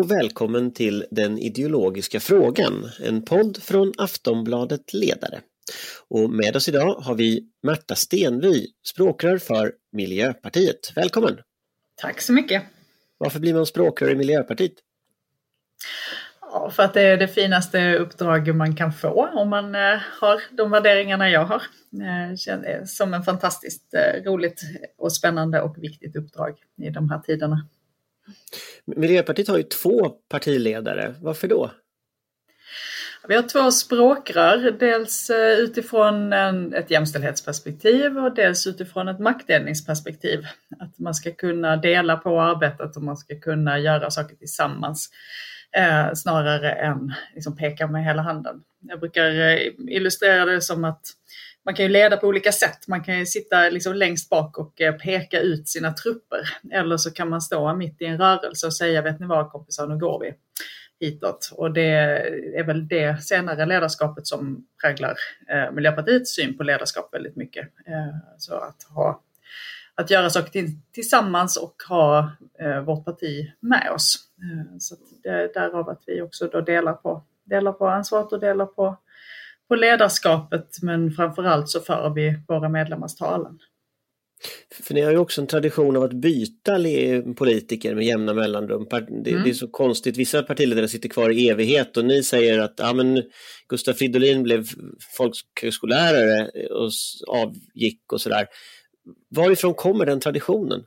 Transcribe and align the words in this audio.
Och 0.00 0.10
välkommen 0.10 0.74
till 0.74 1.04
Den 1.10 1.38
ideologiska 1.38 2.20
frågan, 2.20 2.90
en 3.04 3.24
podd 3.24 3.62
från 3.62 3.92
Aftonbladet 3.98 4.92
Ledare. 4.92 5.40
Och 6.08 6.30
med 6.30 6.56
oss 6.56 6.68
idag 6.68 6.94
har 6.94 7.14
vi 7.14 7.42
Märta 7.62 7.94
Stenvy, 7.94 8.66
språkrör 8.86 9.38
för 9.38 9.72
Miljöpartiet. 9.92 10.92
Välkommen! 10.96 11.38
Tack 11.96 12.20
så 12.20 12.32
mycket! 12.32 12.62
Varför 13.18 13.40
blir 13.40 13.54
man 13.54 13.66
språkrör 13.66 14.10
i 14.10 14.14
Miljöpartiet? 14.14 14.72
Ja, 16.40 16.70
för 16.70 16.82
att 16.82 16.94
det 16.94 17.02
är 17.02 17.16
det 17.16 17.28
finaste 17.28 17.94
uppdrag 17.94 18.54
man 18.54 18.76
kan 18.76 18.92
få 18.92 19.30
om 19.34 19.48
man 19.50 19.74
eh, 19.74 20.00
har 20.20 20.42
de 20.56 20.70
värderingarna 20.70 21.30
jag 21.30 21.44
har. 21.44 21.62
Eh, 22.02 22.84
som 22.86 23.14
en 23.14 23.22
fantastiskt 23.22 23.94
eh, 23.94 24.22
roligt 24.24 24.62
och 24.98 25.12
spännande 25.12 25.62
och 25.62 25.82
viktigt 25.82 26.16
uppdrag 26.16 26.58
i 26.82 26.90
de 26.90 27.10
här 27.10 27.18
tiderna. 27.18 27.68
Miljöpartiet 28.84 29.48
har 29.48 29.56
ju 29.56 29.62
två 29.62 30.08
partiledare. 30.08 31.14
Varför 31.20 31.48
då? 31.48 31.70
Vi 33.28 33.36
har 33.36 33.42
två 33.42 33.70
språkrör, 33.70 34.76
dels 34.78 35.30
eh, 35.30 35.58
utifrån 35.58 36.32
en, 36.32 36.74
ett 36.74 36.90
jämställdhetsperspektiv 36.90 38.18
och 38.18 38.34
dels 38.34 38.66
utifrån 38.66 39.08
ett 39.08 39.18
maktdelningsperspektiv. 39.18 40.46
Att 40.78 40.98
man 40.98 41.14
ska 41.14 41.30
kunna 41.30 41.76
dela 41.76 42.16
på 42.16 42.40
arbetet 42.40 42.96
och 42.96 43.02
man 43.02 43.16
ska 43.16 43.40
kunna 43.40 43.78
göra 43.78 44.10
saker 44.10 44.36
tillsammans 44.36 45.10
eh, 45.76 46.14
snarare 46.14 46.72
än 46.72 47.14
liksom 47.34 47.56
peka 47.56 47.86
med 47.86 48.04
hela 48.04 48.22
handen. 48.22 48.62
Jag 48.80 49.00
brukar 49.00 49.40
eh, 49.40 49.58
illustrera 49.88 50.44
det 50.44 50.60
som 50.60 50.84
att 50.84 51.02
man 51.64 51.74
kan 51.74 51.84
ju 51.84 51.88
leda 51.88 52.16
på 52.16 52.26
olika 52.26 52.52
sätt. 52.52 52.88
Man 52.88 53.04
kan 53.04 53.18
ju 53.18 53.26
sitta 53.26 53.68
liksom 53.68 53.94
längst 53.94 54.30
bak 54.30 54.58
och 54.58 54.80
eh, 54.80 54.94
peka 54.94 55.40
ut 55.40 55.68
sina 55.68 55.92
trupper. 55.92 56.40
Eller 56.72 56.96
så 56.96 57.10
kan 57.10 57.28
man 57.28 57.40
stå 57.40 57.74
mitt 57.74 58.02
i 58.02 58.04
en 58.04 58.18
rörelse 58.18 58.66
och 58.66 58.74
säga, 58.74 59.02
vet 59.02 59.20
ni 59.20 59.26
vad 59.26 59.50
kompisar, 59.50 59.86
nu 59.86 59.98
går 59.98 60.20
vi 60.20 60.34
hitåt. 61.00 61.50
Och 61.52 61.72
det 61.72 61.90
är 62.58 62.64
väl 62.64 62.88
det 62.88 63.22
senare 63.24 63.66
ledarskapet 63.66 64.26
som 64.26 64.66
präglar 64.82 65.16
eh, 65.48 65.72
Miljöpartiets 65.72 66.34
syn 66.34 66.56
på 66.56 66.62
ledarskap 66.62 67.14
väldigt 67.14 67.36
mycket. 67.36 67.68
Eh, 67.86 68.16
så 68.38 68.54
att, 68.54 68.82
ha, 68.82 69.22
att 69.94 70.10
göra 70.10 70.30
saker 70.30 70.66
tillsammans 70.92 71.56
och 71.56 71.74
ha 71.88 72.32
eh, 72.58 72.80
vårt 72.80 73.04
parti 73.04 73.52
med 73.60 73.90
oss. 73.94 74.16
Eh, 74.42 74.78
så 74.78 74.96
det 75.22 75.54
därav 75.54 75.88
att 75.88 76.02
vi 76.06 76.22
också 76.22 76.46
då 76.46 76.60
delar 76.60 76.92
på, 76.92 77.24
delar 77.44 77.72
på 77.72 77.88
ansvaret 77.88 78.32
och 78.32 78.40
delar 78.40 78.66
på 78.66 78.96
på 79.70 79.76
ledarskapet 79.76 80.82
men 80.82 81.10
framförallt 81.10 81.68
så 81.68 81.80
för 81.80 82.14
vi 82.14 82.42
våra 82.48 82.68
medlemmars 82.68 83.14
talan. 83.14 83.58
För 84.82 84.94
ni 84.94 85.00
har 85.00 85.12
ju 85.12 85.18
också 85.18 85.40
en 85.40 85.46
tradition 85.46 85.96
av 85.96 86.02
att 86.02 86.12
byta 86.12 86.78
politiker 87.36 87.94
med 87.94 88.04
jämna 88.04 88.34
mellanrum. 88.34 88.86
Det, 88.90 89.30
mm. 89.30 89.42
det, 89.44 89.50
är 89.50 89.54
så 89.54 89.68
konstigt, 89.68 90.16
vissa 90.16 90.42
partiledare 90.42 90.88
sitter 90.88 91.08
kvar 91.08 91.30
i 91.30 91.48
evighet 91.48 91.96
och 91.96 92.04
ni 92.04 92.22
säger 92.22 92.58
att 92.58 92.74
ja, 92.76 92.92
men 92.92 93.22
Gustav 93.68 93.92
Fridolin 93.92 94.42
blev 94.42 94.66
folkhögskollärare 95.16 96.50
och 96.70 96.90
avgick 97.28 98.12
och 98.12 98.20
sådär. 98.20 98.46
Varifrån 99.36 99.74
kommer 99.74 100.06
den 100.06 100.20
traditionen? 100.20 100.80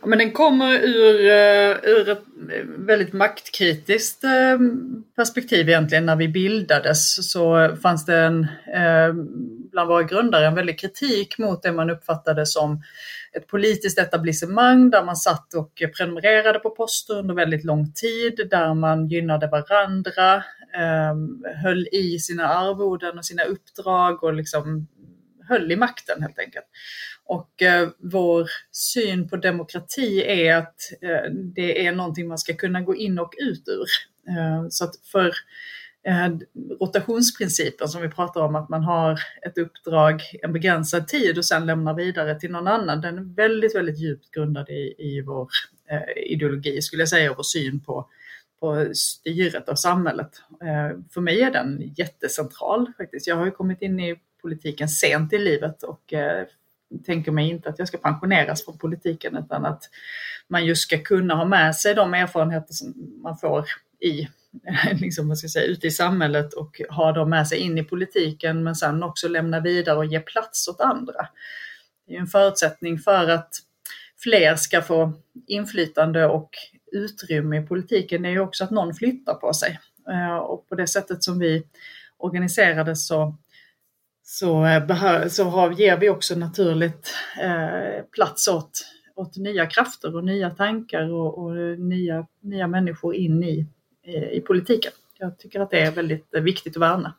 Ja, 0.00 0.06
men 0.06 0.18
den 0.18 0.32
kommer 0.32 0.72
ur, 0.72 1.20
eh, 1.20 1.76
ur 1.82 2.08
ett 2.08 2.18
eh, 2.52 2.64
väldigt 2.64 3.12
maktkritiskt 3.12 4.24
eh, 4.24 4.58
perspektiv 5.16 5.68
egentligen. 5.68 6.06
När 6.06 6.16
vi 6.16 6.28
bildades 6.28 7.30
så 7.32 7.76
fanns 7.82 8.06
det 8.06 8.18
en, 8.18 8.46
bland 9.72 9.88
våra 9.88 10.02
grundare 10.02 10.46
en 10.46 10.54
väldig 10.54 10.80
kritik 10.80 11.38
mot 11.38 11.62
det 11.62 11.72
man 11.72 11.90
uppfattade 11.90 12.46
som 12.46 12.82
ett 13.32 13.46
politiskt 13.46 13.98
etablissemang 13.98 14.90
där 14.90 15.04
man 15.04 15.16
satt 15.16 15.54
och 15.54 15.82
prenumererade 15.96 16.58
på 16.58 16.70
poster 16.70 17.18
under 17.18 17.34
väldigt 17.34 17.64
lång 17.64 17.92
tid, 17.92 18.48
där 18.50 18.74
man 18.74 19.08
gynnade 19.08 19.46
varandra, 19.46 20.44
höll 21.62 21.86
i 21.92 22.18
sina 22.18 22.46
arvoden 22.46 23.18
och 23.18 23.24
sina 23.24 23.42
uppdrag 23.42 24.24
och 24.24 24.34
liksom 24.34 24.86
höll 25.48 25.72
i 25.72 25.76
makten 25.76 26.22
helt 26.22 26.38
enkelt. 26.38 26.66
Och 27.24 27.62
eh, 27.62 27.88
vår 27.98 28.48
syn 28.72 29.28
på 29.28 29.36
demokrati 29.36 30.22
är 30.26 30.56
att 30.56 30.76
eh, 31.02 31.32
det 31.54 31.86
är 31.86 31.92
någonting 31.92 32.28
man 32.28 32.38
ska 32.38 32.54
kunna 32.54 32.80
gå 32.80 32.96
in 32.96 33.18
och 33.18 33.34
ut 33.38 33.68
ur. 33.68 33.86
Eh, 34.28 34.68
så 34.70 34.84
att 34.84 34.96
för 35.12 35.32
eh, 36.06 36.28
rotationsprincipen 36.80 37.88
som 37.88 38.02
vi 38.02 38.08
pratar 38.08 38.40
om, 38.40 38.54
att 38.54 38.68
man 38.68 38.82
har 38.82 39.20
ett 39.46 39.58
uppdrag 39.58 40.22
en 40.42 40.52
begränsad 40.52 41.08
tid 41.08 41.38
och 41.38 41.44
sen 41.44 41.66
lämnar 41.66 41.94
vidare 41.94 42.40
till 42.40 42.50
någon 42.50 42.68
annan, 42.68 43.00
den 43.00 43.18
är 43.18 43.34
väldigt, 43.34 43.74
väldigt 43.74 43.98
djupt 43.98 44.30
grundad 44.30 44.68
i, 44.68 44.94
i 44.98 45.22
vår 45.26 45.48
eh, 45.90 46.32
ideologi, 46.32 46.82
skulle 46.82 47.02
jag 47.02 47.08
säga, 47.08 47.30
och 47.30 47.36
vår 47.36 47.42
syn 47.42 47.80
på 47.80 48.08
på 48.60 48.90
styret 48.94 49.68
av 49.68 49.74
samhället. 49.74 50.30
Eh, 50.62 50.98
för 51.10 51.20
mig 51.20 51.42
är 51.42 51.50
den 51.50 51.92
jättecentral 51.96 52.92
faktiskt. 52.96 53.26
Jag 53.26 53.36
har 53.36 53.44
ju 53.44 53.50
kommit 53.50 53.82
in 53.82 54.00
i 54.00 54.16
politiken 54.48 54.88
sent 54.88 55.32
i 55.32 55.38
livet 55.38 55.82
och 55.82 56.12
eh, 56.12 56.46
tänker 57.06 57.32
mig 57.32 57.50
inte 57.50 57.68
att 57.68 57.78
jag 57.78 57.88
ska 57.88 57.98
pensioneras 57.98 58.64
från 58.64 58.78
politiken 58.78 59.36
utan 59.36 59.66
att 59.66 59.82
man 60.48 60.66
just 60.66 60.82
ska 60.82 60.98
kunna 60.98 61.34
ha 61.34 61.44
med 61.44 61.76
sig 61.76 61.94
de 61.94 62.14
erfarenheter 62.14 62.74
som 62.74 62.94
man 63.22 63.38
får 63.38 63.64
i, 64.00 64.28
liksom, 65.00 65.28
vad 65.28 65.38
ska 65.38 65.44
jag 65.44 65.50
säga, 65.50 65.66
ute 65.66 65.86
i 65.86 65.90
samhället 65.90 66.54
och 66.54 66.80
ha 66.90 67.12
dem 67.12 67.30
med 67.30 67.48
sig 67.48 67.58
in 67.58 67.78
i 67.78 67.84
politiken 67.84 68.64
men 68.64 68.74
sen 68.74 69.02
också 69.02 69.28
lämna 69.28 69.60
vidare 69.60 69.96
och 69.96 70.06
ge 70.06 70.20
plats 70.20 70.68
åt 70.68 70.80
andra. 70.80 71.28
Det 72.06 72.16
är 72.16 72.20
en 72.20 72.26
förutsättning 72.26 72.98
för 72.98 73.28
att 73.28 73.54
fler 74.22 74.56
ska 74.56 74.82
få 74.82 75.12
inflytande 75.46 76.26
och 76.26 76.50
utrymme 76.92 77.58
i 77.58 77.66
politiken 77.66 78.24
är 78.24 78.30
ju 78.30 78.40
också 78.40 78.64
att 78.64 78.70
någon 78.70 78.94
flyttar 78.94 79.34
på 79.34 79.52
sig. 79.52 79.78
Eh, 80.10 80.36
och 80.36 80.68
på 80.68 80.74
det 80.74 80.86
sättet 80.86 81.22
som 81.22 81.38
vi 81.38 81.66
organiserade 82.18 82.96
så 82.96 83.36
så, 84.30 84.64
eh, 84.64 85.28
så 85.28 85.44
har, 85.44 85.72
ger 85.72 85.96
vi 85.96 86.08
också 86.08 86.34
naturligt 86.34 87.14
eh, 87.42 88.04
plats 88.12 88.48
åt, 88.48 88.70
åt 89.14 89.36
nya 89.36 89.66
krafter 89.66 90.16
och 90.16 90.24
nya 90.24 90.50
tankar 90.50 91.12
och, 91.12 91.38
och 91.38 91.54
nya, 91.78 92.26
nya 92.40 92.66
människor 92.66 93.14
in 93.14 93.44
i, 93.44 93.66
i 94.32 94.40
politiken. 94.40 94.92
Jag 95.18 95.38
tycker 95.38 95.60
att 95.60 95.70
det 95.70 95.80
är 95.80 95.90
väldigt 95.90 96.26
viktigt 96.32 96.76
att 96.76 96.82
värna. 96.82 97.14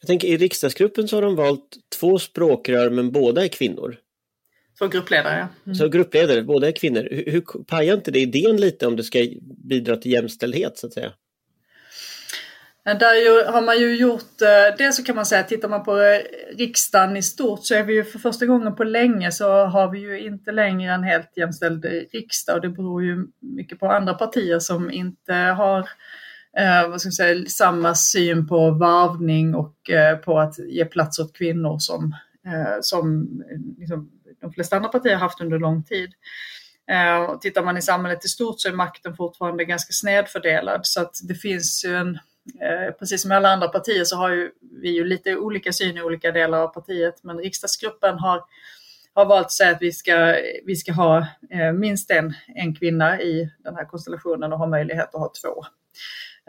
Jag 0.00 0.06
tänker 0.06 0.28
i 0.28 0.36
riksdagsgruppen 0.36 1.08
så 1.08 1.16
har 1.16 1.22
de 1.22 1.36
valt 1.36 1.76
två 2.00 2.18
språkrör 2.18 2.90
men 2.90 3.12
båda 3.12 3.44
är 3.44 3.48
kvinnor. 3.48 3.96
Två 4.78 4.86
gruppledare. 4.86 5.48
Mm. 5.64 5.74
Så 5.74 5.88
gruppledare, 5.88 6.42
båda 6.42 6.68
är 6.68 6.72
kvinnor. 6.72 7.08
Hur, 7.10 7.30
hur 7.30 7.40
pajar 7.64 7.94
inte 7.94 8.10
det 8.10 8.20
idén 8.20 8.56
lite 8.56 8.86
om 8.86 8.96
det 8.96 9.02
ska 9.02 9.26
bidra 9.68 9.96
till 9.96 10.12
jämställdhet 10.12 10.78
så 10.78 10.86
att 10.86 10.92
säga? 10.92 11.12
Där 12.84 13.52
har 13.52 13.62
man 13.62 13.78
ju 13.78 13.96
gjort, 13.96 14.42
eh, 14.42 14.76
det 14.78 14.92
så 14.92 15.04
kan 15.04 15.16
man 15.16 15.26
säga, 15.26 15.42
tittar 15.42 15.68
man 15.68 15.84
på 15.84 15.98
eh, 15.98 16.20
riksdagen 16.56 17.16
i 17.16 17.22
stort 17.22 17.66
så 17.66 17.74
är 17.74 17.82
vi 17.82 17.94
ju 17.94 18.04
för 18.04 18.18
första 18.18 18.46
gången 18.46 18.76
på 18.76 18.84
länge 18.84 19.32
så 19.32 19.64
har 19.64 19.90
vi 19.90 19.98
ju 19.98 20.20
inte 20.20 20.52
längre 20.52 20.92
en 20.92 21.02
helt 21.02 21.36
jämställd 21.36 21.84
eh, 21.84 21.90
riksdag 22.12 22.56
och 22.56 22.62
det 22.62 22.68
beror 22.68 23.04
ju 23.04 23.26
mycket 23.40 23.80
på 23.80 23.86
andra 23.86 24.14
partier 24.14 24.58
som 24.58 24.90
inte 24.90 25.34
har 25.34 25.78
eh, 26.58 26.88
vad 26.88 27.00
ska 27.00 27.06
jag 27.06 27.14
säga, 27.14 27.46
samma 27.46 27.94
syn 27.94 28.46
på 28.46 28.70
varvning 28.70 29.54
och 29.54 29.90
eh, 29.90 30.16
på 30.16 30.38
att 30.38 30.58
ge 30.58 30.84
plats 30.84 31.18
åt 31.18 31.36
kvinnor 31.36 31.78
som, 31.78 32.14
eh, 32.46 32.78
som 32.80 33.28
liksom, 33.78 34.10
de 34.40 34.52
flesta 34.52 34.76
andra 34.76 34.88
partier 34.88 35.14
har 35.14 35.20
haft 35.20 35.40
under 35.40 35.58
lång 35.58 35.84
tid. 35.84 36.10
Eh, 36.90 37.38
tittar 37.38 37.64
man 37.64 37.76
i 37.76 37.82
samhället 37.82 38.24
i 38.24 38.28
stort 38.28 38.60
så 38.60 38.68
är 38.68 38.72
makten 38.72 39.16
fortfarande 39.16 39.64
ganska 39.64 39.92
snedfördelad 39.92 40.80
så 40.82 41.00
att 41.00 41.14
det 41.28 41.34
finns 41.34 41.84
ju 41.84 41.96
en 41.96 42.18
Eh, 42.60 42.92
precis 42.92 43.22
som 43.22 43.32
i 43.32 43.34
alla 43.34 43.48
andra 43.48 43.68
partier 43.68 44.04
så 44.04 44.16
har 44.16 44.30
ju 44.30 44.50
vi 44.82 44.88
ju 44.88 45.04
lite 45.04 45.36
olika 45.36 45.72
syn 45.72 45.96
i 45.96 46.02
olika 46.02 46.32
delar 46.32 46.58
av 46.58 46.68
partiet, 46.68 47.14
men 47.22 47.38
riksdagsgruppen 47.38 48.18
har, 48.18 48.42
har 49.14 49.26
valt 49.26 49.46
att 49.46 49.52
säga 49.52 49.70
att 49.70 49.82
vi 49.82 49.92
ska, 49.92 50.36
vi 50.64 50.76
ska 50.76 50.92
ha 50.92 51.26
eh, 51.50 51.72
minst 51.72 52.10
en, 52.10 52.34
en 52.46 52.74
kvinna 52.74 53.20
i 53.20 53.50
den 53.58 53.76
här 53.76 53.84
konstellationen 53.84 54.52
och 54.52 54.58
ha 54.58 54.66
möjlighet 54.66 55.14
att 55.14 55.20
ha 55.20 55.32
två. 55.42 55.64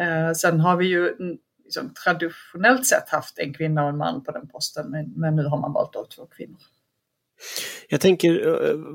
Eh, 0.03 0.31
sen 0.31 0.59
har 0.59 0.77
vi 0.77 0.86
ju 0.86 1.09
mm, 1.09 1.38
liksom, 1.63 1.94
traditionellt 2.03 2.86
sett 2.86 3.09
haft 3.09 3.39
en 3.39 3.53
kvinna 3.53 3.83
och 3.83 3.89
en 3.89 3.98
man 3.98 4.24
på 4.24 4.31
den 4.31 4.48
posten, 4.48 4.91
men, 4.91 5.13
men 5.15 5.36
nu 5.36 5.44
har 5.44 5.57
man 5.57 5.74
valt 5.74 5.95
av 5.95 6.06
två 6.06 6.25
kvinnor. 6.25 6.59
Jag 7.90 8.02
tänker, 8.02 8.42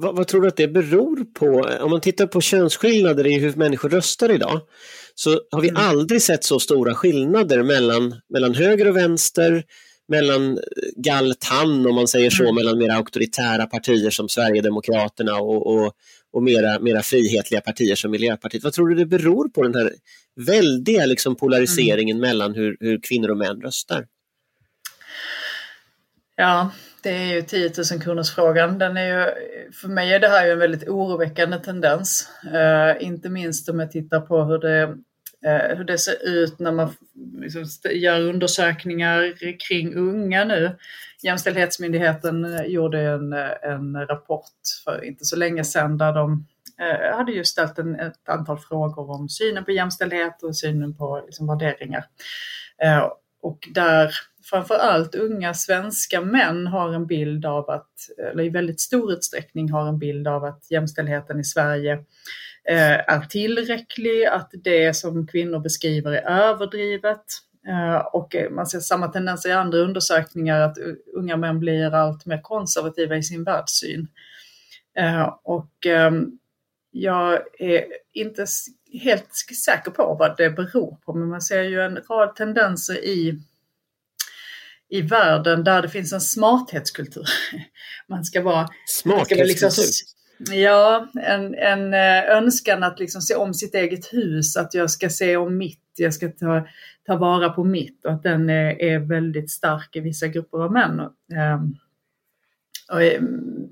vad, 0.01 0.17
vad, 0.17 0.29
tror 0.29 0.43
du 0.43 0.49
att 0.49 0.57
det 0.57 0.69
beror 0.69 1.25
på? 1.25 1.69
Om 1.85 1.91
man 1.91 2.01
tittar 2.01 2.27
på 2.27 2.41
könsskillnader 2.41 3.27
i 3.27 3.39
hur 3.39 3.53
människor 3.53 3.89
röstar 3.89 4.31
idag 4.31 4.61
så 5.15 5.41
har 5.51 5.61
vi 5.61 5.69
mm. 5.69 5.83
aldrig 5.83 6.23
sett 6.23 6.45
så 6.45 6.61
stora 6.61 6.95
skillnader 6.95 7.63
mellan, 7.63 8.15
mellan 8.29 8.55
höger 8.55 8.89
och 8.89 8.97
vänster, 8.97 9.65
mellan 10.09 10.59
galtan 10.97 11.87
om 11.87 11.95
man 11.95 12.09
säger 12.09 12.31
så, 12.31 12.43
mm. 12.43 12.55
mellan 12.55 12.79
mer 12.79 12.89
auktoritära 12.89 13.67
partier 13.67 14.11
som 14.11 14.29
Sverigedemokraterna 14.29 15.37
och, 15.37 15.67
och, 15.67 15.93
och 16.33 16.43
mera, 16.43 16.79
mera 16.79 17.03
frihetliga 17.03 17.61
partier 17.61 17.95
som 17.95 18.11
Miljöpartiet. 18.11 18.65
Vad 18.65 18.73
tror 18.73 18.89
du 18.89 18.95
det 18.95 19.07
beror 19.07 19.49
på 19.49 19.63
den 19.63 19.75
här 19.75 19.93
väldiga 20.47 21.07
liksom, 21.07 21.37
polariseringen 21.37 22.17
mm. 22.17 22.29
mellan 22.29 22.55
hur, 22.55 22.77
hur 22.81 23.01
kvinnor 23.03 23.31
och 23.31 23.39
män 23.39 23.61
röstar? 23.61 24.07
Ja, 26.37 26.71
det 27.03 27.11
är 27.11 27.35
ju 27.35 27.43
10 27.43 27.73
000 27.93 28.03
kronors 28.03 28.35
frågan. 28.35 28.79
Den 28.79 28.97
är 28.97 29.07
ju, 29.07 29.33
för 29.73 29.89
mig 29.89 30.15
är 30.15 30.21
det 30.21 30.29
här 30.29 30.47
ju 30.47 30.53
en 30.53 30.59
väldigt 30.59 30.89
oroväckande 30.89 31.59
tendens. 31.59 32.29
Uh, 32.45 33.05
inte 33.07 33.29
minst 33.29 33.69
om 33.69 33.81
jag 33.81 33.91
tittar 33.91 34.21
på 34.21 34.45
hur 34.45 34.59
det, 34.59 34.87
uh, 35.47 35.77
hur 35.77 35.85
det 35.85 35.99
ser 35.99 36.29
ut 36.29 36.59
när 36.59 36.73
man 36.73 36.95
liksom 37.41 37.65
gör 37.91 38.21
undersökningar 38.21 39.35
kring 39.69 39.95
unga 39.95 40.45
nu. 40.45 40.77
Jämställdhetsmyndigheten 41.23 42.45
eh, 42.45 42.67
gjorde 42.67 43.01
en, 43.01 43.33
en 43.63 44.07
rapport 44.07 44.53
för 44.85 45.05
inte 45.05 45.25
så 45.25 45.37
länge 45.37 45.65
sedan 45.65 45.99
där 45.99 46.13
de 46.13 46.47
uh, 46.81 47.17
hade 47.17 47.33
ju 47.33 47.45
ställt 47.45 47.79
en, 47.79 48.01
ett 48.01 48.29
antal 48.29 48.59
frågor 48.59 49.11
om 49.11 49.29
synen 49.29 49.65
på 49.65 49.71
jämställdhet 49.71 50.43
och 50.43 50.57
synen 50.57 50.97
på 50.97 51.23
liksom, 51.27 51.47
värderingar. 51.47 52.05
och 53.43 53.69
där 53.75 54.15
framför 54.43 54.75
allt 54.75 55.15
unga 55.15 55.55
svenska 55.55 56.21
män 56.21 56.67
har 56.67 56.95
en 56.95 57.07
bild 57.07 57.47
av 57.47 57.71
att, 57.71 57.91
eller 58.33 58.45
i 58.45 58.49
väldigt 58.49 58.81
stor 58.81 59.13
utsträckning 59.13 59.71
har 59.71 59.89
en 59.89 59.99
bild 59.99 60.29
av 60.29 60.45
att 60.45 60.71
jämställdheten 60.71 61.41
i 61.41 61.45
Sverige 61.45 61.93
eh, 62.69 63.13
är 63.15 63.27
tillräcklig, 63.29 64.25
att 64.25 64.51
det 64.53 64.97
som 64.97 65.27
kvinnor 65.27 65.59
beskriver 65.59 66.13
är 66.13 66.23
överdrivet. 66.23 67.25
Eh, 67.69 67.97
och 67.97 68.35
eh, 68.35 68.51
man 68.51 68.67
ser 68.67 68.81
samma 68.81 69.09
tendenser 69.09 69.49
i 69.49 69.53
andra 69.53 69.79
undersökningar 69.79 70.61
att 70.61 70.79
unga 71.17 71.37
män 71.37 71.61
blir 71.61 71.95
allt 71.95 72.27
mer 72.27 72.41
konservativa 72.43 73.17
i 73.17 73.23
sin 73.23 73.45
världssyn. 73.45 74.09
Och 75.43 75.87
ehm, 75.87 76.39
jag 76.91 77.41
är 77.59 77.85
inte 78.13 78.47
helt 79.03 79.29
säker 79.65 79.91
på 79.91 80.17
vad 80.19 80.37
det 80.37 80.51
beror 80.51 80.97
på, 81.05 81.15
men 81.15 81.29
man 81.29 81.41
ser 81.41 81.63
ju 81.63 81.81
en 81.81 81.97
rad 81.97 82.37
tendenser 82.37 83.05
i 83.05 83.41
i 84.91 85.03
världen 85.03 85.65
där 85.65 85.83
det 85.83 85.89
finns 85.89 86.13
en 86.13 86.21
smarthetskultur. 86.21 87.25
Man 88.09 88.25
ska 88.25 88.43
vara... 88.43 88.69
Smarthetskultur? 88.87 89.47
Liksom, 89.47 89.85
ja, 90.57 91.09
en, 91.23 91.55
en 91.55 91.95
eh, 91.95 92.37
önskan 92.37 92.83
att 92.83 92.99
liksom 92.99 93.21
se 93.21 93.35
om 93.35 93.55
sitt 93.55 93.75
eget 93.75 94.13
hus, 94.13 94.57
att 94.57 94.75
jag 94.75 94.91
ska 94.91 95.09
se 95.09 95.37
om 95.37 95.57
mitt, 95.57 95.85
jag 95.97 96.15
ska 96.15 96.29
ta, 96.29 96.67
ta 97.07 97.17
vara 97.17 97.49
på 97.49 97.65
mitt 97.65 98.05
och 98.05 98.13
att 98.13 98.23
den 98.23 98.51
är, 98.51 98.83
är 98.83 98.99
väldigt 98.99 99.51
stark 99.51 99.97
i 99.97 100.01
vissa 100.01 100.27
grupper 100.29 100.59
av 100.59 100.73
män. 100.73 101.01
Um, 101.01 101.77
och, 102.93 103.03
um, 103.03 103.69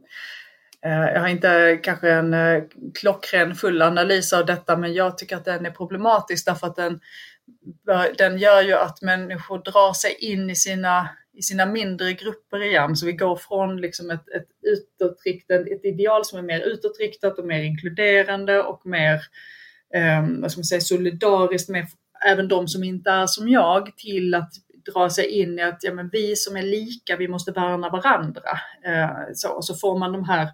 jag 0.82 1.20
har 1.20 1.28
inte 1.28 1.80
kanske 1.82 2.10
en 2.10 2.34
klockren 2.94 3.54
full 3.54 3.82
analys 3.82 4.32
av 4.32 4.46
detta 4.46 4.76
men 4.76 4.94
jag 4.94 5.18
tycker 5.18 5.36
att 5.36 5.44
den 5.44 5.66
är 5.66 5.70
problematisk 5.70 6.46
därför 6.46 6.66
att 6.66 6.76
den 6.76 7.00
den 8.18 8.38
gör 8.38 8.62
ju 8.62 8.72
att 8.72 9.02
människor 9.02 9.58
drar 9.58 9.92
sig 9.92 10.16
in 10.20 10.50
i 10.50 10.56
sina, 10.56 11.08
i 11.32 11.42
sina 11.42 11.66
mindre 11.66 12.12
grupper 12.12 12.62
igen. 12.62 12.96
Så 12.96 13.06
vi 13.06 13.12
går 13.12 13.36
från 13.36 13.80
liksom 13.80 14.10
ett, 14.10 14.28
ett, 14.28 14.48
utåtriktat, 14.62 15.60
ett 15.60 15.84
ideal 15.84 16.24
som 16.24 16.38
är 16.38 16.42
mer 16.42 16.60
utåtriktat 16.60 17.38
och 17.38 17.46
mer 17.46 17.62
inkluderande 17.62 18.62
och 18.62 18.86
mer 18.86 19.14
eh, 19.94 20.26
vad 20.40 20.50
ska 20.52 20.58
man 20.58 20.64
säga, 20.64 20.80
solidariskt 20.80 21.68
med 21.68 21.86
även 22.26 22.48
de 22.48 22.68
som 22.68 22.84
inte 22.84 23.10
är 23.10 23.26
som 23.26 23.48
jag 23.48 23.96
till 23.96 24.34
att 24.34 24.52
dra 24.94 25.10
sig 25.10 25.26
in 25.26 25.58
i 25.58 25.62
att 25.62 25.78
ja, 25.80 25.94
men 25.94 26.08
vi 26.12 26.36
som 26.36 26.56
är 26.56 26.62
lika, 26.62 27.16
vi 27.16 27.28
måste 27.28 27.52
värna 27.52 27.88
varandra. 27.88 28.50
Eh, 28.84 29.10
så, 29.34 29.62
så 29.62 29.74
får 29.74 29.98
man 29.98 30.12
de 30.12 30.24
här, 30.24 30.48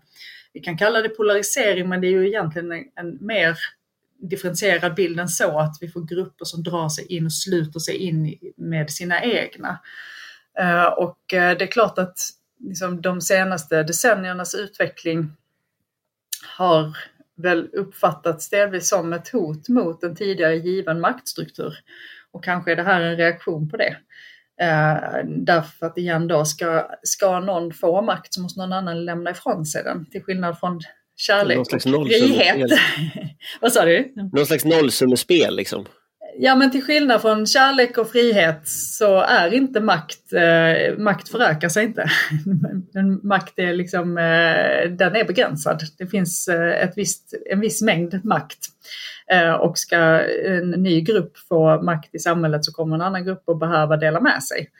vi 0.53 0.61
kan 0.61 0.79
kalla 0.79 1.03
det 1.03 1.09
polarisering, 1.09 1.89
men 1.89 2.01
det 2.01 2.07
är 2.07 2.11
ju 2.11 2.29
egentligen 2.29 2.73
en, 2.73 2.85
en 2.95 3.27
mer 3.27 3.59
differentierad 4.19 4.95
bilden 4.95 5.29
så 5.29 5.59
att 5.59 5.79
vi 5.81 5.89
får 5.89 6.03
grupper 6.03 6.45
som 6.45 6.63
drar 6.63 6.89
sig 6.89 7.07
in 7.07 7.27
och 7.27 7.33
sluter 7.33 7.81
sig 7.81 7.97
in 7.97 8.39
med 8.57 8.91
sina 8.91 9.23
egna. 9.23 9.79
Eh, 10.59 10.85
och 10.85 11.35
eh, 11.35 11.59
det 11.59 11.65
är 11.65 11.73
klart 11.73 11.99
att 11.99 12.19
liksom 12.61 13.03
de 13.03 13.21
senaste 13.21 13.83
decenniernas 13.83 14.55
utveckling 14.55 15.33
har 16.57 16.97
väl 17.37 17.69
uppfattats 17.73 18.51
delvis 18.51 18.89
som 18.89 19.13
ett 19.13 19.29
hot 19.29 19.69
mot 19.69 20.03
en 20.03 20.17
tidigare 20.17 20.57
given 20.57 21.01
maktstruktur. 21.01 21.75
Och 22.31 22.45
kanske 22.45 22.73
är 22.73 22.77
det 22.77 22.83
här 22.83 23.01
en 23.01 23.17
reaktion 23.17 23.69
på 23.69 23.77
det. 23.77 23.97
Eh, 24.61 25.25
därför 25.27 25.87
att 25.87 25.99
igen 25.99 26.29
då, 26.29 26.45
ska, 26.45 26.89
ska 27.03 27.41
någon 27.41 27.73
få 27.73 28.03
makt 28.03 28.35
så 28.35 28.41
måste 28.41 28.61
någon 28.61 28.73
annan 28.73 29.05
lämna 29.05 29.31
ifrån 29.31 29.67
sig 29.67 29.85
den. 29.85 30.07
Till 30.11 30.23
skillnad 30.23 30.59
från 30.59 30.81
kärlek 31.17 31.59
och 31.59 31.83
frihet. 31.83 32.71
Vad 33.61 33.73
sa 33.73 33.85
du? 33.85 34.13
Någon 34.33 34.47
slags 34.47 34.65
nollsummespel 34.65 35.57
liksom. 35.57 35.87
Ja 36.39 36.55
men 36.55 36.71
till 36.71 36.83
skillnad 36.83 37.23
från 37.23 37.47
kärlek 37.47 37.99
och 37.99 38.11
frihet 38.11 38.69
så 38.69 39.21
är 39.21 39.55
inte 39.55 39.81
makt, 39.81 40.33
eh, 40.33 40.99
makt 40.99 41.29
förökar 41.29 41.69
sig 41.69 41.85
inte. 41.85 42.11
Makt 43.23 43.59
är 43.59 43.73
liksom, 43.73 44.19
eh, 44.19 44.91
den 44.91 45.17
är 45.17 45.25
begränsad. 45.27 45.83
Det 45.99 46.07
finns 46.07 46.49
eh, 46.49 46.85
ett 46.85 46.93
visst, 46.97 47.35
en 47.51 47.61
viss 47.61 47.83
mängd 47.83 48.25
makt. 48.25 48.59
Eh, 49.31 49.53
och 49.53 49.79
ska 49.79 49.97
en 50.47 50.71
ny 50.71 51.01
grupp 51.01 51.39
få 51.49 51.83
makt 51.83 52.15
i 52.15 52.19
samhället 52.19 52.65
så 52.65 52.73
kommer 52.73 52.95
en 52.95 53.03
annan 53.03 53.25
grupp 53.25 53.49
att 53.49 53.59
behöva 53.59 53.97
dela 53.97 54.21
med 54.21 54.43
sig. 54.43 54.71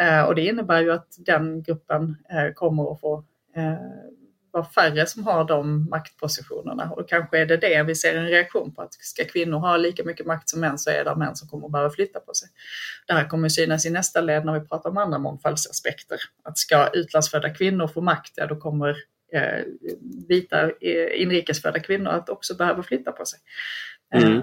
Eh, 0.00 0.22
och 0.22 0.34
det 0.34 0.46
innebär 0.46 0.80
ju 0.80 0.92
att 0.92 1.08
den 1.18 1.62
gruppen 1.62 2.16
eh, 2.30 2.52
kommer 2.54 2.92
att 2.92 3.00
få 3.00 3.24
vara 4.52 4.64
färre 4.64 5.06
som 5.06 5.24
har 5.24 5.44
de 5.44 5.88
maktpositionerna. 5.90 6.90
Och 6.90 7.08
kanske 7.08 7.38
är 7.38 7.46
det 7.46 7.56
det 7.56 7.82
vi 7.82 7.94
ser 7.94 8.16
en 8.16 8.26
reaktion 8.26 8.74
på, 8.74 8.82
att 8.82 8.94
ska 8.94 9.24
kvinnor 9.24 9.58
ha 9.58 9.76
lika 9.76 10.04
mycket 10.04 10.26
makt 10.26 10.48
som 10.48 10.60
män 10.60 10.78
så 10.78 10.90
är 10.90 11.04
det 11.04 11.16
män 11.16 11.36
som 11.36 11.48
kommer 11.48 11.66
att 11.66 11.72
behöva 11.72 11.90
flytta 11.90 12.20
på 12.20 12.34
sig. 12.34 12.48
Det 13.06 13.12
här 13.12 13.28
kommer 13.28 13.48
synas 13.48 13.86
i 13.86 13.90
nästa 13.90 14.20
led 14.20 14.44
när 14.44 14.60
vi 14.60 14.68
pratar 14.68 14.90
om 14.90 14.96
andra 14.96 15.18
mångfaldsaspekter. 15.18 16.18
Att 16.42 16.58
ska 16.58 16.88
utlandsfödda 16.88 17.54
kvinnor 17.54 17.88
få 17.88 18.00
makt, 18.00 18.32
ja 18.36 18.46
då 18.46 18.56
kommer 18.56 18.96
eh, 19.32 19.64
vita 20.28 20.62
eh, 20.62 21.22
inrikesfödda 21.22 21.80
kvinnor 21.80 22.10
att 22.10 22.28
också 22.28 22.54
behöva 22.54 22.82
flytta 22.82 23.12
på 23.12 23.24
sig. 23.26 23.38
Mm. 24.14 24.42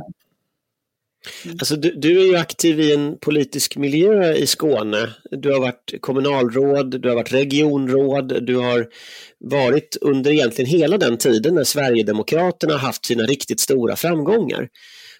Mm. 1.45 1.57
Alltså, 1.59 1.75
du, 1.75 1.91
du, 1.91 2.21
är 2.21 2.25
ju 2.25 2.35
aktiv 2.35 2.79
i 2.79 2.93
en 2.93 3.17
politisk 3.17 3.77
miljö 3.77 4.33
i 4.33 4.47
Skåne. 4.47 5.09
Du 5.31 5.51
har 5.51 5.59
varit 5.59 5.93
kommunalråd, 5.99 7.01
du 7.01 7.09
har 7.09 7.15
varit 7.15 7.33
regionråd, 7.33 8.43
du 8.45 8.55
har 8.55 8.87
varit 9.39 9.97
under 10.01 10.31
egentligen 10.31 10.71
hela 10.71 10.97
den 10.97 11.17
tiden 11.17 11.55
när 11.55 11.63
Sverigedemokraterna 11.63 12.77
haft 12.77 13.05
sina 13.05 13.23
riktigt 13.23 13.59
stora 13.59 13.95
framgångar. 13.95 14.69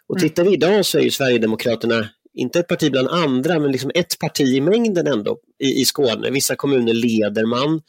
Och 0.08 0.18
mm. 0.18 0.30
tittar 0.30 0.44
vi 0.44 0.54
idag 0.54 0.86
så 0.86 0.98
är 0.98 1.02
ju 1.02 1.12
Sverigedemokraterna 1.12 2.10
inte 2.38 2.60
ett 2.60 2.68
parti 2.68 2.92
bland 2.92 3.08
andra, 3.08 3.60
men 3.60 3.72
liksom 3.72 3.92
ett 3.96 4.20
parti 4.20 4.42
i 4.42 4.62
mängden 4.62 5.08
ändå 5.08 5.38
i, 5.60 5.82
i 5.82 5.86
Skåne. 5.86 6.30
Vissa 6.30 6.56
kommuner 6.56 6.94
leder 6.94 7.46
man. 7.46 7.82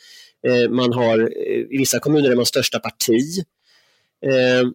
Eh, 0.47 0.71
man 0.71 0.93
har, 0.93 1.19
eh, 1.19 1.61
I 1.71 1.79
vissa 1.79 1.99
kommuner 1.99 2.31
är 2.31 2.37
man 2.37 2.47
största 2.47 2.79
parti. 2.79 3.45
Eh, 4.27 4.69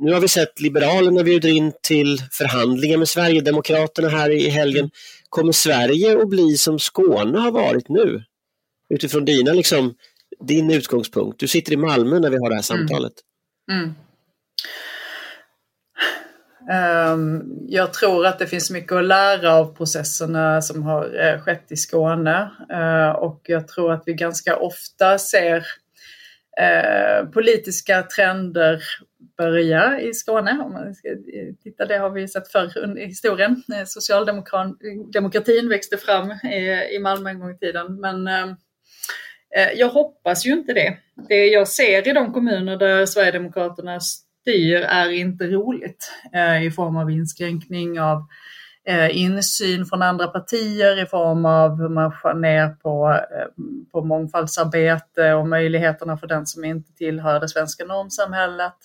nu 0.00 0.12
har 0.12 0.20
vi 0.20 0.28
sett 0.28 0.60
Liberalerna 0.60 1.22
bjuder 1.22 1.48
in 1.48 1.72
till 1.82 2.18
förhandlingar 2.32 2.98
med 2.98 3.08
Sverigedemokraterna 3.08 4.08
här 4.08 4.30
i 4.30 4.48
helgen. 4.48 4.90
Kommer 5.28 5.52
Sverige 5.52 6.22
att 6.22 6.28
bli 6.28 6.56
som 6.56 6.78
Skåne 6.78 7.38
har 7.38 7.50
varit 7.50 7.88
nu? 7.88 8.24
Utifrån 8.94 9.24
dina, 9.24 9.52
liksom, 9.52 9.94
din 10.40 10.70
utgångspunkt. 10.70 11.40
Du 11.40 11.48
sitter 11.48 11.72
i 11.72 11.76
Malmö 11.76 12.18
när 12.18 12.30
vi 12.30 12.36
har 12.36 12.50
det 12.50 12.54
här 12.54 12.72
mm. 12.72 12.88
samtalet. 12.88 13.12
Mm. 13.72 13.84
Mm. 13.84 13.94
Jag 17.68 17.92
tror 17.92 18.26
att 18.26 18.38
det 18.38 18.46
finns 18.46 18.70
mycket 18.70 18.92
att 18.92 19.04
lära 19.04 19.54
av 19.54 19.76
processerna 19.76 20.62
som 20.62 20.82
har 20.82 21.04
uh, 21.04 21.40
skett 21.40 21.66
i 21.72 21.76
Skåne. 21.76 22.50
Uh, 22.72 23.10
och 23.10 23.40
jag 23.44 23.68
tror 23.68 23.92
att 23.92 24.02
vi 24.06 24.14
ganska 24.14 24.56
ofta 24.56 25.18
ser 25.18 25.56
uh, 26.60 27.30
politiska 27.30 28.02
trender 28.02 28.82
börja 29.40 30.00
i 30.00 30.14
Skåne. 30.14 30.62
Om 30.64 30.72
man 30.72 30.94
ska 30.94 31.08
eh, 31.08 31.54
titta, 31.62 31.86
det 31.86 31.98
har 31.98 32.10
vi 32.10 32.28
sett 32.28 32.52
förr 32.52 32.98
i 32.98 33.06
historien. 33.06 33.62
Eh, 33.72 33.84
Socialdemokratin 33.86 35.68
växte 35.68 35.96
fram 35.96 36.30
eh, 36.30 36.82
i 36.96 36.98
Malmö 37.02 37.30
en 37.30 37.40
gång 37.40 37.50
i 37.50 37.58
tiden. 37.58 38.00
Men 38.00 38.28
jag 39.76 39.88
hoppas 39.88 40.46
ju 40.46 40.52
inte 40.52 40.72
det. 40.72 40.96
Det 41.28 41.46
jag 41.46 41.68
ser 41.68 42.08
i 42.08 42.12
de 42.12 42.32
kommuner 42.32 42.76
där 42.76 43.06
Sverigedemokraterna 43.06 44.00
styr 44.00 44.76
är 44.76 45.10
inte 45.10 45.44
roligt 45.44 46.12
i 46.66 46.70
form 46.70 46.96
av 46.96 47.10
inskränkning 47.10 48.00
av 48.00 48.26
insyn 49.10 49.86
från 49.86 50.02
andra 50.02 50.26
partier 50.26 51.02
i 51.02 51.06
form 51.06 51.44
av 51.44 51.76
hur 51.76 51.88
man 51.88 52.12
skär 52.12 52.34
ner 52.34 52.68
på, 52.68 53.20
på 53.92 54.04
mångfaldsarbete 54.04 55.34
och 55.34 55.48
möjligheterna 55.48 56.16
för 56.16 56.26
den 56.26 56.46
som 56.46 56.64
inte 56.64 56.92
tillhör 56.92 57.40
det 57.40 57.48
svenska 57.48 57.84
normsamhället. 57.84 58.76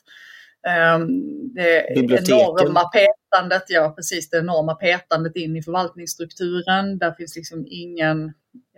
Ehm, 0.68 1.54
det 1.54 1.90
enorma 1.92 2.84
petandet, 2.84 3.64
ja 3.68 3.94
precis, 3.96 4.30
det 4.30 4.38
enorma 4.38 4.76
petandet 4.76 5.36
in 5.36 5.56
i 5.56 5.64
förvaltningsstrukturen. 5.64 6.98
Där 6.98 7.12
finns 7.12 7.36
liksom 7.36 7.66
ingen 7.70 8.26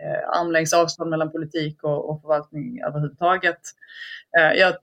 eh, 0.01 0.39
armlängds 0.39 0.73
avstånd 0.73 1.09
mellan 1.09 1.31
politik 1.31 1.83
och, 1.83 2.09
och 2.09 2.21
förvaltning 2.21 2.81
överhuvudtaget. 2.87 3.59
Eh, 4.37 4.59
jag, 4.59 4.73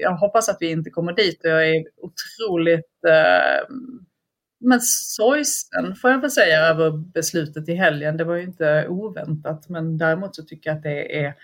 jag, 0.00 0.16
hoppas 0.16 0.48
att 0.48 0.56
vi 0.60 0.70
inte 0.70 0.90
kommer 0.90 1.12
dit 1.12 1.44
och 1.44 1.50
jag 1.50 1.68
är 1.68 1.84
otroligt 1.96 3.04
eh, 3.08 3.74
men 4.60 4.80
sorgsen 4.80 5.96
får 5.96 6.10
jag 6.10 6.20
väl 6.20 6.30
säga 6.30 6.60
över 6.60 6.90
beslutet 6.90 7.68
i 7.68 7.74
helgen. 7.74 8.16
Det 8.16 8.24
var 8.24 8.34
ju 8.34 8.42
inte 8.42 8.86
oväntat, 8.88 9.68
men 9.68 9.98
däremot 9.98 10.36
så 10.36 10.42
tycker 10.42 10.70
jag 10.70 10.76
att 10.76 10.82
det 10.82 11.24
är 11.24 11.34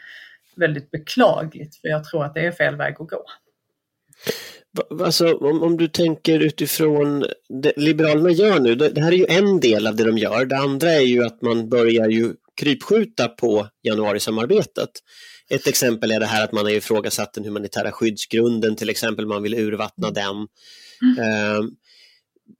väldigt 0.56 0.90
beklagligt, 0.90 1.76
för 1.76 1.88
jag 1.88 2.04
tror 2.04 2.24
att 2.24 2.34
det 2.34 2.46
är 2.46 2.52
fel 2.52 2.76
väg 2.76 2.96
att 2.98 3.08
gå. 3.08 3.24
Alltså, 5.00 5.34
om, 5.34 5.62
om 5.62 5.76
du 5.76 5.88
tänker 5.88 6.40
utifrån 6.40 7.24
det 7.62 7.72
Liberalerna 7.76 8.30
gör 8.30 8.60
nu, 8.60 8.74
det 8.74 9.00
här 9.00 9.12
är 9.12 9.16
ju 9.16 9.26
en 9.28 9.60
del 9.60 9.86
av 9.86 9.96
det 9.96 10.04
de 10.04 10.18
gör. 10.18 10.44
Det 10.44 10.56
andra 10.56 10.92
är 10.92 11.00
ju 11.00 11.24
att 11.24 11.42
man 11.42 11.68
börjar 11.68 12.08
ju 12.08 12.34
krypskjuta 12.60 13.28
på 13.28 13.68
januarisamarbetet. 13.82 14.90
Ett 15.50 15.66
exempel 15.66 16.10
är 16.10 16.20
det 16.20 16.26
här 16.26 16.44
att 16.44 16.52
man 16.52 16.64
har 16.64 16.72
ifrågasatt 16.72 17.34
den 17.34 17.44
humanitära 17.44 17.92
skyddsgrunden, 17.92 18.76
till 18.76 18.90
exempel 18.90 19.26
man 19.26 19.42
vill 19.42 19.54
urvattna 19.54 20.08
mm. 20.08 20.14
den. 20.14 20.36
Mm. 21.18 21.70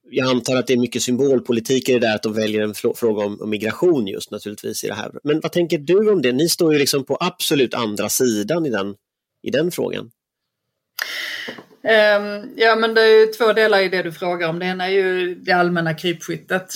Jag 0.09 0.29
antar 0.29 0.55
att 0.55 0.67
det 0.67 0.73
är 0.73 0.77
mycket 0.77 1.01
symbolpolitik 1.01 1.89
i 1.89 1.93
det 1.93 1.99
där 1.99 2.15
att 2.15 2.23
de 2.23 2.33
väljer 2.33 2.61
en 2.61 2.73
fråga 2.73 3.25
om, 3.25 3.41
om, 3.41 3.49
migration 3.49 4.07
just 4.07 4.31
naturligtvis 4.31 4.83
i 4.83 4.87
det 4.87 4.93
här. 4.93 5.11
Men 5.23 5.39
vad 5.39 5.51
tänker 5.51 5.77
du 5.77 6.11
om 6.11 6.21
det? 6.21 6.31
Ni 6.31 6.49
står 6.49 6.73
ju 6.73 6.79
liksom 6.79 7.05
på 7.05 7.17
absolut 7.19 7.73
andra 7.73 8.09
sidan 8.09 8.65
i 8.65 8.69
den, 8.69 8.95
i 9.43 9.51
den 9.51 9.71
frågan. 9.71 10.11
Ehm, 11.83 12.49
ja 12.55 12.75
men 12.75 12.93
det 12.93 13.01
är 13.01 13.19
ju 13.19 13.25
två 13.25 13.53
delar 13.53 13.79
i 13.79 13.89
det 13.89 14.03
du 14.03 14.11
frågar 14.11 14.49
om. 14.49 14.59
Det 14.59 14.65
ena 14.65 14.85
är 14.87 14.91
ju 14.91 15.35
det 15.35 15.51
allmänna 15.51 15.93
krypskyttet. 15.93 16.75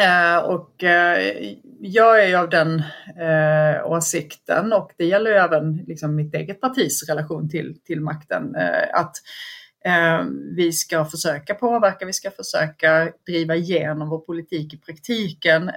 Ehm, 0.00 0.44
och 0.44 0.84
eh, 0.84 1.34
jag 1.80 2.22
är 2.24 2.28
ju 2.28 2.34
av 2.36 2.50
den 2.50 2.82
eh, 3.20 3.86
åsikten 3.86 4.72
och 4.72 4.90
det 4.96 5.04
gäller 5.04 5.30
ju 5.30 5.36
även 5.36 5.76
liksom, 5.76 6.16
mitt 6.16 6.34
eget 6.34 6.60
partis 6.60 7.08
relation 7.08 7.48
till, 7.48 7.80
till 7.84 8.00
makten. 8.00 8.54
Eh, 8.54 9.00
att 9.00 9.16
ehm, 9.84 10.54
vi 10.56 10.72
ska 10.72 11.04
försöka 11.04 11.54
påverka, 11.54 12.06
vi 12.06 12.12
ska 12.12 12.30
försöka 12.30 13.12
driva 13.26 13.56
igenom 13.56 14.08
vår 14.08 14.18
politik 14.18 14.74
i 14.74 14.78
praktiken 14.78 15.70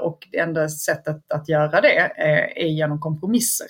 och 0.00 0.28
det 0.32 0.38
enda 0.38 0.68
sättet 0.68 1.32
att 1.32 1.48
göra 1.48 1.80
det 1.80 1.98
är 2.56 2.66
genom 2.66 3.00
kompromisser. 3.00 3.66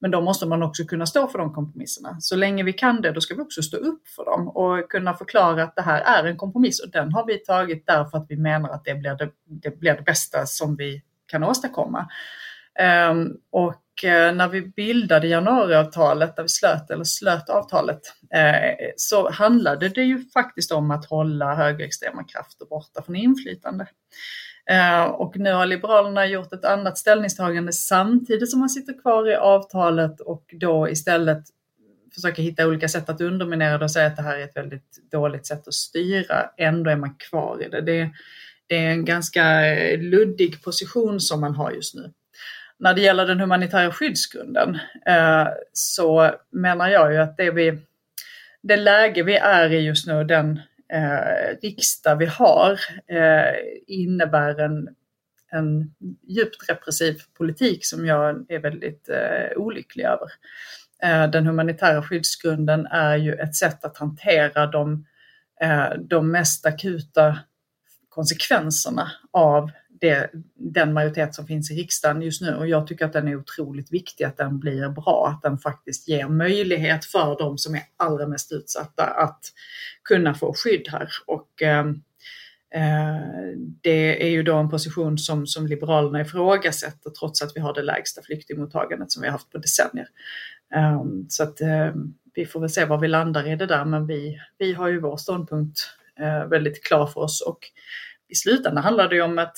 Men 0.00 0.10
då 0.10 0.20
måste 0.20 0.46
man 0.46 0.62
också 0.62 0.84
kunna 0.84 1.06
stå 1.06 1.28
för 1.28 1.38
de 1.38 1.54
kompromisserna. 1.54 2.16
Så 2.20 2.36
länge 2.36 2.64
vi 2.64 2.72
kan 2.72 3.02
det, 3.02 3.12
då 3.12 3.20
ska 3.20 3.34
vi 3.34 3.40
också 3.40 3.62
stå 3.62 3.76
upp 3.76 4.08
för 4.08 4.24
dem 4.24 4.48
och 4.48 4.90
kunna 4.90 5.14
förklara 5.14 5.62
att 5.62 5.76
det 5.76 5.82
här 5.82 6.00
är 6.00 6.28
en 6.28 6.36
kompromiss 6.36 6.80
och 6.80 6.90
den 6.90 7.12
har 7.12 7.26
vi 7.26 7.38
tagit 7.38 7.86
därför 7.86 8.18
att 8.18 8.26
vi 8.28 8.36
menar 8.36 8.70
att 8.70 8.84
det 8.84 8.94
blir 8.94 9.14
det, 9.14 9.30
det, 9.46 9.80
blir 9.80 9.94
det 9.94 10.02
bästa 10.02 10.46
som 10.46 10.76
vi 10.76 11.02
kan 11.26 11.44
åstadkomma. 11.44 12.08
Um, 13.10 13.36
och 13.50 14.04
uh, 14.04 14.36
när 14.36 14.48
vi 14.48 14.62
bildade 14.62 15.28
januariavtalet, 15.28 16.36
där 16.36 16.42
vi 16.42 16.48
slöt, 16.48 16.90
eller 16.90 17.04
slöt 17.04 17.48
avtalet, 17.48 18.00
uh, 18.36 18.90
så 18.96 19.30
handlade 19.30 19.88
det 19.88 20.02
ju 20.02 20.24
faktiskt 20.34 20.72
om 20.72 20.90
att 20.90 21.06
hålla 21.06 21.54
högerextrema 21.54 22.24
krafter 22.24 22.66
borta 22.66 23.02
från 23.02 23.16
inflytande. 23.16 23.86
Eh, 24.66 25.02
och 25.02 25.36
nu 25.36 25.52
har 25.52 25.66
Liberalerna 25.66 26.26
gjort 26.26 26.52
ett 26.52 26.64
annat 26.64 26.98
ställningstagande 26.98 27.72
samtidigt 27.72 28.50
som 28.50 28.60
man 28.60 28.70
sitter 28.70 29.02
kvar 29.02 29.30
i 29.30 29.34
avtalet 29.34 30.20
och 30.20 30.44
då 30.60 30.88
istället 30.88 31.44
försöker 32.14 32.42
hitta 32.42 32.66
olika 32.66 32.88
sätt 32.88 33.08
att 33.08 33.20
underminera 33.20 33.78
det 33.78 33.84
och 33.84 33.90
säga 33.90 34.06
att 34.06 34.16
det 34.16 34.22
här 34.22 34.38
är 34.38 34.44
ett 34.44 34.56
väldigt 34.56 35.10
dåligt 35.12 35.46
sätt 35.46 35.68
att 35.68 35.74
styra. 35.74 36.50
Ändå 36.56 36.90
är 36.90 36.96
man 36.96 37.14
kvar 37.14 37.62
i 37.62 37.68
det. 37.68 37.80
Det, 37.80 38.10
det 38.66 38.76
är 38.76 38.90
en 38.90 39.04
ganska 39.04 39.60
luddig 39.98 40.62
position 40.62 41.20
som 41.20 41.40
man 41.40 41.54
har 41.54 41.70
just 41.70 41.94
nu. 41.94 42.12
När 42.78 42.94
det 42.94 43.00
gäller 43.00 43.26
den 43.26 43.40
humanitära 43.40 43.92
skyddsgrunden 43.92 44.78
eh, 45.06 45.48
så 45.72 46.30
menar 46.50 46.88
jag 46.88 47.12
ju 47.12 47.18
att 47.18 47.36
det, 47.36 47.50
vi, 47.50 47.78
det 48.62 48.76
läge 48.76 49.22
vi 49.22 49.36
är 49.36 49.72
i 49.72 49.80
just 49.80 50.06
nu, 50.06 50.24
den 50.24 50.60
eh, 50.92 51.56
riksdag 51.62 52.16
vi 52.16 52.26
har 52.26 52.72
eh, 53.06 53.54
innebär 53.86 54.60
en, 54.60 54.88
en 55.52 55.94
djupt 56.28 56.68
repressiv 56.68 57.22
politik 57.38 57.86
som 57.86 58.06
jag 58.06 58.46
är 58.48 58.58
väldigt 58.58 59.08
eh, 59.08 59.56
olycklig 59.56 60.04
över. 60.04 60.28
Eh, 61.02 61.30
den 61.30 61.46
humanitära 61.46 62.02
skyddsgrunden 62.02 62.86
är 62.86 63.16
ju 63.16 63.34
ett 63.34 63.54
sätt 63.54 63.84
att 63.84 63.98
hantera 63.98 64.66
de, 64.66 65.06
eh, 65.60 65.90
de 65.98 66.30
mest 66.30 66.66
akuta 66.66 67.38
konsekvenserna 68.08 69.12
av 69.30 69.70
det, 70.00 70.30
den 70.54 70.92
majoritet 70.92 71.34
som 71.34 71.46
finns 71.46 71.70
i 71.70 71.74
riksdagen 71.74 72.22
just 72.22 72.42
nu 72.42 72.54
och 72.54 72.68
jag 72.68 72.86
tycker 72.86 73.04
att 73.04 73.12
den 73.12 73.28
är 73.28 73.36
otroligt 73.36 73.92
viktig, 73.92 74.24
att 74.24 74.36
den 74.36 74.58
blir 74.58 74.88
bra, 74.88 75.28
att 75.28 75.42
den 75.42 75.58
faktiskt 75.58 76.08
ger 76.08 76.28
möjlighet 76.28 77.04
för 77.04 77.38
de 77.38 77.58
som 77.58 77.74
är 77.74 77.82
allra 77.96 78.26
mest 78.26 78.52
utsatta 78.52 79.04
att 79.04 79.40
kunna 80.04 80.34
få 80.34 80.54
skydd 80.56 80.88
här. 80.88 81.08
Och 81.26 81.62
ehm, 81.62 81.88
eh, 82.74 83.20
det 83.82 84.26
är 84.26 84.30
ju 84.30 84.42
då 84.42 84.56
en 84.56 84.70
position 84.70 85.18
som, 85.18 85.46
som 85.46 85.66
Liberalerna 85.66 86.20
ifrågasätter 86.20 87.10
trots 87.10 87.42
att 87.42 87.52
vi 87.54 87.60
har 87.60 87.74
det 87.74 87.82
lägsta 87.82 88.22
flyktingmottagandet 88.22 89.12
som 89.12 89.22
vi 89.22 89.28
har 89.28 89.32
haft 89.32 89.50
på 89.50 89.58
decennier. 89.58 90.08
Eh, 90.74 91.02
så 91.28 91.42
att 91.42 91.60
eh, 91.60 91.92
vi 92.34 92.46
får 92.46 92.60
väl 92.60 92.70
se 92.70 92.84
var 92.84 92.98
vi 92.98 93.08
landar 93.08 93.48
i 93.48 93.56
det 93.56 93.66
där 93.66 93.84
men 93.84 94.06
vi, 94.06 94.40
vi 94.58 94.72
har 94.72 94.88
ju 94.88 95.00
vår 95.00 95.16
ståndpunkt 95.16 95.80
eh, 96.20 96.44
väldigt 96.44 96.84
klar 96.84 97.06
för 97.06 97.20
oss 97.20 97.40
och 97.40 97.58
i 98.28 98.34
slutändan 98.34 98.84
handlar 98.84 99.08
det 99.08 99.14
ju 99.14 99.22
om 99.22 99.38
att 99.38 99.56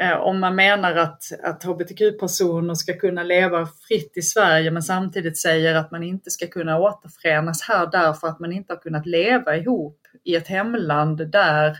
Eh, 0.00 0.16
om 0.16 0.40
man 0.40 0.56
menar 0.56 0.96
att, 0.96 1.22
att 1.42 1.64
hbtq-personer 1.64 2.74
ska 2.74 2.98
kunna 2.98 3.22
leva 3.22 3.66
fritt 3.88 4.12
i 4.16 4.22
Sverige 4.22 4.70
men 4.70 4.82
samtidigt 4.82 5.38
säger 5.38 5.74
att 5.74 5.90
man 5.90 6.02
inte 6.02 6.30
ska 6.30 6.46
kunna 6.46 6.78
återförenas 6.78 7.62
här 7.62 7.88
därför 7.92 8.28
att 8.28 8.40
man 8.40 8.52
inte 8.52 8.72
har 8.72 8.80
kunnat 8.80 9.06
leva 9.06 9.56
ihop 9.56 10.00
i 10.24 10.36
ett 10.36 10.48
hemland 10.48 11.30
där 11.30 11.78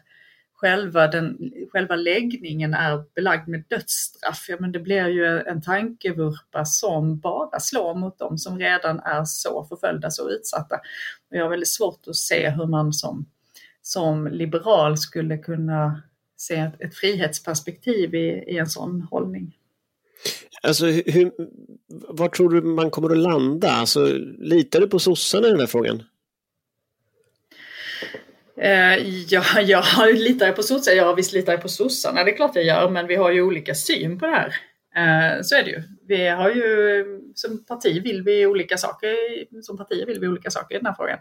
själva, 0.55 1.07
den, 1.07 1.39
själva 1.73 1.97
läggningen 1.97 2.75
är 2.75 3.05
belagd 3.15 3.49
med 3.49 3.65
dödsstraff. 3.69 4.47
Ja, 4.49 4.57
men 4.61 4.73
det 4.73 4.81
blir 4.81 5.09
ju 5.09 5.41
en 5.41 5.63
tankevurpa 5.63 6.65
som 6.65 7.19
bara 7.19 7.61
slår 7.61 7.95
mot 7.95 8.19
dem 8.19 8.39
som 8.39 8.59
redan 8.59 9.01
är 9.01 9.25
så 9.25 9.65
förföljda, 9.65 10.11
så 10.11 10.31
utsatta. 10.31 10.77
Och 11.31 11.37
jag 11.37 11.43
har 11.43 11.51
väldigt 11.51 11.69
svårt 11.69 12.09
att 12.09 12.17
se 12.17 12.51
hur 12.51 12.67
man 12.67 12.93
som, 12.93 13.27
som 13.83 14.27
liberal 14.27 14.99
skulle 14.99 15.39
kunna 15.39 16.03
se 16.41 16.55
ett, 16.55 16.81
ett 16.81 16.95
frihetsperspektiv 16.95 18.15
i, 18.15 18.45
i 18.47 18.59
en 18.59 18.67
sån 18.67 19.03
hållning. 19.11 19.57
Alltså, 20.63 20.87
hur, 20.87 21.33
var 21.89 22.29
tror 22.29 22.49
du 22.49 22.63
man 22.63 22.91
kommer 22.91 23.11
att 23.11 23.19
landa? 23.19 23.71
Alltså, 23.71 24.07
litar 24.39 24.81
du 24.81 24.89
på 24.89 24.99
sossarna 24.99 25.47
i 25.47 25.51
den 25.51 25.61
här 25.61 25.67
frågan? 25.67 26.03
Eh, 28.57 29.25
ja, 29.29 29.43
jag 29.61 30.15
litar 30.15 30.53
på 30.53 30.63
sossarna. 30.63 30.97
Ja, 30.97 31.15
visst 31.15 31.33
litar 31.33 31.53
jag 31.53 31.63
på 31.63 31.69
sossarna. 31.69 32.25
Det 32.25 32.31
är 32.31 32.37
klart 32.37 32.57
jag 32.57 32.65
gör, 32.65 32.91
men 32.91 33.07
vi 33.07 33.17
har 33.17 33.31
ju 33.31 33.43
olika 33.43 33.75
syn 33.75 34.19
på 34.19 34.27
det 34.27 34.33
här. 34.33 34.55
Eh, 34.97 35.43
så 35.43 35.55
är 35.57 35.65
det 35.65 35.71
ju. 35.71 35.83
Vi 36.07 36.29
har 36.29 36.51
ju, 36.51 37.05
som 37.35 37.65
parti 37.65 38.03
vill 38.05 38.23
vi 38.23 38.47
olika 38.47 38.77
saker, 38.77 39.15
som 39.63 39.77
partier 39.77 40.07
vill 40.07 40.21
vi 40.21 40.29
olika 40.29 40.51
saker 40.51 40.75
i 40.75 40.79
den 40.79 40.87
här 40.87 40.95
frågan 40.95 41.19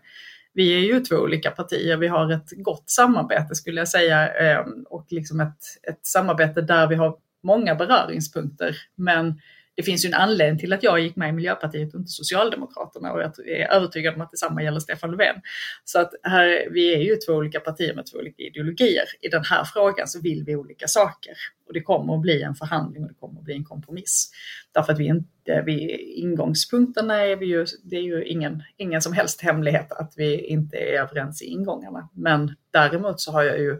vi 0.53 0.73
är 0.73 0.93
ju 0.93 0.99
två 0.99 1.15
olika 1.15 1.51
partier, 1.51 1.97
vi 1.97 2.07
har 2.07 2.31
ett 2.31 2.51
gott 2.57 2.89
samarbete 2.89 3.55
skulle 3.55 3.81
jag 3.81 3.87
säga 3.87 4.33
eh, 4.33 4.65
och 4.89 5.05
liksom 5.09 5.39
ett, 5.39 5.57
ett 5.89 6.05
samarbete 6.05 6.61
där 6.61 6.87
vi 6.87 6.95
har 6.95 7.15
många 7.43 7.75
beröringspunkter. 7.75 8.75
Men 8.95 9.41
det 9.79 9.83
finns 9.83 10.05
ju 10.05 10.07
en 10.07 10.13
anledning 10.13 10.59
till 10.59 10.73
att 10.73 10.83
jag 10.83 10.99
gick 10.99 11.15
med 11.15 11.29
i 11.29 11.31
Miljöpartiet 11.31 11.93
och 11.93 11.99
inte 11.99 12.11
Socialdemokraterna 12.11 13.11
och 13.13 13.21
jag 13.21 13.47
är 13.47 13.71
övertygad 13.71 14.15
om 14.15 14.21
att 14.21 14.31
detsamma 14.31 14.63
gäller 14.63 14.79
Stefan 14.79 15.11
Löfven. 15.11 15.35
Så 15.83 15.99
att 15.99 16.11
här, 16.23 16.67
vi 16.71 16.93
är 16.93 16.99
ju 16.99 17.15
två 17.15 17.33
olika 17.33 17.59
partier 17.59 17.95
med 17.95 18.05
två 18.05 18.17
olika 18.17 18.43
ideologier. 18.43 19.03
I 19.21 19.27
den 19.27 19.43
här 19.43 19.63
frågan 19.63 20.07
så 20.07 20.21
vill 20.21 20.43
vi 20.43 20.55
olika 20.55 20.87
saker 20.87 21.33
och 21.67 21.73
det 21.73 21.81
kommer 21.81 22.15
att 22.15 22.21
bli 22.21 22.41
en 22.41 22.55
förhandling 22.55 23.03
och 23.03 23.09
det 23.09 23.15
kommer 23.15 23.39
att 23.39 23.45
bli 23.45 23.53
en 23.53 23.63
kompromiss. 23.63 24.31
Därför 24.71 24.93
att 24.93 24.99
vi 24.99 25.05
inte, 25.05 25.63
vi, 25.65 25.97
ingångspunkterna 26.13 27.15
är 27.15 27.35
vi 27.35 27.45
ju, 27.45 27.65
det 27.83 27.95
är 27.95 28.03
ju 28.03 28.23
ingen, 28.23 28.63
ingen 28.77 29.01
som 29.01 29.13
helst 29.13 29.41
hemlighet 29.41 29.91
att 29.91 30.13
vi 30.17 30.45
inte 30.45 30.77
är 30.77 31.01
överens 31.01 31.41
i 31.41 31.45
ingångarna. 31.45 32.09
Men 32.13 32.55
däremot 32.71 33.21
så 33.21 33.31
har 33.31 33.43
jag 33.43 33.59
ju 33.59 33.77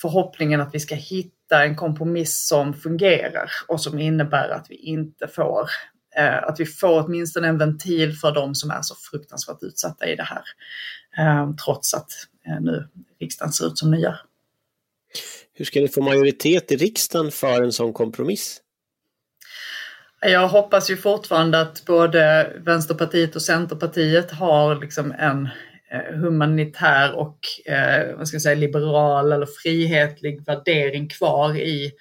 förhoppningen 0.00 0.60
att 0.60 0.74
vi 0.74 0.80
ska 0.80 0.94
hitta 0.94 1.33
en 1.52 1.76
kompromiss 1.76 2.46
som 2.46 2.74
fungerar 2.74 3.50
och 3.68 3.80
som 3.80 3.98
innebär 3.98 4.48
att 4.48 4.66
vi 4.70 4.74
inte 4.74 5.28
får 5.28 5.68
eh, 6.16 6.42
att 6.42 6.60
vi 6.60 6.66
får 6.66 7.04
åtminstone 7.04 7.48
en 7.48 7.58
ventil 7.58 8.12
för 8.12 8.32
de 8.32 8.54
som 8.54 8.70
är 8.70 8.82
så 8.82 8.94
fruktansvärt 8.94 9.62
utsatta 9.62 10.06
i 10.06 10.16
det 10.16 10.22
här. 10.22 10.42
Eh, 11.18 11.54
trots 11.64 11.94
att 11.94 12.10
eh, 12.46 12.60
nu 12.60 12.88
riksdagen 13.20 13.52
ser 13.52 13.66
ut 13.66 13.78
som 13.78 13.90
den 13.90 14.00
gör. 14.00 14.20
Hur 15.54 15.64
ska 15.64 15.80
ni 15.80 15.88
få 15.88 16.02
majoritet 16.02 16.72
i 16.72 16.76
riksdagen 16.76 17.30
för 17.30 17.62
en 17.62 17.72
sån 17.72 17.92
kompromiss? 17.92 18.60
Jag 20.20 20.48
hoppas 20.48 20.90
ju 20.90 20.96
fortfarande 20.96 21.60
att 21.60 21.84
både 21.84 22.52
Vänsterpartiet 22.64 23.36
och 23.36 23.42
Centerpartiet 23.42 24.30
har 24.30 24.80
liksom 24.80 25.14
en 25.18 25.48
humanitär 26.14 27.14
och 27.14 27.38
eh, 27.66 28.16
vad 28.16 28.28
ska 28.28 28.34
jag 28.34 28.42
säga, 28.42 28.54
liberal 28.54 29.32
eller 29.32 29.48
frihetlig 29.62 30.46
värdering 30.46 31.08
kvar 31.08 31.56
i 31.56 31.92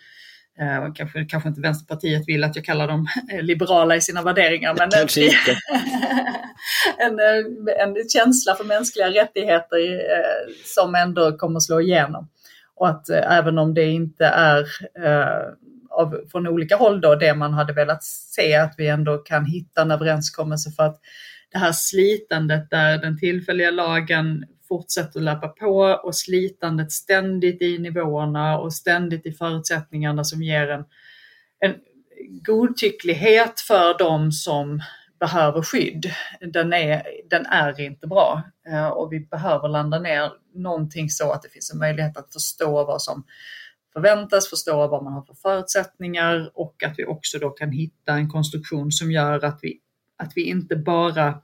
Eh, 0.60 0.94
kanske, 0.94 1.26
kanske 1.26 1.50
inte 1.50 1.62
Vänsterpartiet 1.62 2.24
vill 2.28 2.44
att 2.44 2.56
jag 2.56 2.66
kallar 2.66 2.88
dem 2.88 3.08
liberala 3.42 3.96
i 3.96 4.02
sina 4.02 4.22
värderingar. 4.22 4.76
Men, 4.78 4.90
en, 6.98 7.20
en 7.80 8.10
känsla 8.10 8.56
för 8.56 8.64
mänskliga 8.64 9.10
rättigheter 9.10 9.94
eh, 9.94 10.54
som 10.66 10.96
ändå 10.96 11.38
kommer 11.38 11.60
slå 11.60 11.82
igenom. 11.82 12.30
Och 12.76 12.90
att 12.90 13.10
eh, 13.10 13.38
även 13.38 13.58
om 13.58 13.74
det 13.74 13.86
inte 13.86 14.26
är 14.26 14.60
eh, 15.06 15.54
av, 15.90 16.22
från 16.32 16.48
olika 16.48 16.76
håll 16.76 17.02
då 17.02 17.16
det 17.16 17.34
man 17.34 17.54
hade 17.54 17.74
velat 17.74 18.04
se, 18.04 18.56
att 18.56 18.74
vi 18.78 18.88
ändå 18.88 19.18
kan 19.18 19.46
hitta 19.46 19.82
en 19.82 19.92
överenskommelse 19.92 20.72
för 20.72 20.84
att 20.84 21.00
det 21.54 21.60
här 21.60 21.72
slitandet 21.72 22.70
där 22.70 22.98
den 22.98 23.20
tillfälliga 23.20 23.72
lagen 23.72 24.46
fortsätter 24.68 25.20
löpa 25.20 25.48
på 25.48 25.78
och 26.04 26.16
slitandet 26.16 26.92
ständigt 26.92 27.62
i 27.62 27.78
nivåerna 27.78 28.60
och 28.60 28.74
ständigt 28.74 29.26
i 29.26 29.32
förutsättningarna 29.32 30.24
som 30.24 30.44
ger 30.44 30.70
en, 30.70 30.84
en 31.60 31.76
godtycklighet 32.46 33.60
för 33.60 33.98
dem 33.98 34.32
som 34.32 34.82
behöver 35.20 35.62
skydd. 35.62 36.12
Den 36.54 36.74
är, 36.74 37.04
den 37.30 37.46
är 37.46 37.82
inte 37.82 38.08
bra 38.08 38.44
eh, 38.68 38.88
och 38.88 39.14
vi 39.14 39.20
behöver 39.20 39.68
landa 39.68 40.00
ner 40.00 40.32
någonting 40.54 41.10
så 41.10 41.32
att 41.32 41.42
det 41.42 41.50
finns 41.50 41.74
en 41.74 41.80
möjlighet 41.80 42.18
att 42.18 42.34
förstå 42.34 42.86
vad 42.86 43.02
som 43.02 43.26
förväntas, 43.94 44.50
förstå 44.50 44.88
vad 44.88 45.04
man 45.04 45.14
har 45.14 45.22
för 45.22 45.34
förutsättningar 45.34 46.52
och 46.54 46.84
att 46.84 46.94
vi 46.98 47.06
också 47.06 47.40
då 47.40 47.50
kan 47.50 47.72
hitta 47.72 48.14
en 48.14 48.30
konstruktion 48.30 48.92
som 48.92 49.12
gör 49.12 49.46
att 49.46 49.60
vi, 49.62 49.80
att 50.17 50.32
vi 50.36 50.41
inte 50.41 50.75
bara 50.75 51.41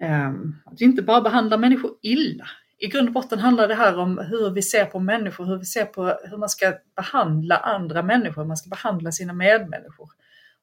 ehm, 0.00 0.56
att 0.64 0.80
vi 0.80 0.84
inte 0.84 1.02
bara 1.02 1.20
behandlar 1.20 1.58
människor 1.58 1.96
illa. 2.02 2.46
I 2.78 2.86
grund 2.86 3.08
och 3.08 3.14
botten 3.14 3.38
handlar 3.38 3.68
det 3.68 3.74
här 3.74 3.98
om 3.98 4.18
hur 4.18 4.50
vi 4.50 4.62
ser 4.62 4.84
på 4.84 4.98
människor, 4.98 5.44
hur 5.44 5.56
vi 5.56 5.64
ser 5.64 5.84
på 5.84 6.18
hur 6.24 6.36
man 6.36 6.48
ska 6.48 6.74
behandla 6.96 7.56
andra 7.56 8.02
människor, 8.02 8.42
hur 8.42 8.48
man 8.48 8.56
ska 8.56 8.68
behandla 8.68 9.12
sina 9.12 9.32
medmänniskor. 9.32 10.10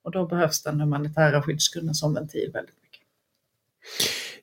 Och 0.01 0.11
då 0.11 0.25
behövs 0.25 0.63
den 0.63 0.79
humanitära 0.81 1.43
skyddsgrunden 1.43 1.95
som 1.95 2.13
ventil 2.13 2.51
väldigt 2.53 2.75
mycket. 2.83 3.01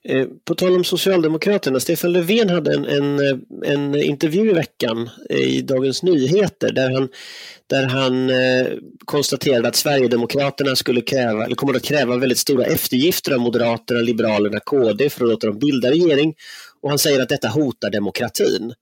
Eh, 0.07 0.27
på 0.45 0.55
tal 0.55 0.75
om 0.75 0.83
Socialdemokraterna, 0.83 1.79
Stefan 1.79 2.13
Löfven 2.13 2.49
hade 2.49 2.73
en, 2.73 2.85
en, 2.85 3.19
eh, 3.19 3.37
en 3.73 3.95
intervju 3.95 4.49
i 4.49 4.53
veckan 4.53 5.09
eh, 5.29 5.37
i 5.37 5.61
Dagens 5.61 6.03
Nyheter 6.03 6.71
där 6.71 6.91
han, 6.93 7.09
där 7.69 7.83
han 7.83 8.29
eh, 8.29 8.67
konstaterade 9.05 9.67
att 9.67 9.75
Sverigedemokraterna 9.75 10.75
skulle 10.75 11.01
kräva, 11.01 11.45
eller 11.45 11.55
kommer 11.55 11.75
att 11.75 11.83
kräva 11.83 12.17
väldigt 12.17 12.37
stora 12.37 12.65
eftergifter 12.65 13.31
av 13.31 13.39
Moderaterna, 13.39 13.99
Liberalerna, 13.99 14.59
KD 14.59 15.09
för 15.09 15.25
att 15.25 15.29
låta 15.29 15.47
dem 15.47 15.59
bilda 15.59 15.91
regering. 15.91 16.33
Och 16.81 16.89
han 16.89 16.99
säger 16.99 17.21
att 17.21 17.29
detta 17.29 17.47
hotar 17.47 17.89
demokratin. 17.89 18.73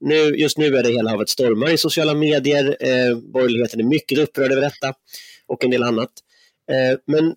Nu, 0.00 0.36
just 0.36 0.58
nu 0.58 0.76
är 0.76 0.82
det 0.82 0.90
hela 0.90 1.10
havet 1.10 1.28
stormar 1.28 1.70
i 1.70 1.78
sociala 1.78 2.14
medier, 2.14 2.76
eh, 2.80 3.16
borgerligheten 3.16 3.80
är 3.80 3.84
mycket 3.84 4.18
upprörd 4.18 4.52
över 4.52 4.62
detta 4.62 4.94
och 5.46 5.64
en 5.64 5.70
del 5.70 5.82
annat. 5.82 6.10
Eh, 6.70 6.98
men 7.06 7.34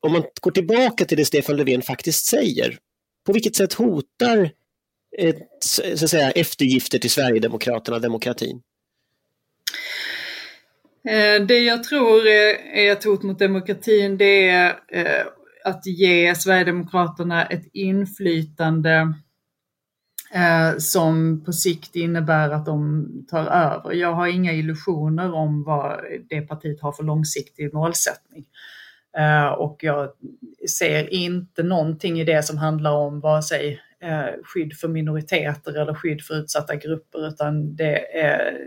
om 0.00 0.12
man 0.12 0.24
går 0.40 0.50
tillbaka 0.50 1.04
till 1.04 1.18
det 1.18 1.24
Stefan 1.24 1.56
Löfven 1.56 1.82
faktiskt 1.82 2.26
säger, 2.26 2.78
på 3.26 3.32
vilket 3.32 3.56
sätt 3.56 3.72
hotar 3.72 4.50
ett, 5.18 5.48
så 5.60 6.04
att 6.04 6.10
säga, 6.10 6.30
eftergifter 6.30 6.98
till 6.98 7.10
Sverigedemokraterna 7.10 7.98
demokratin? 7.98 8.62
Eh, 11.08 11.46
det 11.46 11.58
jag 11.58 11.84
tror 11.84 12.26
är 12.26 12.92
ett 12.92 13.04
hot 13.04 13.22
mot 13.22 13.38
demokratin 13.38 14.16
det 14.16 14.48
är 14.48 14.80
eh, 14.88 15.26
att 15.64 15.86
ge 15.86 16.34
Sverigedemokraterna 16.34 17.46
ett 17.46 17.64
inflytande 17.72 19.14
eh, 20.34 20.78
som 20.78 21.44
på 21.44 21.52
sikt 21.52 21.96
innebär 21.96 22.50
att 22.50 22.66
de 22.66 23.06
tar 23.30 23.46
över. 23.46 23.92
Jag 23.92 24.12
har 24.12 24.26
inga 24.26 24.52
illusioner 24.52 25.32
om 25.32 25.64
vad 25.64 26.00
det 26.28 26.40
partiet 26.40 26.80
har 26.80 26.92
för 26.92 27.02
långsiktig 27.02 27.74
målsättning. 27.74 28.44
Eh, 29.18 29.46
och 29.46 29.76
jag 29.80 30.10
ser 30.70 31.12
inte 31.12 31.62
någonting 31.62 32.20
i 32.20 32.24
det 32.24 32.42
som 32.42 32.58
handlar 32.58 32.92
om 32.92 33.20
vare 33.20 33.42
sig 33.42 33.80
eh, 34.00 34.42
skydd 34.44 34.76
för 34.76 34.88
minoriteter 34.88 35.78
eller 35.78 35.94
skydd 35.94 36.22
för 36.22 36.34
utsatta 36.34 36.76
grupper 36.76 37.28
utan 37.28 37.76
det 37.76 38.18
är, 38.18 38.58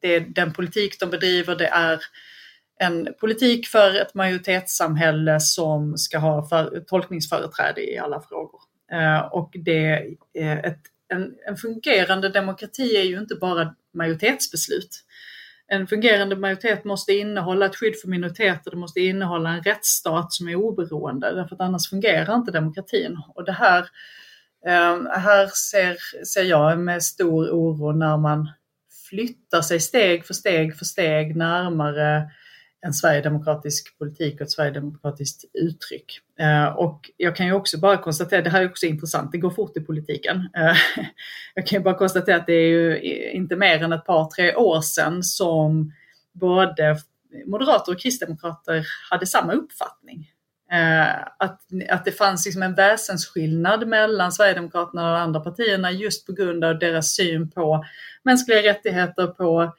det 0.00 0.14
är 0.14 0.20
den 0.20 0.52
politik 0.52 1.00
de 1.00 1.10
bedriver, 1.10 1.56
det 1.56 1.66
är 1.66 2.00
en 2.80 3.08
politik 3.20 3.66
för 3.66 4.00
ett 4.00 4.14
majoritetssamhälle 4.14 5.40
som 5.40 5.98
ska 5.98 6.18
ha 6.18 6.48
för, 6.48 6.80
tolkningsföreträde 6.80 7.92
i 7.92 7.98
alla 7.98 8.20
frågor. 8.20 8.60
Eh, 8.92 9.20
och 9.20 9.50
det 9.54 10.06
ett, 10.34 10.80
en, 11.08 11.34
en 11.46 11.56
fungerande 11.56 12.28
demokrati 12.28 12.96
är 12.96 13.04
ju 13.04 13.18
inte 13.18 13.34
bara 13.34 13.74
majoritetsbeslut 13.94 15.03
en 15.74 15.86
fungerande 15.86 16.36
majoritet 16.36 16.84
måste 16.84 17.12
innehålla 17.12 17.66
ett 17.66 17.76
skydd 17.76 17.94
för 18.00 18.08
minoriteter, 18.08 18.70
det 18.70 18.76
måste 18.76 19.00
innehålla 19.00 19.50
en 19.50 19.62
rättsstat 19.62 20.32
som 20.32 20.48
är 20.48 20.54
oberoende, 20.54 21.34
därför 21.34 21.54
att 21.54 21.60
annars 21.60 21.90
fungerar 21.90 22.34
inte 22.34 22.52
demokratin. 22.52 23.18
Och 23.34 23.44
det 23.44 23.52
här, 23.52 23.88
ehm, 24.66 25.06
här 25.06 25.46
ser, 25.46 25.96
ser 26.24 26.44
jag 26.44 26.78
med 26.78 27.02
stor 27.02 27.50
oro 27.50 27.92
när 27.92 28.16
man 28.16 28.48
flyttar 29.08 29.62
sig 29.62 29.80
steg 29.80 30.26
för 30.26 30.34
steg 30.34 30.76
för 30.76 30.84
steg 30.84 31.36
närmare 31.36 32.30
en 32.84 32.94
sverigedemokratisk 32.94 33.98
politik 33.98 34.34
och 34.34 34.40
ett 34.40 34.50
sverigedemokratiskt 34.50 35.44
uttryck. 35.54 36.20
Eh, 36.38 36.66
och 36.66 37.10
jag 37.16 37.36
kan 37.36 37.46
ju 37.46 37.52
också 37.52 37.78
bara 37.78 37.96
konstatera, 37.96 38.42
det 38.42 38.50
här 38.50 38.62
är 38.62 38.70
också 38.70 38.86
intressant, 38.86 39.32
det 39.32 39.38
går 39.38 39.50
fort 39.50 39.76
i 39.76 39.80
politiken. 39.80 40.36
Eh, 40.36 40.76
jag 41.54 41.66
kan 41.66 41.78
ju 41.78 41.82
bara 41.82 41.94
konstatera 41.94 42.36
att 42.36 42.46
det 42.46 42.52
är 42.52 42.68
ju 42.68 43.00
inte 43.30 43.56
mer 43.56 43.82
än 43.82 43.92
ett 43.92 44.06
par, 44.06 44.30
tre 44.30 44.54
år 44.54 44.80
sedan 44.80 45.22
som 45.22 45.92
både 46.32 46.96
moderater 47.46 47.92
och 47.92 48.00
kristdemokrater 48.00 48.86
hade 49.10 49.26
samma 49.26 49.52
uppfattning. 49.52 50.30
Eh, 50.72 51.22
att, 51.38 51.60
att 51.90 52.04
det 52.04 52.12
fanns 52.12 52.44
liksom 52.44 52.62
en 52.62 52.74
väsensskillnad 52.74 53.88
mellan 53.88 54.32
Sverigedemokraterna 54.32 55.02
och 55.02 55.18
de 55.18 55.22
andra 55.22 55.40
partierna 55.40 55.90
just 55.92 56.26
på 56.26 56.32
grund 56.32 56.64
av 56.64 56.78
deras 56.78 57.14
syn 57.14 57.50
på 57.50 57.84
mänskliga 58.22 58.62
rättigheter, 58.62 59.26
på 59.26 59.72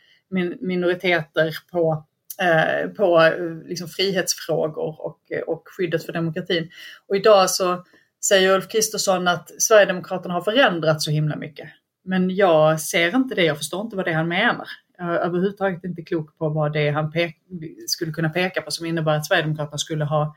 minoriteter, 0.60 1.56
på 1.72 2.06
Eh, 2.42 2.90
på 2.90 3.22
eh, 3.22 3.68
liksom 3.68 3.88
frihetsfrågor 3.88 5.02
och, 5.06 5.20
eh, 5.32 5.42
och 5.42 5.64
skyddet 5.66 6.06
för 6.06 6.14
demokratin. 6.14 6.70
Och 7.08 7.16
idag 7.16 7.50
så 7.50 7.86
säger 8.26 8.54
Ulf 8.54 8.68
Kristersson 8.68 9.28
att 9.28 9.62
Sverigedemokraterna 9.62 10.34
har 10.34 10.42
förändrats 10.42 11.06
så 11.06 11.12
himla 11.12 11.36
mycket. 11.36 11.70
Men 12.04 12.36
jag 12.36 12.82
ser 12.82 13.16
inte 13.16 13.36
det, 13.36 13.44
jag 13.44 13.58
förstår 13.58 13.82
inte 13.82 13.96
vad 13.96 14.06
det 14.06 14.12
är 14.12 14.16
han 14.16 14.28
menar. 14.28 14.68
Jag 14.98 15.08
är 15.08 15.20
överhuvudtaget 15.20 15.84
inte 15.84 16.02
klok 16.02 16.38
på 16.38 16.50
vad 16.50 16.74
det 16.74 16.88
är 16.88 16.92
han 16.92 17.14
skulle 17.88 18.12
kunna 18.12 18.30
peka 18.30 18.62
på 18.62 18.72
som 18.72 18.86
innebär 18.86 19.16
att 19.16 19.26
Sverigedemokraterna 19.26 19.78
skulle 19.78 20.06
ha 20.06 20.36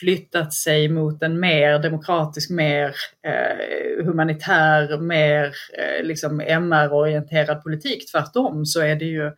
flyttat 0.00 0.52
sig 0.52 0.88
mot 0.88 1.22
en 1.22 1.40
mer 1.40 1.78
demokratisk, 1.78 2.50
mer 2.50 2.94
eh, 3.22 4.04
humanitär, 4.04 4.98
mer 4.98 5.54
eh, 5.78 6.04
liksom 6.04 6.40
MR-orienterad 6.40 7.62
politik. 7.62 8.10
Tvärtom 8.12 8.66
så 8.66 8.80
är 8.80 8.96
det 8.96 9.04
ju 9.04 9.32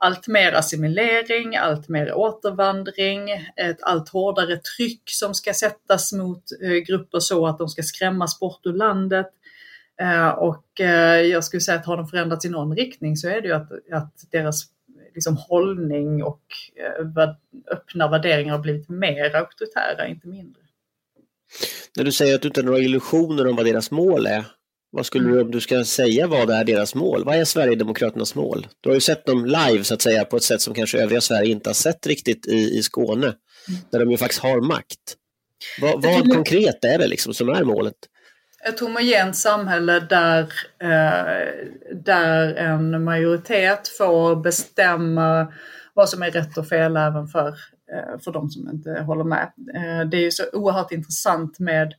allt 0.00 0.28
mer 0.28 0.52
assimilering, 0.52 1.56
allt 1.56 1.88
mer 1.88 2.14
återvandring, 2.14 3.30
ett 3.56 3.82
allt 3.82 4.08
hårdare 4.08 4.56
tryck 4.56 5.02
som 5.06 5.34
ska 5.34 5.54
sättas 5.54 6.12
mot 6.12 6.44
eh, 6.62 6.70
grupper 6.70 7.20
så 7.20 7.46
att 7.46 7.58
de 7.58 7.68
ska 7.68 7.82
skrämmas 7.82 8.40
bort 8.40 8.60
ur 8.66 8.72
landet. 8.72 9.26
Eh, 10.00 10.28
och 10.28 10.80
eh, 10.80 11.20
jag 11.20 11.44
skulle 11.44 11.60
säga 11.60 11.78
att 11.78 11.86
har 11.86 11.96
de 11.96 12.08
förändrats 12.08 12.44
i 12.44 12.48
någon 12.48 12.76
riktning 12.76 13.16
så 13.16 13.28
är 13.28 13.40
det 13.40 13.48
ju 13.48 13.54
att, 13.54 13.70
att 13.92 14.14
deras 14.30 14.64
liksom, 15.14 15.36
hållning 15.36 16.22
och 16.22 16.42
öppna 17.70 18.08
värderingar 18.08 18.52
har 18.52 18.62
blivit 18.62 18.88
mer 18.88 19.36
auktoritära, 19.36 20.06
inte 20.08 20.28
mindre. 20.28 20.62
När 21.96 22.04
du 22.04 22.12
säger 22.12 22.34
att 22.34 22.42
du 22.42 22.48
inte 22.48 22.60
har 22.60 22.66
några 22.66 22.78
illusioner 22.78 23.46
om 23.46 23.56
vad 23.56 23.66
deras 23.66 23.90
mål 23.90 24.26
är, 24.26 24.44
vad 24.92 25.06
skulle 25.06 25.30
du, 25.30 25.40
om 25.40 25.50
du 25.50 25.60
ska 25.60 25.84
säga 25.84 26.26
vad 26.26 26.50
är 26.50 26.64
deras 26.64 26.94
mål? 26.94 27.24
Vad 27.24 27.36
är 27.36 27.44
Sverigedemokraternas 27.44 28.34
mål? 28.34 28.66
Du 28.80 28.88
har 28.88 28.94
ju 28.94 29.00
sett 29.00 29.26
dem 29.26 29.46
live 29.46 29.84
så 29.84 29.94
att 29.94 30.02
säga 30.02 30.24
på 30.24 30.36
ett 30.36 30.42
sätt 30.42 30.60
som 30.60 30.74
kanske 30.74 31.02
övriga 31.02 31.20
Sverige 31.20 31.52
inte 31.52 31.68
har 31.68 31.74
sett 31.74 32.06
riktigt 32.06 32.46
i, 32.46 32.78
i 32.78 32.82
Skåne, 32.82 33.26
mm. 33.26 33.80
där 33.90 33.98
de 33.98 34.10
ju 34.10 34.16
faktiskt 34.16 34.42
har 34.42 34.60
makt. 34.60 35.16
Vad, 35.80 36.02
vad 36.02 36.32
konkret 36.32 36.84
är 36.84 36.98
det 36.98 37.06
liksom 37.06 37.34
som 37.34 37.48
är 37.48 37.64
målet? 37.64 37.94
Ett 38.68 38.80
homogent 38.80 39.36
samhälle 39.36 40.00
där, 40.00 40.40
eh, 40.82 41.64
där 42.04 42.54
en 42.54 43.04
majoritet 43.04 43.88
får 43.88 44.36
bestämma 44.36 45.52
vad 45.94 46.08
som 46.08 46.22
är 46.22 46.30
rätt 46.30 46.58
och 46.58 46.68
fel 46.68 46.96
även 46.96 47.28
för, 47.28 47.48
eh, 47.48 48.20
för 48.24 48.32
de 48.32 48.50
som 48.50 48.70
inte 48.70 48.90
håller 48.90 49.24
med. 49.24 49.52
Eh, 49.74 50.08
det 50.10 50.16
är 50.16 50.22
ju 50.22 50.30
så 50.30 50.44
oerhört 50.52 50.92
intressant 50.92 51.58
med 51.58 51.94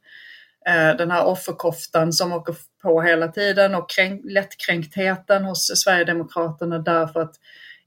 Eh, 0.67 0.97
den 0.97 1.11
här 1.11 1.25
offerkoftan 1.25 2.13
som 2.13 2.33
åker 2.33 2.55
på 2.81 3.01
hela 3.01 3.27
tiden 3.27 3.75
och 3.75 3.89
kränk, 3.89 4.21
lättkränktheten 4.25 5.45
hos 5.45 5.71
Sverigedemokraterna 5.83 6.79
därför 6.79 7.21
att 7.21 7.35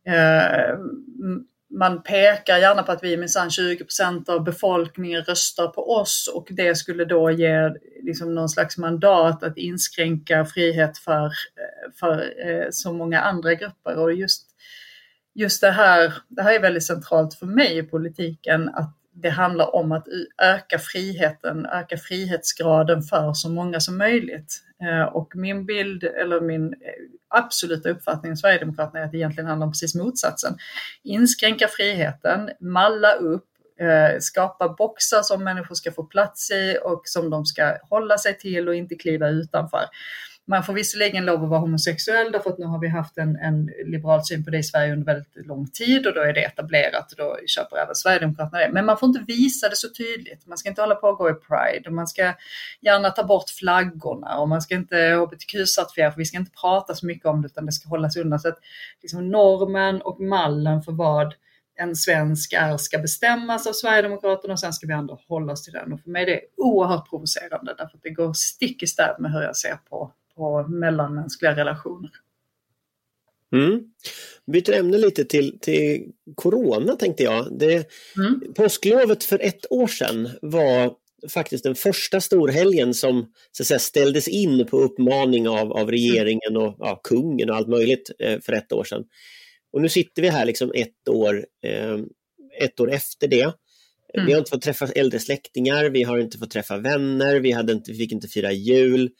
eh, 0.06 0.78
man 1.70 2.02
pekar 2.02 2.58
gärna 2.58 2.82
på 2.82 2.92
att 2.92 3.04
vi 3.04 3.16
minsann 3.16 3.50
20 3.50 3.84
procent 3.84 4.28
av 4.28 4.44
befolkningen 4.44 5.22
röstar 5.22 5.68
på 5.68 5.90
oss 5.90 6.32
och 6.34 6.48
det 6.50 6.74
skulle 6.74 7.04
då 7.04 7.30
ge 7.30 7.74
liksom 8.02 8.34
någon 8.34 8.48
slags 8.48 8.78
mandat 8.78 9.42
att 9.42 9.58
inskränka 9.58 10.44
frihet 10.44 10.98
för, 10.98 11.24
eh, 11.24 11.92
för 11.94 12.34
eh, 12.48 12.66
så 12.70 12.92
många 12.92 13.20
andra 13.20 13.54
grupper. 13.54 13.96
Och 13.98 14.12
just, 14.12 14.46
just 15.34 15.60
det 15.60 15.70
här, 15.70 16.14
det 16.28 16.42
här 16.42 16.54
är 16.54 16.60
väldigt 16.60 16.86
centralt 16.86 17.34
för 17.34 17.46
mig 17.46 17.78
i 17.78 17.82
politiken, 17.82 18.68
att 18.68 18.96
det 19.14 19.30
handlar 19.30 19.74
om 19.74 19.92
att 19.92 20.08
öka 20.42 20.78
friheten, 20.78 21.66
öka 21.66 21.96
frihetsgraden 21.96 23.02
för 23.02 23.32
så 23.32 23.48
många 23.48 23.80
som 23.80 23.98
möjligt. 23.98 24.60
Eh, 24.82 25.02
och 25.02 25.36
min 25.36 25.66
bild, 25.66 26.04
eller 26.04 26.40
min 26.40 26.72
eh, 26.72 26.78
absoluta 27.28 27.90
uppfattning 27.90 28.32
om 28.32 28.36
Sverigedemokraterna 28.36 29.00
är 29.00 29.04
att 29.04 29.12
det 29.12 29.18
egentligen 29.18 29.48
handlar 29.48 29.66
om 29.66 29.72
precis 29.72 29.94
motsatsen. 29.94 30.56
Inskränka 31.02 31.68
friheten, 31.68 32.50
malla 32.60 33.12
upp, 33.12 33.46
eh, 33.80 34.18
skapa 34.20 34.68
boxar 34.68 35.22
som 35.22 35.44
människor 35.44 35.74
ska 35.74 35.92
få 35.92 36.04
plats 36.04 36.50
i 36.50 36.78
och 36.82 37.02
som 37.04 37.30
de 37.30 37.46
ska 37.46 37.78
hålla 37.90 38.18
sig 38.18 38.38
till 38.38 38.68
och 38.68 38.74
inte 38.74 38.94
kliva 38.94 39.28
utanför. 39.28 39.84
Man 40.46 40.64
får 40.64 40.72
visserligen 40.72 41.24
lov 41.24 41.44
att 41.44 41.50
vara 41.50 41.60
homosexuell 41.60 42.32
därför 42.32 42.50
att 42.50 42.58
nu 42.58 42.66
har 42.66 42.78
vi 42.78 42.88
haft 42.88 43.18
en, 43.18 43.36
en 43.36 43.70
liberal 43.84 44.24
syn 44.24 44.44
på 44.44 44.50
det 44.50 44.58
i 44.58 44.62
Sverige 44.62 44.92
under 44.92 45.06
väldigt 45.06 45.46
lång 45.46 45.66
tid 45.66 46.06
och 46.06 46.14
då 46.14 46.20
är 46.20 46.32
det 46.32 46.44
etablerat 46.44 47.12
och 47.12 47.18
då 47.18 47.38
köper 47.46 47.76
även 47.76 47.94
Sverigedemokraterna 47.94 48.58
det. 48.58 48.70
Men 48.72 48.86
man 48.86 48.98
får 48.98 49.06
inte 49.06 49.24
visa 49.26 49.68
det 49.68 49.76
så 49.76 49.88
tydligt. 49.88 50.46
Man 50.46 50.58
ska 50.58 50.68
inte 50.68 50.80
hålla 50.80 50.94
på 50.94 51.06
och 51.06 51.18
gå 51.18 51.30
i 51.30 51.34
Pride 51.34 51.88
och 51.88 51.94
man 51.94 52.06
ska 52.06 52.34
gärna 52.80 53.10
ta 53.10 53.24
bort 53.24 53.50
flaggorna 53.50 54.38
och 54.38 54.48
man 54.48 54.62
ska 54.62 54.74
inte 54.74 54.96
hbtq-certifiera 54.96 56.10
för 56.10 56.18
vi 56.18 56.24
ska 56.24 56.38
inte 56.38 56.52
prata 56.60 56.94
så 56.94 57.06
mycket 57.06 57.26
om 57.26 57.42
det 57.42 57.46
utan 57.46 57.66
det 57.66 57.72
ska 57.72 57.88
hållas 57.88 58.16
undan. 58.16 58.40
Så 58.40 58.48
att 58.48 58.58
liksom 59.02 59.30
normen 59.30 60.02
och 60.02 60.20
mallen 60.20 60.82
för 60.82 60.92
vad 60.92 61.34
en 61.76 61.96
svensk 61.96 62.52
är 62.52 62.76
ska 62.76 62.98
bestämmas 62.98 63.66
av 63.66 63.72
Sverigedemokraterna 63.72 64.52
och 64.52 64.60
sen 64.60 64.72
ska 64.72 64.86
vi 64.86 64.92
andra 64.92 65.18
hålla 65.28 65.52
oss 65.52 65.62
till 65.62 65.72
den. 65.72 65.92
Och 65.92 66.00
för 66.00 66.10
mig 66.10 66.22
är 66.22 66.26
det 66.26 66.40
oerhört 66.56 67.10
provocerande 67.10 67.74
därför 67.78 67.96
att 67.96 68.02
det 68.02 68.10
går 68.10 68.32
stick 68.32 68.82
i 68.82 68.86
stäv 68.86 69.14
med 69.20 69.32
hur 69.32 69.42
jag 69.42 69.56
ser 69.56 69.76
på 69.90 70.12
på 70.36 70.68
mellanmänskliga 70.68 71.56
relationer. 71.56 72.10
Mm. 73.52 73.80
Byter 74.52 74.72
ämne 74.72 74.98
lite 74.98 75.24
till, 75.24 75.58
till 75.60 76.12
Corona 76.34 76.96
tänkte 76.96 77.22
jag. 77.22 77.58
Det, 77.58 77.88
mm. 78.16 78.40
Påsklovet 78.56 79.24
för 79.24 79.38
ett 79.38 79.72
år 79.72 79.86
sedan 79.86 80.30
var 80.42 80.94
faktiskt 81.28 81.64
den 81.64 81.74
första 81.74 82.20
storhelgen 82.20 82.94
som 82.94 83.32
så 83.52 83.64
säga, 83.64 83.78
ställdes 83.78 84.28
in 84.28 84.66
på 84.66 84.78
uppmaning 84.78 85.48
av, 85.48 85.72
av 85.72 85.90
regeringen 85.90 86.56
och 86.56 86.76
ja, 86.78 87.00
kungen 87.04 87.50
och 87.50 87.56
allt 87.56 87.68
möjligt 87.68 88.10
eh, 88.18 88.40
för 88.40 88.52
ett 88.52 88.72
år 88.72 88.84
sedan. 88.84 89.04
Och 89.72 89.82
nu 89.82 89.88
sitter 89.88 90.22
vi 90.22 90.28
här 90.28 90.44
liksom 90.44 90.72
ett 90.74 91.08
år, 91.08 91.46
eh, 91.64 91.98
ett 92.60 92.80
år 92.80 92.90
efter 92.92 93.28
det. 93.28 93.52
Mm. 94.14 94.26
Vi 94.26 94.32
har 94.32 94.38
inte 94.38 94.50
fått 94.50 94.62
träffa 94.62 94.86
äldre 94.86 95.18
släktingar, 95.18 95.84
vi 95.84 96.02
har 96.02 96.18
inte 96.18 96.38
fått 96.38 96.50
träffa 96.50 96.78
vänner, 96.78 97.40
vi, 97.40 97.52
hade 97.52 97.72
inte, 97.72 97.92
vi 97.92 97.98
fick 97.98 98.12
inte 98.12 98.28
fira 98.28 98.52
jul 98.52 99.10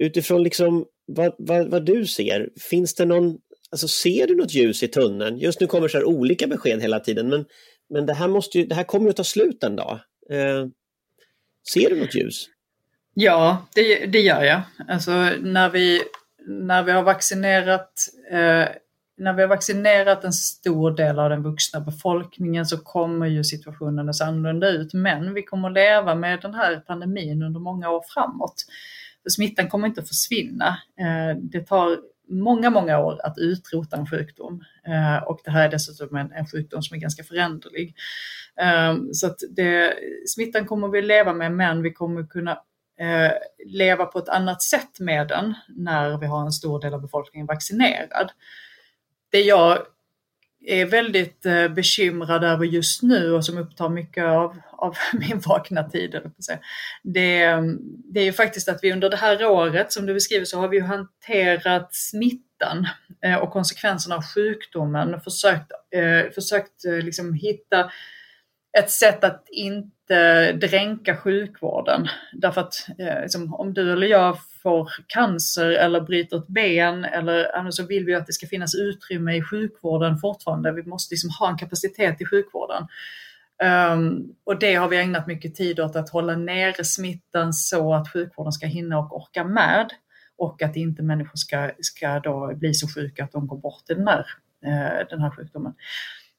utifrån 0.00 0.42
liksom 0.42 0.84
vad, 1.06 1.34
vad, 1.38 1.68
vad, 1.68 1.84
du 1.84 2.06
ser, 2.06 2.48
finns 2.60 2.94
det 2.94 3.04
någon, 3.04 3.38
alltså 3.70 3.88
ser 3.88 4.26
du 4.26 4.36
något 4.36 4.54
ljus 4.54 4.82
i 4.82 4.88
tunneln? 4.88 5.38
Just 5.38 5.60
nu 5.60 5.66
kommer 5.66 5.88
så 5.88 5.98
här 5.98 6.04
olika 6.04 6.46
besked 6.46 6.82
hela 6.82 7.00
tiden, 7.00 7.28
men, 7.28 7.44
men 7.90 8.06
det 8.06 8.14
här, 8.14 8.28
måste 8.28 8.58
ju, 8.58 8.66
det 8.66 8.74
här 8.74 8.84
kommer 8.84 9.04
ju 9.04 9.10
att 9.10 9.16
ta 9.16 9.24
slut 9.24 9.64
en 9.64 9.76
dag. 9.76 10.00
Eh, 10.30 10.66
ser 11.72 11.90
du 11.90 12.00
något 12.00 12.14
ljus? 12.14 12.46
Ja, 13.14 13.68
det, 13.74 14.06
det 14.06 14.20
gör 14.20 14.42
jag. 14.42 14.62
Alltså 14.88 15.10
när 15.40 15.70
vi, 15.70 16.02
när 16.46 16.82
vi 16.82 16.92
har 16.92 17.02
vaccinerat 17.02 17.92
eh, 18.30 18.68
när 19.20 19.32
vi 19.32 19.42
har 19.42 19.48
vaccinerat 19.48 20.24
en 20.24 20.32
stor 20.32 20.90
del 20.90 21.18
av 21.18 21.30
den 21.30 21.42
vuxna 21.42 21.80
befolkningen 21.80 22.66
så 22.66 22.78
kommer 22.78 23.26
ju 23.26 23.44
situationen 23.44 24.08
att 24.08 24.16
se 24.16 24.24
annorlunda 24.24 24.68
ut. 24.68 24.94
Men 24.94 25.34
vi 25.34 25.42
kommer 25.42 25.68
att 25.68 25.74
leva 25.74 26.14
med 26.14 26.40
den 26.42 26.54
här 26.54 26.76
pandemin 26.76 27.42
under 27.42 27.60
många 27.60 27.90
år 27.90 28.04
framåt. 28.14 28.64
För 29.22 29.30
smittan 29.30 29.68
kommer 29.68 29.86
inte 29.88 30.00
att 30.00 30.08
försvinna. 30.08 30.68
Eh, 31.00 31.36
det 31.42 31.60
tar 31.60 31.98
många, 32.28 32.70
många 32.70 32.98
år 32.98 33.20
att 33.24 33.38
utrota 33.38 33.96
en 33.96 34.06
sjukdom. 34.06 34.64
Eh, 34.86 35.22
och 35.22 35.40
det 35.44 35.50
här 35.50 35.64
är 35.64 35.70
dessutom 35.70 36.16
en, 36.16 36.32
en 36.32 36.46
sjukdom 36.46 36.82
som 36.82 36.96
är 36.96 37.00
ganska 37.00 37.24
föränderlig. 37.24 37.94
Eh, 38.60 38.96
så 39.12 39.26
att 39.26 39.38
det, 39.50 39.94
smittan 40.26 40.66
kommer 40.66 40.88
vi 40.88 41.02
leva 41.02 41.32
med, 41.32 41.52
men 41.52 41.82
vi 41.82 41.92
kommer 41.92 42.26
kunna 42.26 42.58
leva 43.66 44.06
på 44.06 44.18
ett 44.18 44.28
annat 44.28 44.62
sätt 44.62 45.00
med 45.00 45.28
den 45.28 45.54
när 45.68 46.18
vi 46.18 46.26
har 46.26 46.44
en 46.44 46.52
stor 46.52 46.80
del 46.80 46.94
av 46.94 47.02
befolkningen 47.02 47.46
vaccinerad. 47.46 48.32
Det 49.30 49.40
jag 49.40 49.78
är 50.66 50.86
väldigt 50.86 51.46
eh, 51.46 51.68
bekymrad 51.68 52.44
över 52.44 52.64
just 52.64 53.02
nu 53.02 53.32
och 53.32 53.44
som 53.44 53.58
upptar 53.58 53.88
mycket 53.88 54.24
av, 54.24 54.56
av 54.72 54.96
min 55.12 55.40
vakna 55.46 55.90
tid. 55.90 56.20
Det, 57.02 57.46
det 58.04 58.20
är 58.20 58.24
ju 58.24 58.32
faktiskt 58.32 58.68
att 58.68 58.78
vi 58.82 58.92
under 58.92 59.10
det 59.10 59.16
här 59.16 59.46
året, 59.46 59.92
som 59.92 60.06
du 60.06 60.14
beskriver, 60.14 60.44
så 60.44 60.60
har 60.60 60.68
vi 60.68 60.80
hanterat 60.80 61.94
smittan 61.94 62.86
eh, 63.24 63.36
och 63.36 63.50
konsekvenserna 63.50 64.16
av 64.16 64.22
sjukdomen. 64.34 65.20
Försökt, 65.20 65.72
eh, 65.94 66.32
försökt 66.34 66.84
liksom 67.02 67.34
hitta 67.34 67.90
ett 68.78 68.90
sätt 68.90 69.24
att 69.24 69.44
inte 69.48 69.99
Eh, 70.10 70.56
dränka 70.56 71.16
sjukvården. 71.16 72.08
Därför 72.32 72.60
att 72.60 72.74
eh, 72.98 73.22
liksom, 73.22 73.54
om 73.54 73.74
du 73.74 73.92
eller 73.92 74.06
jag 74.06 74.38
får 74.62 74.90
cancer 75.06 75.70
eller 75.70 76.00
bryter 76.00 76.36
ett 76.36 76.46
ben 76.46 77.04
eller 77.04 77.70
så 77.70 77.86
vill 77.86 78.04
vi 78.04 78.14
att 78.14 78.26
det 78.26 78.32
ska 78.32 78.46
finnas 78.46 78.74
utrymme 78.74 79.36
i 79.36 79.42
sjukvården 79.42 80.18
fortfarande. 80.18 80.72
Vi 80.72 80.82
måste 80.82 81.12
liksom 81.12 81.30
ha 81.30 81.50
en 81.50 81.58
kapacitet 81.58 82.20
i 82.20 82.26
sjukvården. 82.26 82.86
Um, 83.92 84.34
och 84.44 84.58
det 84.58 84.74
har 84.74 84.88
vi 84.88 84.96
ägnat 84.96 85.26
mycket 85.26 85.54
tid 85.54 85.80
åt 85.80 85.96
att 85.96 86.10
hålla 86.10 86.36
nere 86.36 86.84
smittan 86.84 87.52
så 87.52 87.94
att 87.94 88.12
sjukvården 88.12 88.52
ska 88.52 88.66
hinna 88.66 88.98
och 88.98 89.16
orka 89.16 89.44
med 89.44 89.90
och 90.38 90.62
att 90.62 90.76
inte 90.76 91.02
människor 91.02 91.36
ska, 91.36 91.70
ska 91.80 92.20
då 92.20 92.54
bli 92.54 92.74
så 92.74 92.88
sjuka 92.88 93.24
att 93.24 93.32
de 93.32 93.46
går 93.46 93.58
bort 93.58 93.90
i 93.90 93.94
den 93.94 94.08
här, 94.08 94.26
uh, 94.66 95.08
den 95.10 95.20
här 95.20 95.30
sjukdomen. 95.30 95.74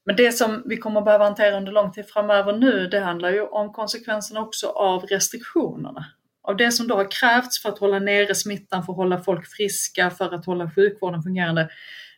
Men 0.05 0.15
det 0.15 0.31
som 0.31 0.63
vi 0.65 0.77
kommer 0.77 1.01
behöva 1.01 1.23
hantera 1.23 1.57
under 1.57 1.71
lång 1.71 1.91
tid 1.91 2.05
framöver 2.09 2.53
nu, 2.53 2.87
det 2.87 2.99
handlar 2.99 3.31
ju 3.31 3.41
om 3.41 3.73
konsekvenserna 3.73 4.41
också 4.41 4.67
av 4.67 5.05
restriktionerna 5.05 6.05
av 6.43 6.57
det 6.57 6.71
som 6.71 6.87
då 6.87 6.95
har 6.95 7.11
krävts 7.11 7.61
för 7.61 7.69
att 7.69 7.79
hålla 7.79 7.99
nere 7.99 8.35
smittan, 8.35 8.83
för 8.83 8.93
att 8.93 8.97
hålla 8.97 9.19
folk 9.19 9.47
friska, 9.47 10.09
för 10.09 10.33
att 10.33 10.45
hålla 10.45 10.71
sjukvården 10.71 11.23
fungerande, 11.23 11.69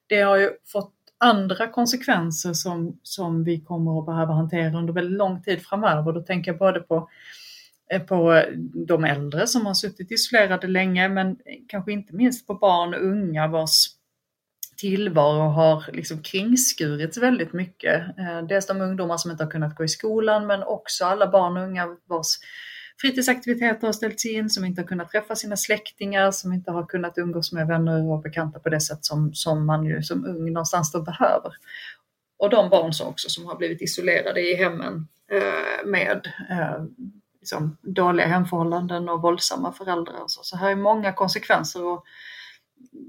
det 0.08 0.22
har 0.22 0.38
ju 0.38 0.50
fått 0.66 0.94
andra 1.18 1.68
konsekvenser 1.68 2.54
som, 2.54 3.00
som 3.04 3.44
vi 3.44 3.62
kommer 3.62 4.00
att 4.00 4.06
behöva 4.06 4.34
hantera 4.34 4.78
under 4.78 4.94
väldigt 4.94 5.18
lång 5.18 5.42
tid 5.42 5.62
framöver. 5.62 6.14
Då 6.14 6.22
tänker 6.22 6.52
jag 6.52 6.60
både 6.60 6.80
på, 6.80 7.10
eh, 7.92 8.02
på 8.02 8.34
eh, 8.34 8.54
de 8.88 9.04
äldre 9.04 9.48
som 9.48 9.66
har 9.66 9.74
suttit 9.74 10.12
isolerade 10.12 10.68
länge, 10.68 11.10
men 11.10 11.38
kanske 11.68 11.92
inte 11.92 12.16
minst 12.16 12.48
på 12.48 12.54
barn 12.54 12.94
och 12.94 13.04
unga 13.04 13.48
vars 13.48 13.86
tillvaro 14.84 15.50
har 15.50 15.84
liksom 15.94 16.24
kringskurits 16.24 17.18
väldigt 17.18 17.54
mycket. 17.54 18.18
Eh, 18.18 18.42
dels 18.50 18.68
de 18.68 18.82
ungdomar 18.82 19.18
som 19.18 19.32
inte 19.32 19.44
har 19.44 19.52
kunnat 19.52 19.76
gå 19.76 19.84
i 19.84 19.88
skolan, 19.88 20.48
men 20.48 20.64
också 20.64 21.06
alla 21.06 21.28
barn 21.28 21.58
och 21.58 21.64
unga 21.64 21.88
vars 22.06 22.28
fritidsaktiviteter 23.02 23.88
har 23.88 23.94
ställts 23.94 24.26
in, 24.26 24.50
som 24.50 24.66
inte 24.66 24.82
har 24.82 24.88
kunnat 24.88 25.12
träffa 25.12 25.36
sina 25.36 25.58
släktingar, 25.58 26.32
som 26.32 26.54
inte 26.54 26.72
har 26.72 26.86
kunnat 26.86 27.18
umgås 27.18 27.52
med 27.52 27.68
vänner 27.68 28.12
och 28.12 28.22
bekanta 28.22 28.60
på 28.60 28.70
det 28.70 28.82
sätt 28.82 29.06
som, 29.06 29.34
som 29.34 29.66
man 29.66 29.86
ju 29.86 30.04
som 30.04 30.26
ung 30.26 30.54
någonstans 30.54 30.92
då 30.92 31.02
behöver. 31.02 31.52
Och 32.38 32.50
de 32.50 32.70
barn 32.70 32.94
som 32.94 33.08
också 33.08 33.30
som 33.30 33.46
har 33.46 33.56
blivit 33.56 33.82
isolerade 33.82 34.42
i 34.42 34.56
hemmen 34.56 35.08
eh, 35.32 35.86
med 35.86 36.28
eh, 36.50 36.84
liksom 37.40 37.78
dåliga 37.82 38.28
hemförhållanden 38.28 39.10
och 39.10 39.22
våldsamma 39.22 39.74
föräldrar. 39.74 40.24
Och 40.24 40.32
så. 40.32 40.44
så 40.44 40.58
här 40.58 40.72
är 40.72 40.76
många 40.76 41.14
konsekvenser. 41.14 41.86
Och 41.86 42.04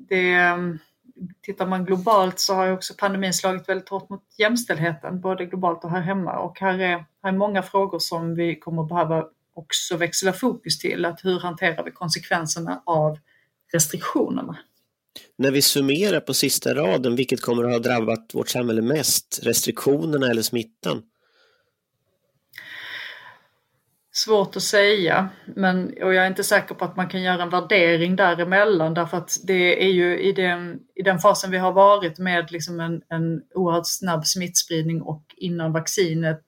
det, 0.09 0.35
eh, 0.35 0.57
tittar 1.43 1.67
man 1.67 1.85
globalt 1.85 2.39
så 2.39 2.55
har 2.55 2.67
ju 2.67 2.73
också 2.73 2.95
pandemin 2.99 3.35
slagit 3.35 3.69
väldigt 3.69 3.89
hårt 3.89 4.09
mot 4.09 4.23
jämställdheten, 4.39 5.21
både 5.21 5.47
globalt 5.47 5.85
och 5.85 5.91
här 5.91 6.01
hemma. 6.01 6.39
Och 6.39 6.61
här 6.61 6.79
är, 6.79 7.05
här 7.23 7.33
är 7.33 7.33
många 7.33 7.63
frågor 7.63 7.99
som 7.99 8.35
vi 8.35 8.59
kommer 8.59 8.83
behöva 8.83 9.25
också 9.55 9.97
växla 9.97 10.33
fokus 10.33 10.79
till. 10.79 11.05
Att 11.05 11.25
hur 11.25 11.41
hanterar 11.41 11.85
vi 11.85 11.91
konsekvenserna 11.91 12.83
av 12.87 13.19
restriktionerna? 13.73 14.59
När 15.39 15.51
vi 15.51 15.63
summerar 15.63 16.21
på 16.21 16.35
sista 16.35 16.75
raden, 16.75 17.17
vilket 17.17 17.41
kommer 17.41 17.65
att 17.65 17.73
ha 17.73 17.79
drabbat 17.79 18.35
vårt 18.35 18.49
samhälle 18.49 18.83
mest? 18.83 19.41
Restriktionerna 19.43 20.31
eller 20.31 20.43
smittan? 20.43 21.03
Svårt 24.17 24.57
att 24.57 24.63
säga, 24.63 25.29
men, 25.45 25.87
och 26.03 26.15
jag 26.15 26.25
är 26.25 26.27
inte 26.27 26.45
säker 26.45 26.75
på 26.75 26.85
att 26.85 26.97
man 26.97 27.09
kan 27.09 27.23
göra 27.23 27.43
en 27.43 27.51
värdering 27.51 28.17
däremellan 28.17 28.95
därför 28.95 29.17
att 29.17 29.37
det 29.45 29.85
är 29.85 29.91
ju 29.91 30.21
i 30.21 30.33
den, 30.33 30.81
i 30.95 31.03
den 31.03 31.19
fasen 31.19 31.51
vi 31.51 31.59
har 31.59 31.73
varit 31.73 32.19
med 32.19 32.53
liksom 32.53 32.81
en, 32.81 33.03
en 33.09 33.43
oerhört 33.55 33.87
snabb 33.87 34.27
smittspridning 34.27 35.03
och 35.03 35.25
innan 35.37 35.73
vaccinet 35.73 36.41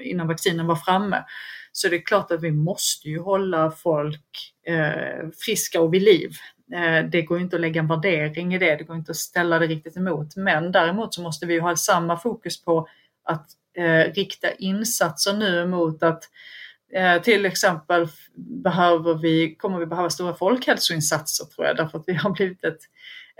innan 0.00 0.28
vaccinen 0.28 0.66
var 0.66 0.76
framme 0.76 1.24
så 1.72 1.88
det 1.88 1.96
är 1.96 2.06
klart 2.06 2.30
att 2.30 2.42
vi 2.42 2.50
måste 2.50 3.08
ju 3.08 3.20
hålla 3.20 3.70
folk 3.70 4.54
eh, 4.66 5.28
friska 5.44 5.80
och 5.80 5.94
vid 5.94 6.02
liv. 6.02 6.30
Eh, 6.74 7.10
det 7.10 7.22
går 7.22 7.40
inte 7.40 7.56
att 7.56 7.62
lägga 7.62 7.80
en 7.80 7.88
värdering 7.88 8.54
i 8.54 8.58
det, 8.58 8.76
det 8.76 8.84
går 8.84 8.96
inte 8.96 9.10
att 9.10 9.16
ställa 9.16 9.58
det 9.58 9.66
riktigt 9.66 9.96
emot. 9.96 10.36
Men 10.36 10.72
däremot 10.72 11.14
så 11.14 11.22
måste 11.22 11.46
vi 11.46 11.58
ha 11.58 11.76
samma 11.76 12.16
fokus 12.16 12.64
på 12.64 12.88
att 13.24 13.46
eh, 13.76 14.12
rikta 14.12 14.52
insatser 14.52 15.32
nu 15.32 15.66
mot 15.66 16.02
att 16.02 16.24
eh, 16.94 17.22
till 17.22 17.46
exempel 17.46 18.08
behöver 18.64 19.14
vi, 19.14 19.56
kommer 19.56 19.78
vi 19.78 19.86
behöva 19.86 20.10
stora 20.10 20.34
folkhälsoinsatser 20.34 21.44
tror 21.44 21.66
jag, 21.66 21.76
därför 21.76 21.98
att 21.98 22.04
vi 22.06 22.14
har 22.14 22.30
blivit 22.36 22.64
ett, 22.64 22.80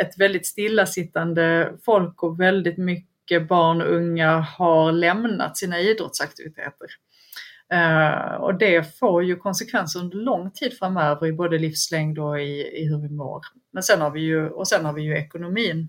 ett 0.03 0.19
väldigt 0.19 0.47
stillasittande 0.47 1.73
folk 1.85 2.23
och 2.23 2.41
väldigt 2.41 2.79
mycket 2.79 3.49
barn 3.49 3.83
och 3.83 3.95
unga 3.95 4.41
har 4.41 4.93
lämnat 4.93 5.57
sina 5.57 5.81
idrottsaktiviteter. 5.81 6.89
Eh, 7.73 8.35
och 8.35 8.59
det 8.59 8.99
får 8.99 9.25
ju 9.25 9.37
konsekvenser 9.37 10.01
under 10.01 10.17
lång 10.17 10.51
tid 10.51 10.79
framöver 10.79 11.27
i 11.27 11.33
både 11.33 11.59
livslängd 11.59 12.19
och 12.19 12.41
i, 12.41 12.83
i 12.83 12.89
hur 12.89 13.03
vi 13.03 13.09
mår. 13.09 13.41
Men 13.73 13.83
sen 13.83 14.01
har 14.01 14.11
vi 14.11 14.21
ju, 14.21 14.49
och 14.49 14.69
sen 14.69 14.85
har 14.85 14.93
vi 14.93 15.03
ju 15.03 15.17
ekonomin 15.17 15.89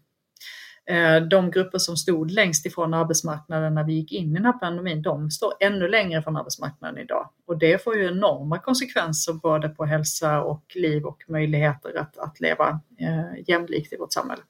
Eh, 0.85 1.21
de 1.21 1.51
grupper 1.51 1.77
som 1.77 1.97
stod 1.97 2.31
längst 2.31 2.65
ifrån 2.65 2.93
arbetsmarknaden 2.93 3.73
när 3.75 3.83
vi 3.83 3.93
gick 3.93 4.11
in 4.11 4.31
i 4.31 4.33
den 4.33 4.45
här 4.45 4.53
pandemin, 4.53 5.01
de 5.01 5.31
står 5.31 5.53
ännu 5.59 5.87
längre 5.87 6.21
från 6.21 6.37
arbetsmarknaden 6.37 6.97
idag. 6.97 7.29
Och 7.47 7.57
det 7.57 7.83
får 7.83 7.95
ju 7.95 8.07
enorma 8.07 8.59
konsekvenser 8.59 9.33
både 9.33 9.69
på 9.69 9.85
hälsa 9.85 10.41
och 10.41 10.63
liv 10.75 11.05
och 11.05 11.23
möjligheter 11.27 11.97
att, 11.99 12.17
att 12.17 12.39
leva 12.39 12.79
eh, 12.99 13.43
jämlikt 13.47 13.93
i 13.93 13.97
vårt 13.97 14.13
samhälle. 14.13 14.41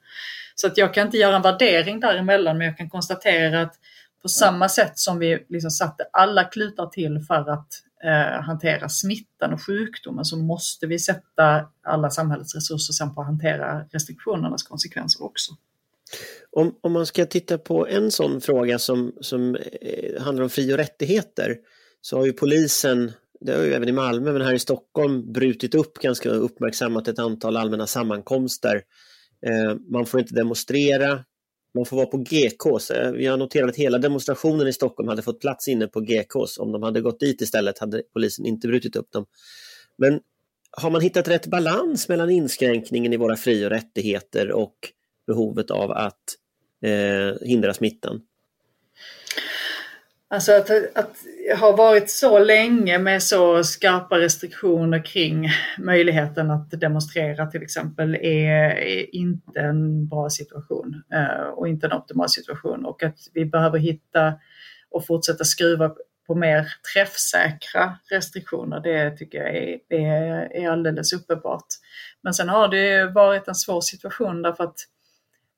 Så 0.56 0.68
att 0.68 0.78
jag 0.78 0.94
kan 0.94 1.06
inte 1.06 1.18
göra 1.18 1.36
en 1.36 1.42
värdering 1.42 2.00
däremellan, 2.00 2.58
men 2.58 2.68
jag 2.68 2.78
kan 2.78 2.90
konstatera 2.90 3.62
att 3.62 3.76
på 4.22 4.30
samma 4.30 4.70
sätt 4.70 5.00
som 5.00 5.20
vi 5.20 5.46
liksom 5.50 5.72
satte 5.72 6.04
alla 6.14 6.44
klutar 6.44 6.86
till 6.86 7.22
för 7.28 7.50
att 7.50 7.68
eh, 8.04 8.42
hantera 8.42 8.90
smittan 8.90 9.54
och 9.54 9.66
sjukdomen 9.66 10.26
så 10.26 10.38
måste 10.38 10.88
vi 10.88 11.00
sätta 11.00 11.70
alla 11.84 12.10
samhällets 12.10 12.56
resurser 12.56 12.94
sen 12.94 13.16
på 13.16 13.22
att 13.22 13.28
hantera 13.28 13.84
restriktionernas 13.84 14.64
konsekvenser 14.64 15.24
också. 15.24 15.54
Om, 16.52 16.76
om 16.82 16.92
man 16.92 17.06
ska 17.06 17.26
titta 17.26 17.58
på 17.58 17.88
en 17.88 18.12
sån 18.12 18.42
fråga 18.42 18.80
som, 18.80 19.16
som 19.22 19.56
eh, 19.82 20.22
handlar 20.22 20.44
om 20.44 20.50
fri 20.50 20.74
och 20.74 20.78
rättigheter 20.78 21.58
så 22.02 22.18
har 22.18 22.26
ju 22.26 22.34
polisen, 22.34 23.12
det 23.42 23.54
har 23.54 23.64
ju 23.64 23.74
även 23.74 23.90
i 23.90 23.92
Malmö 23.92 24.34
men 24.34 24.42
här 24.42 24.54
i 24.54 24.60
Stockholm, 24.60 25.34
brutit 25.34 25.76
upp 25.76 25.94
ganska 25.94 26.30
uppmärksammat 26.30 27.08
ett 27.08 27.20
antal 27.20 27.58
allmänna 27.58 27.88
sammankomster. 27.88 28.82
Eh, 29.46 29.76
man 29.92 30.06
får 30.06 30.20
inte 30.20 30.34
demonstrera, 30.34 31.24
man 31.76 31.86
får 31.86 31.98
vara 31.98 32.06
på 32.06 32.18
GKs. 32.18 32.90
Jag 32.90 33.06
eh, 33.06 33.12
vi 33.12 33.26
har 33.26 33.38
noterat 33.38 33.70
att 33.70 33.76
hela 33.76 33.98
demonstrationen 33.98 34.68
i 34.68 34.74
Stockholm 34.74 35.10
hade 35.10 35.22
fått 35.22 35.42
plats 35.42 35.68
inne 35.68 35.88
på 35.88 36.00
GKs. 36.00 36.58
Om 36.58 36.72
de 36.72 36.84
hade 36.84 37.02
gått 37.02 37.20
dit 37.20 37.42
istället 37.42 37.80
hade 37.80 38.04
polisen 38.14 38.46
inte 38.46 38.68
brutit 38.68 38.96
upp 38.96 39.12
dem. 39.12 39.26
Men 39.98 40.20
har 40.72 40.90
man 40.90 41.02
hittat 41.02 41.28
rätt 41.28 41.48
balans 41.48 42.10
mellan 42.10 42.30
inskränkningen 42.30 43.14
i 43.14 43.18
våra 43.18 43.36
fri 43.36 43.66
och 43.66 43.70
rättigheter 43.70 44.52
och 44.52 44.76
behovet 45.28 45.72
av 45.72 45.92
att 45.92 46.24
eh, 46.82 47.48
hindra 47.48 47.74
smittan? 47.74 48.22
Alltså 50.34 50.52
att, 50.52 50.70
att 50.96 51.18
ha 51.60 51.72
varit 51.72 52.10
så 52.10 52.40
länge 52.40 53.00
med 53.00 53.24
så 53.24 53.64
skarpa 53.64 54.20
restriktioner 54.20 55.06
kring 55.06 55.50
möjligheten 55.80 56.52
att 56.52 56.72
demonstrera 56.72 57.46
till 57.46 57.62
exempel 57.64 58.16
är, 58.16 58.70
är 58.78 59.16
inte 59.16 59.60
en 59.60 60.08
bra 60.08 60.30
situation 60.30 61.04
eh, 61.14 61.48
och 61.48 61.68
inte 61.68 61.88
en 61.88 61.94
optimal 61.94 62.30
situation 62.30 62.86
och 62.86 63.04
att 63.04 63.18
vi 63.34 63.46
behöver 63.46 63.80
hitta 63.80 64.34
och 64.92 65.06
fortsätta 65.06 65.44
skruva 65.44 65.92
på 66.28 66.36
mer 66.36 66.68
träffsäkra 66.94 67.98
restriktioner, 68.10 68.80
det 68.80 69.18
tycker 69.18 69.38
jag 69.38 69.56
är, 69.56 69.80
är, 69.90 70.54
är 70.54 70.70
alldeles 70.70 71.14
uppenbart. 71.14 71.68
Men 72.22 72.34
sen 72.34 72.50
har 72.50 72.68
det 72.68 73.06
varit 73.06 73.48
en 73.48 73.56
svår 73.56 73.82
situation 73.82 74.42
därför 74.42 74.64
att 74.64 74.76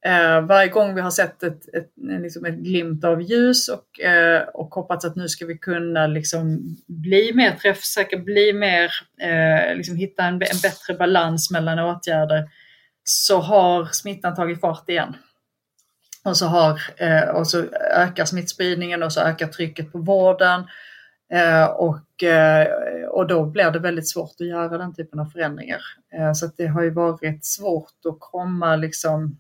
Eh, 0.06 0.42
varje 0.42 0.68
gång 0.68 0.96
vi 0.96 1.02
har 1.02 1.12
sett 1.12 1.44
ett, 1.44 1.76
ett, 1.76 1.92
liksom 1.96 2.46
ett 2.46 2.56
glimt 2.56 3.04
av 3.04 3.22
ljus 3.22 3.70
och, 3.70 4.00
eh, 4.00 4.42
och 4.42 4.76
hoppats 4.76 5.06
att 5.06 5.16
nu 5.16 5.30
ska 5.30 5.46
vi 5.46 5.58
kunna 5.58 6.08
liksom 6.08 6.60
bli 6.88 7.34
mer 7.34 7.52
träffsäkra, 7.52 8.20
bli 8.20 8.54
mer, 8.54 8.92
eh, 9.22 9.76
liksom 9.76 9.96
hitta 9.96 10.24
en, 10.24 10.34
en, 10.34 10.60
bättre 10.64 10.94
balans 10.94 11.52
mellan 11.52 11.80
åtgärder, 11.80 12.50
så 13.04 13.40
har 13.40 13.86
smittan 13.86 14.36
tagit 14.36 14.62
fart 14.62 14.90
igen. 14.90 15.16
Och 16.24 16.38
så, 16.38 16.46
har, 16.46 16.82
eh, 16.98 17.30
och 17.30 17.48
så 17.48 17.64
ökar 17.96 18.26
smittspridningen 18.26 19.04
och 19.04 19.14
så 19.14 19.22
ökar 19.22 19.48
trycket 19.48 19.92
på 19.92 19.98
vården. 19.98 20.64
Eh, 21.34 21.66
och, 21.66 22.24
eh, 22.24 22.68
och 23.10 23.28
då 23.28 23.46
blir 23.46 23.72
det 23.72 23.80
väldigt 23.80 24.10
svårt 24.10 24.32
att 24.40 24.48
göra 24.48 24.78
den 24.78 24.96
typen 24.96 25.20
av 25.20 25.26
förändringar. 25.26 25.82
Eh, 26.14 26.34
så 26.34 26.50
det 26.58 26.68
har 26.68 26.82
ju 26.82 26.90
varit 26.90 27.46
svårt 27.46 28.06
att 28.10 28.18
komma 28.20 28.76
liksom 28.76 29.38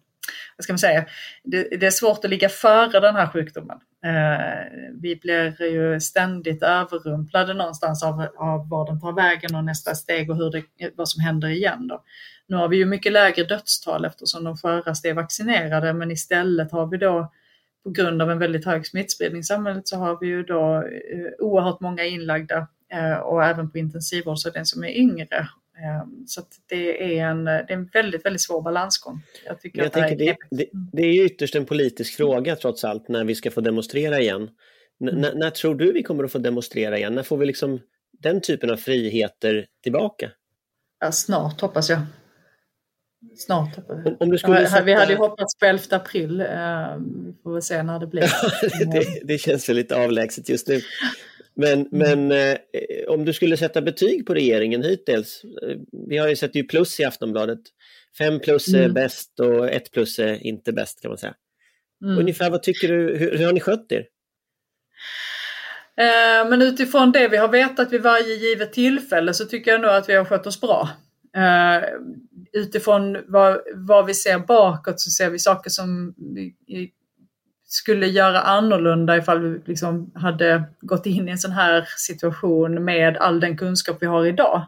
vad 0.58 0.64
ska 0.64 0.74
man 0.74 0.80
säga, 0.80 1.06
det, 1.44 1.64
det, 1.80 1.86
är 1.86 1.92
svårt 1.92 2.26
att 2.26 2.30
ligga 2.30 2.50
före 2.50 3.00
den 3.00 3.16
här 3.16 3.28
sjukdomen. 3.28 3.78
Eh, 4.06 4.72
vi 5.02 5.16
blir 5.16 5.62
ju 5.62 6.00
ständigt 6.00 6.64
överrumplade 6.64 7.54
någonstans 7.54 8.04
av, 8.04 8.28
av 8.38 8.70
var 8.70 8.88
den 8.88 9.02
tar 9.02 9.14
vägen 9.14 9.56
och 9.56 9.64
nästa 9.64 9.96
steg 9.96 10.30
och 10.30 10.38
hur 10.38 10.52
det, 10.52 10.64
vad 10.96 11.10
som 11.10 11.24
händer 11.24 11.48
igen. 11.48 11.88
Då. 11.88 12.04
Nu 12.48 12.56
har 12.56 12.68
vi 12.68 12.78
ju 12.78 12.86
mycket 12.86 13.12
lägre 13.12 13.44
dödstal 13.44 14.06
eftersom 14.06 14.44
de 14.44 14.58
sköraste 14.58 15.10
är 15.10 15.14
vaccinerade 15.14 15.94
men 15.94 16.12
istället 16.12 16.72
har 16.72 16.88
vi 16.88 16.98
då 16.98 17.32
på 17.84 17.90
grund 17.90 18.22
av 18.22 18.32
en 18.32 18.40
väldigt 18.40 18.66
hög 18.66 18.88
smittspridning 18.88 19.40
i 19.40 19.44
samhället 19.44 19.88
så 19.88 19.98
har 19.98 20.18
vi 20.20 20.28
ju 20.28 20.44
då 20.44 20.76
eh, 20.76 21.32
oerhört 21.46 21.80
många 21.80 22.04
inlagda 22.04 22.68
eh, 22.94 23.18
och 23.18 23.44
även 23.44 23.72
på 23.72 23.78
intensivvård 23.78 24.40
så 24.40 24.50
den 24.50 24.66
som 24.66 24.84
är 24.84 24.98
yngre 24.98 25.50
så 26.26 26.42
det 26.70 27.18
är, 27.18 27.26
en, 27.26 27.46
det 27.46 27.52
är 27.52 27.72
en 27.72 27.86
väldigt, 27.86 28.26
väldigt 28.26 28.42
svår 28.42 28.62
balansgång. 28.62 29.22
Jag 29.46 29.62
tycker, 29.62 29.82
jag 29.82 29.92
tänker 29.92 30.16
det, 30.16 30.30
är, 30.30 30.38
det, 30.52 30.66
det, 30.92 31.04
är 31.04 31.26
ytterst 31.26 31.56
en 31.56 31.66
politisk 31.66 32.18
fråga 32.18 32.56
trots 32.56 32.84
allt 32.84 33.08
när 33.10 33.24
vi 33.24 33.36
ska 33.36 33.52
få 33.52 33.62
demonstrera 33.62 34.20
igen. 34.20 34.50
Mm. 35.02 35.40
När 35.40 35.50
tror 35.50 35.76
du 35.76 35.92
vi 35.92 36.04
kommer 36.04 36.24
att 36.24 36.32
få 36.32 36.38
demonstrera 36.38 36.98
igen? 36.98 37.16
När 37.16 37.24
får 37.24 37.38
vi 37.38 37.46
liksom 37.46 37.80
den 38.20 38.42
typen 38.42 38.70
av 38.70 38.78
friheter 38.78 39.66
tillbaka? 39.84 40.32
Ja, 41.00 41.12
snart 41.12 41.62
hoppas 41.62 41.90
jag. 41.90 42.00
Snart. 43.38 43.78
Om, 43.90 44.18
om 44.20 44.30
du 44.30 44.38
skulle 44.38 44.68
sätta... 44.68 44.84
Vi 44.84 44.94
hade 44.94 45.12
ju 45.12 45.18
hoppats 45.18 45.60
på 45.60 45.66
11 45.66 45.84
april. 45.90 46.42
Ehm, 46.42 47.26
vi 47.26 47.34
får 47.44 47.54
väl 47.54 47.62
se 47.62 47.84
när 47.84 48.00
det 48.00 48.08
blir. 48.08 48.22
det, 48.92 49.20
det 49.24 49.38
känns 49.38 49.70
väl 49.70 49.76
lite 49.76 49.96
avlägset 49.96 50.50
just 50.50 50.68
nu. 50.68 50.82
Men, 51.56 51.88
mm. 51.88 51.90
men 51.92 52.32
eh, 52.32 52.58
om 53.08 53.26
du 53.26 53.34
skulle 53.34 53.58
sätta 53.58 53.82
betyg 53.82 54.26
på 54.26 54.34
regeringen 54.34 54.84
hittills. 54.84 55.44
Eh, 55.44 55.78
vi 56.08 56.18
har 56.18 56.28
ju 56.28 56.36
sett 56.36 56.56
ju 56.56 56.64
plus 56.64 57.00
i 57.00 57.04
Aftonbladet. 57.04 57.60
Fem 58.18 58.40
plus 58.40 58.68
är 58.68 58.80
mm. 58.80 58.94
bäst 58.94 59.40
och 59.40 59.70
ett 59.70 59.92
plus 59.92 60.20
är 60.20 60.48
inte 60.48 60.74
bäst 60.74 61.02
kan 61.02 61.12
man 61.12 61.18
säga. 61.18 61.34
Mm. 62.04 62.18
Ungefär 62.18 62.50
vad 62.50 62.64
tycker 62.64 62.88
du, 62.88 63.18
hur, 63.18 63.38
hur 63.38 63.46
har 63.46 63.54
ni 63.54 63.60
skött 63.60 63.92
er? 63.92 64.06
Eh, 65.98 66.50
men 66.50 66.62
utifrån 66.62 67.12
det 67.12 67.28
vi 67.28 67.38
har 67.38 67.48
vetat 67.48 67.94
vid 67.94 68.02
varje 68.02 68.34
givet 68.34 68.74
tillfälle 68.74 69.34
så 69.34 69.46
tycker 69.46 69.72
jag 69.72 69.82
nog 69.82 69.92
att 69.92 70.10
vi 70.10 70.16
har 70.16 70.26
skött 70.26 70.48
oss 70.48 70.62
bra. 70.62 70.90
Eh, 71.36 71.84
utifrån 72.54 73.18
vad, 73.28 73.62
vad 73.74 74.06
vi 74.06 74.14
ser 74.14 74.40
bakåt 74.40 75.00
så 75.00 75.10
ser 75.12 75.30
vi 75.30 75.40
saker 75.40 75.70
som 75.70 76.16
skulle 77.76 78.08
göra 78.08 78.42
annorlunda 78.42 79.18
ifall 79.18 79.40
vi 79.40 79.62
liksom 79.66 80.12
hade 80.16 80.64
gått 80.82 81.06
in 81.06 81.28
i 81.28 81.32
en 81.32 81.38
sån 81.38 81.52
här 81.52 81.88
situation 81.98 82.84
med 82.84 83.18
all 83.18 83.40
den 83.40 83.58
kunskap 83.58 83.98
vi 84.00 84.06
har 84.06 84.26
idag. 84.26 84.68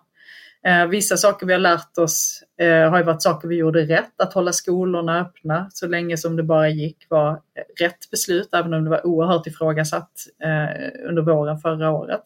Eh, 0.67 0.87
vissa 0.87 1.17
saker 1.17 1.45
vi 1.45 1.53
har 1.53 1.59
lärt 1.59 1.97
oss 1.97 2.43
eh, 2.61 2.89
har 2.89 2.97
ju 2.97 3.03
varit 3.03 3.21
saker 3.21 3.47
vi 3.47 3.55
gjorde 3.55 3.85
rätt. 3.85 4.21
Att 4.21 4.33
hålla 4.33 4.53
skolorna 4.53 5.21
öppna 5.21 5.67
så 5.71 5.87
länge 5.87 6.17
som 6.17 6.35
det 6.35 6.43
bara 6.43 6.69
gick 6.69 6.97
var 7.09 7.41
rätt 7.79 8.09
beslut, 8.11 8.49
även 8.53 8.73
om 8.73 8.83
det 8.83 8.89
var 8.89 9.05
oerhört 9.05 9.47
ifrågasatt 9.47 10.11
eh, 10.43 11.07
under 11.09 11.21
våren 11.21 11.57
förra 11.57 11.91
året. 11.91 12.23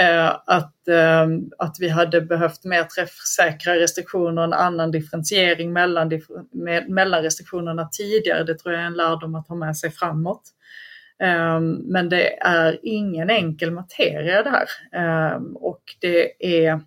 Eh, 0.00 0.26
att, 0.46 0.88
eh, 0.88 1.26
att 1.58 1.76
vi 1.80 1.88
hade 1.88 2.20
behövt 2.20 2.64
mer 2.64 2.84
träffsäkra 2.84 3.74
restriktioner, 3.74 4.42
en 4.42 4.52
annan 4.52 4.90
differentiering 4.90 5.72
mellan, 5.72 6.10
med, 6.52 6.88
mellan 6.88 7.22
restriktionerna 7.22 7.88
tidigare. 7.92 8.44
Det 8.44 8.58
tror 8.58 8.74
jag 8.74 8.82
är 8.82 8.86
en 8.86 8.96
lärdom 8.96 9.34
att 9.34 9.48
ha 9.48 9.56
med 9.56 9.76
sig 9.76 9.90
framåt. 9.90 10.42
Eh, 11.22 11.60
men 11.84 12.08
det 12.08 12.40
är 12.40 12.78
ingen 12.82 13.30
enkel 13.30 13.70
materia 13.70 14.42
det 14.42 14.50
här. 14.50 14.68
Eh, 14.92 15.40
och 15.54 15.82
det 16.00 16.46
är 16.64 16.80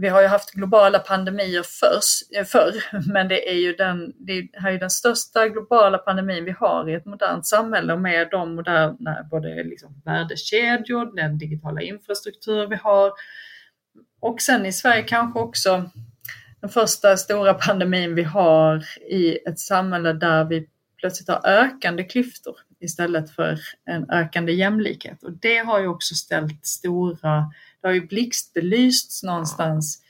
vi 0.00 0.08
har 0.08 0.22
ju 0.22 0.28
haft 0.28 0.50
globala 0.50 0.98
pandemier 0.98 1.62
förr, 2.44 2.74
men 3.12 3.28
det 3.28 3.50
är 3.50 3.54
ju 3.54 3.72
den, 3.72 4.12
det 4.18 4.48
här 4.52 4.72
är 4.72 4.78
den 4.78 4.90
största 4.90 5.48
globala 5.48 5.98
pandemin 5.98 6.44
vi 6.44 6.50
har 6.50 6.88
i 6.88 6.94
ett 6.94 7.06
modernt 7.06 7.46
samhälle 7.46 7.92
och 7.92 8.00
med 8.00 8.28
de 8.30 8.54
moderna 8.54 9.28
både 9.30 9.64
liksom 9.64 10.02
värdekedjor, 10.04 11.16
den 11.16 11.38
digitala 11.38 11.80
infrastruktur 11.80 12.66
vi 12.66 12.76
har 12.76 13.12
och 14.20 14.40
sen 14.40 14.66
i 14.66 14.72
Sverige 14.72 15.02
kanske 15.02 15.40
också 15.40 15.90
den 16.60 16.70
första 16.70 17.16
stora 17.16 17.54
pandemin 17.54 18.14
vi 18.14 18.22
har 18.22 18.84
i 19.10 19.38
ett 19.48 19.58
samhälle 19.58 20.12
där 20.12 20.44
vi 20.44 20.68
plötsligt 21.00 21.28
har 21.28 21.46
ökande 21.46 22.04
klyftor 22.04 22.56
istället 22.80 23.30
för 23.30 23.58
en 23.84 24.10
ökande 24.10 24.52
jämlikhet. 24.52 25.22
Och 25.22 25.32
det 25.32 25.58
har 25.58 25.80
ju 25.80 25.86
också 25.86 26.14
ställt 26.14 26.66
stora 26.66 27.52
det 27.82 27.88
har 27.88 27.94
ju 27.94 28.06
blixtbelysts 28.06 29.22
någonstans 29.22 30.02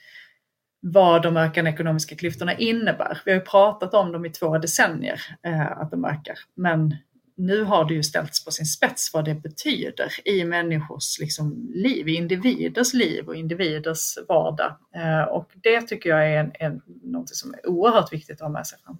vad 0.81 1.23
de 1.23 1.37
ökande 1.37 1.71
ekonomiska 1.71 2.15
klyftorna 2.15 2.53
innebär. 2.53 3.21
Vi 3.25 3.31
har 3.31 3.39
ju 3.39 3.45
pratat 3.45 3.93
om 3.93 4.11
dem 4.11 4.25
i 4.25 4.29
två 4.29 4.57
decennier, 4.57 5.21
eh, 5.43 5.71
att 5.71 5.91
de 5.91 6.05
ökar. 6.05 6.39
Men 6.55 6.95
nu 7.39 7.63
har 7.63 7.85
det 7.85 7.93
ju 7.93 8.03
ställts 8.03 8.45
på 8.45 8.51
sin 8.51 8.65
spets 8.65 9.13
vad 9.13 9.25
det 9.25 9.35
betyder 9.35 10.11
i 10.25 10.43
människors 10.43 11.19
liksom, 11.19 11.71
liv, 11.73 12.07
i 12.07 12.15
individers 12.15 12.93
liv 12.93 13.27
och 13.27 13.35
individers 13.35 14.17
vardag. 14.27 14.75
Eh, 14.95 15.23
och 15.23 15.51
det 15.63 15.81
tycker 15.81 16.09
jag 16.09 16.31
är 16.31 16.39
en, 16.39 16.51
en, 16.59 16.81
något 17.03 17.29
som 17.29 17.53
är 17.53 17.69
oerhört 17.69 18.13
viktigt 18.13 18.35
att 18.35 18.47
ha 18.47 18.49
med 18.49 18.67
sig 18.67 18.79
fram. 18.85 18.97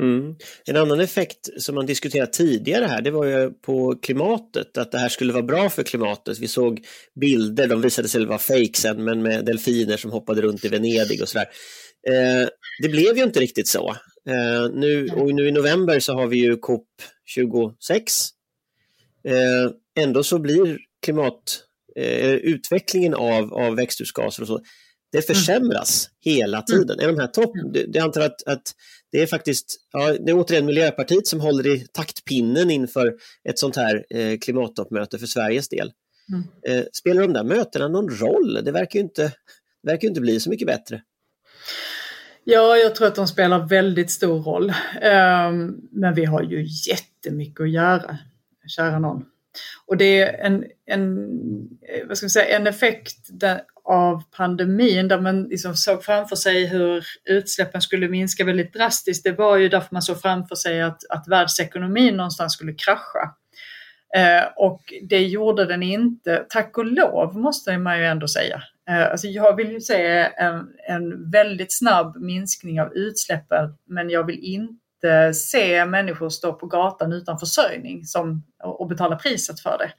Mm. 0.00 0.34
En 0.64 0.76
annan 0.76 1.00
effekt 1.00 1.48
som 1.58 1.74
man 1.74 1.86
diskuterat 1.86 2.32
tidigare 2.32 2.84
här, 2.84 3.02
det 3.02 3.10
var 3.10 3.26
ju 3.26 3.50
på 3.50 3.94
klimatet, 4.02 4.78
att 4.78 4.92
det 4.92 4.98
här 4.98 5.08
skulle 5.08 5.32
vara 5.32 5.42
bra 5.42 5.70
för 5.70 5.82
klimatet. 5.82 6.38
Vi 6.38 6.48
såg 6.48 6.84
bilder, 7.20 7.66
de 7.66 7.80
visade 7.80 8.08
sig 8.08 8.26
vara 8.26 8.38
fejk 8.38 8.76
sen, 8.76 9.04
men 9.04 9.22
med 9.22 9.44
delfiner 9.44 9.96
som 9.96 10.10
hoppade 10.10 10.42
runt 10.42 10.64
i 10.64 10.68
Venedig 10.68 11.22
och 11.22 11.28
sådär. 11.28 11.46
Eh, 12.08 12.48
det 12.82 12.88
blev 12.88 13.16
ju 13.16 13.22
inte 13.22 13.40
riktigt 13.40 13.68
så. 13.68 13.96
Eh, 14.28 14.70
nu, 14.74 15.08
och 15.08 15.34
nu 15.34 15.48
i 15.48 15.52
november 15.52 16.00
så 16.00 16.14
har 16.14 16.26
vi 16.26 16.36
ju 16.36 16.56
COP26. 16.56 18.28
Eh, 19.28 19.70
ändå 20.04 20.22
så 20.22 20.38
blir 20.38 20.78
klimat, 21.02 21.64
eh, 21.96 22.30
utvecklingen 22.30 23.14
av, 23.14 23.54
av 23.54 23.76
växthusgaser 23.76 24.42
och 24.42 24.48
så, 24.48 24.60
det 25.12 25.22
försämras 25.22 26.08
mm. 26.08 26.36
hela 26.36 26.62
tiden. 26.62 26.98
Mm. 26.98 27.08
Är 27.08 27.12
de 27.12 27.20
här 27.20 27.26
topp, 27.26 27.52
det, 27.72 27.86
jag 27.92 28.04
antar 28.04 28.20
att, 28.20 28.46
att 28.46 28.74
det 29.12 29.22
är 29.22 29.26
faktiskt, 29.26 29.76
ja, 29.92 30.12
det 30.12 30.30
är 30.30 30.38
återigen 30.38 30.66
Miljöpartiet 30.66 31.26
som 31.26 31.40
håller 31.40 31.66
i 31.66 31.86
taktpinnen 31.92 32.70
inför 32.70 33.14
ett 33.48 33.58
sånt 33.58 33.76
här 33.76 34.04
eh, 34.10 34.38
klimattoppmöte 34.38 35.18
för 35.18 35.26
Sveriges 35.26 35.68
del. 35.68 35.92
Mm. 36.32 36.78
Eh, 36.78 36.84
spelar 36.92 37.22
de 37.22 37.32
där 37.32 37.44
mötena 37.44 37.88
någon 37.88 38.10
roll? 38.10 38.64
Det 38.64 38.72
verkar 38.72 38.98
ju 38.98 39.02
inte, 39.02 39.32
verkar 39.82 40.08
inte 40.08 40.20
bli 40.20 40.40
så 40.40 40.50
mycket 40.50 40.66
bättre. 40.66 41.02
Ja, 42.44 42.76
jag 42.76 42.94
tror 42.94 43.06
att 43.06 43.14
de 43.14 43.26
spelar 43.26 43.68
väldigt 43.68 44.10
stor 44.10 44.42
roll. 44.42 44.70
Um, 44.70 45.88
men 45.90 46.14
vi 46.14 46.24
har 46.24 46.42
ju 46.42 46.66
jättemycket 46.88 47.60
att 47.60 47.70
göra, 47.70 48.18
kära 48.76 48.98
någon. 48.98 49.24
Och 49.86 49.96
det 49.96 50.22
är 50.22 50.46
en, 50.46 50.64
en, 50.86 51.18
eh, 51.88 52.06
vad 52.08 52.18
ska 52.18 52.28
säga, 52.28 52.56
en 52.56 52.66
effekt 52.66 53.16
där, 53.28 53.60
av 53.84 54.22
pandemin 54.36 55.08
där 55.08 55.20
man 55.20 55.42
liksom 55.42 55.74
såg 55.74 56.04
framför 56.04 56.36
sig 56.36 56.66
hur 56.66 57.04
utsläppen 57.24 57.82
skulle 57.82 58.08
minska 58.08 58.44
väldigt 58.44 58.72
drastiskt. 58.72 59.24
Det 59.24 59.32
var 59.32 59.56
ju 59.56 59.68
därför 59.68 59.88
man 59.90 60.02
såg 60.02 60.22
framför 60.22 60.54
sig 60.54 60.82
att, 60.82 60.98
att 61.10 61.28
världsekonomin 61.28 62.16
någonstans 62.16 62.52
skulle 62.52 62.72
krascha. 62.72 63.34
Eh, 64.16 64.44
och 64.56 64.80
det 65.02 65.26
gjorde 65.26 65.64
den 65.64 65.82
inte, 65.82 66.46
tack 66.48 66.78
och 66.78 66.84
lov 66.84 67.36
måste 67.36 67.78
man 67.78 67.98
ju 67.98 68.04
ändå 68.04 68.28
säga. 68.28 68.62
Eh, 68.88 69.10
alltså 69.10 69.26
jag 69.26 69.56
vill 69.56 69.72
ju 69.72 69.80
se 69.80 70.28
en, 70.36 70.68
en 70.88 71.30
väldigt 71.30 71.78
snabb 71.78 72.16
minskning 72.16 72.80
av 72.80 72.94
utsläppen 72.94 73.74
men 73.84 74.10
jag 74.10 74.26
vill 74.26 74.38
inte 74.42 74.89
Eh, 75.04 75.32
se 75.32 75.84
människor 75.84 76.28
stå 76.28 76.52
på 76.52 76.66
gatan 76.66 77.12
utan 77.12 77.38
försörjning 77.38 78.04
som, 78.04 78.42
och 78.62 78.88
betala 78.88 79.16
priset 79.16 79.60
för 79.60 79.78
det. 79.78 79.92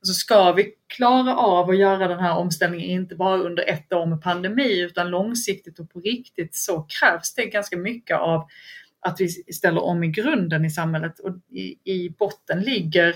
Alltså 0.00 0.12
ska 0.12 0.52
vi 0.52 0.74
klara 0.86 1.36
av 1.36 1.70
att 1.70 1.78
göra 1.78 2.08
den 2.08 2.18
här 2.18 2.36
omställningen, 2.36 2.90
inte 2.90 3.14
bara 3.14 3.38
under 3.38 3.68
ett 3.68 3.92
år 3.92 4.06
med 4.06 4.22
pandemi, 4.22 4.80
utan 4.80 5.10
långsiktigt 5.10 5.78
och 5.78 5.90
på 5.90 6.00
riktigt, 6.00 6.54
så 6.54 6.82
krävs 6.82 7.34
det 7.34 7.46
ganska 7.46 7.76
mycket 7.76 8.18
av 8.18 8.48
att 9.00 9.20
vi 9.20 9.28
ställer 9.28 9.82
om 9.82 10.04
i 10.04 10.08
grunden 10.08 10.64
i 10.64 10.70
samhället. 10.70 11.18
Och 11.18 11.36
i, 11.50 11.92
i 11.92 12.10
botten 12.18 12.60
ligger 12.60 13.08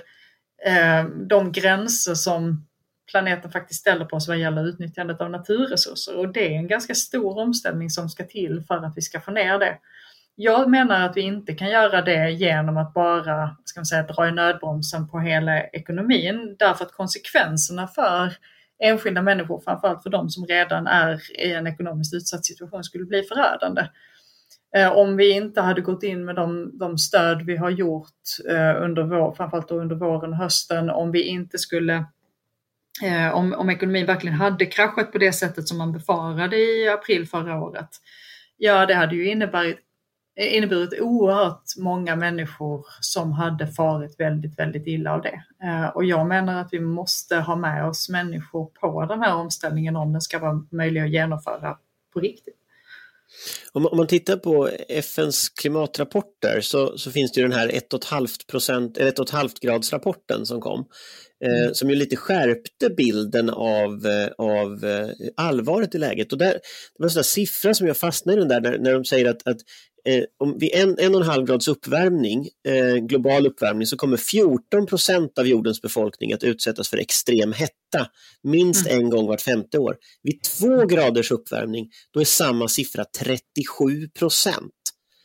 eh, 0.66 1.04
de 1.28 1.52
gränser 1.52 2.14
som 2.14 2.66
planeten 3.10 3.50
faktiskt 3.50 3.80
ställer 3.80 4.04
på 4.04 4.16
oss 4.16 4.28
vad 4.28 4.38
gäller 4.38 4.68
utnyttjandet 4.68 5.20
av 5.20 5.30
naturresurser. 5.30 6.16
Och 6.16 6.32
det 6.32 6.54
är 6.54 6.58
en 6.58 6.68
ganska 6.68 6.94
stor 6.94 7.38
omställning 7.38 7.90
som 7.90 8.08
ska 8.08 8.24
till 8.24 8.64
för 8.68 8.74
att 8.74 8.96
vi 8.96 9.02
ska 9.02 9.20
få 9.20 9.30
ner 9.30 9.58
det. 9.58 9.78
Jag 10.34 10.70
menar 10.70 11.06
att 11.06 11.16
vi 11.16 11.20
inte 11.20 11.54
kan 11.54 11.70
göra 11.70 12.02
det 12.02 12.30
genom 12.30 12.76
att 12.76 12.94
bara 12.94 13.56
ska 13.64 13.80
man 13.80 13.86
säga, 13.86 14.02
dra 14.02 14.28
i 14.28 14.32
nödbromsen 14.32 15.08
på 15.08 15.20
hela 15.20 15.64
ekonomin 15.64 16.56
därför 16.58 16.84
att 16.84 16.92
konsekvenserna 16.92 17.88
för 17.88 18.32
enskilda 18.82 19.22
människor, 19.22 19.60
framförallt 19.60 20.02
för 20.02 20.10
de 20.10 20.30
som 20.30 20.46
redan 20.46 20.86
är 20.86 21.40
i 21.40 21.52
en 21.52 21.66
ekonomiskt 21.66 22.14
utsatt 22.14 22.44
situation, 22.44 22.84
skulle 22.84 23.04
bli 23.04 23.22
förödande. 23.22 23.86
Eh, 24.76 24.92
om 24.92 25.16
vi 25.16 25.32
inte 25.32 25.60
hade 25.60 25.80
gått 25.80 26.02
in 26.02 26.24
med 26.24 26.34
de, 26.34 26.78
de 26.78 26.98
stöd 26.98 27.42
vi 27.42 27.56
har 27.56 27.70
gjort 27.70 28.20
eh, 28.48 28.82
under 28.82 29.02
vår, 29.02 29.34
framförallt 29.34 29.70
under 29.70 29.96
våren 29.96 30.32
och 30.32 30.38
hösten, 30.38 30.90
om 30.90 31.12
vi 31.12 31.22
inte 31.22 31.58
skulle 31.58 32.04
eh, 33.02 33.34
om, 33.34 33.52
om 33.52 33.70
ekonomin 33.70 34.06
verkligen 34.06 34.36
hade 34.36 34.66
kraschat 34.66 35.12
på 35.12 35.18
det 35.18 35.32
sättet 35.32 35.68
som 35.68 35.78
man 35.78 35.92
befarade 35.92 36.56
i 36.56 36.88
april 36.88 37.26
förra 37.26 37.62
året, 37.62 37.88
ja 38.56 38.86
det 38.86 38.94
hade 38.94 39.16
ju 39.16 39.28
inneburit 39.28 39.78
inneburit 40.36 41.00
oerhört 41.00 41.62
många 41.76 42.16
människor 42.16 42.86
som 43.00 43.32
hade 43.32 43.66
farit 43.66 44.20
väldigt, 44.20 44.58
väldigt 44.58 44.86
illa 44.86 45.12
av 45.12 45.22
det. 45.22 45.42
Eh, 45.62 45.86
och 45.86 46.04
jag 46.04 46.26
menar 46.26 46.60
att 46.60 46.68
vi 46.72 46.80
måste 46.80 47.36
ha 47.36 47.56
med 47.56 47.88
oss 47.88 48.08
människor 48.08 48.66
på 48.66 49.04
den 49.04 49.20
här 49.20 49.34
omställningen 49.34 49.96
om 49.96 50.12
den 50.12 50.20
ska 50.20 50.38
vara 50.38 50.66
möjlig 50.70 51.00
att 51.00 51.10
genomföra 51.10 51.78
på 52.12 52.20
riktigt. 52.20 52.56
Om, 53.72 53.88
man 53.92 54.06
tittar 54.06 54.36
på 54.36 54.68
FNs 54.88 55.48
klimatrapporter 55.48 56.60
så, 56.60 56.98
så 56.98 57.10
finns 57.10 57.32
det 57.32 57.40
ju 57.40 57.48
den 57.48 57.58
här 57.58 57.68
1,5% 57.68 59.56
gradsrapporten 59.60 60.46
som 60.46 60.60
kom. 60.60 60.84
Eh, 61.44 61.62
mm. 61.62 61.74
som 61.74 61.90
ju 61.90 61.96
lite 61.96 62.16
skärpte 62.16 62.90
bilden 62.90 63.50
av, 63.50 64.06
eh, 64.06 64.28
av 64.38 64.84
eh, 64.84 65.08
allvaret 65.36 65.94
i 65.94 65.98
läget. 65.98 66.32
Och 66.32 66.38
där, 66.38 66.52
det 66.52 66.60
var 66.98 67.06
en 67.06 67.10
sån 67.10 67.24
siffra 67.24 67.74
som 67.74 67.86
jag 67.86 67.96
fastnade 67.96 68.38
i 68.38 68.40
den 68.40 68.48
där 68.48 68.60
när, 68.60 68.78
när 68.78 68.92
de 68.92 69.04
säger 69.04 69.30
att, 69.30 69.46
att 69.46 69.56
eh, 70.08 70.24
om 70.38 70.58
vid 70.58 70.70
en, 70.74 70.98
en 70.98 71.14
och 71.14 71.20
en 71.20 71.26
halv 71.26 71.46
grads 71.46 71.68
uppvärmning, 71.68 72.48
eh, 72.68 72.94
global 72.94 73.46
uppvärmning, 73.46 73.86
så 73.86 73.96
kommer 73.96 74.16
14 74.16 74.86
procent 74.86 75.38
av 75.38 75.46
jordens 75.46 75.82
befolkning 75.82 76.32
att 76.32 76.44
utsättas 76.44 76.88
för 76.88 76.96
extrem 76.96 77.52
hetta 77.52 78.06
minst 78.42 78.86
mm. 78.86 78.98
en 78.98 79.10
gång 79.10 79.26
vart 79.26 79.40
femte 79.40 79.78
år. 79.78 79.96
Vid 80.22 80.42
två 80.42 80.86
graders 80.86 81.30
uppvärmning, 81.30 81.90
då 82.14 82.20
är 82.20 82.24
samma 82.24 82.68
siffra 82.68 83.04
37 83.04 84.08
procent. 84.08 84.72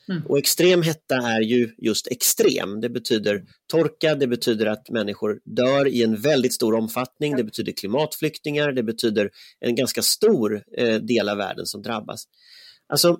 Mm. 0.09 0.23
Och 0.25 0.37
extrem 0.37 0.81
hetta 0.81 1.15
är 1.15 1.41
ju 1.41 1.75
just 1.77 2.07
extrem. 2.07 2.81
Det 2.81 2.89
betyder 2.89 3.43
torka, 3.71 4.15
det 4.15 4.27
betyder 4.27 4.65
att 4.65 4.89
människor 4.89 5.39
dör 5.45 5.87
i 5.87 6.03
en 6.03 6.15
väldigt 6.15 6.53
stor 6.53 6.75
omfattning, 6.75 7.35
det 7.35 7.43
betyder 7.43 7.71
klimatflyktingar, 7.71 8.71
det 8.71 8.83
betyder 8.83 9.29
en 9.59 9.75
ganska 9.75 10.01
stor 10.01 10.63
eh, 10.77 10.95
del 10.95 11.29
av 11.29 11.37
världen 11.37 11.65
som 11.65 11.81
drabbas. 11.81 12.23
Alltså, 12.89 13.19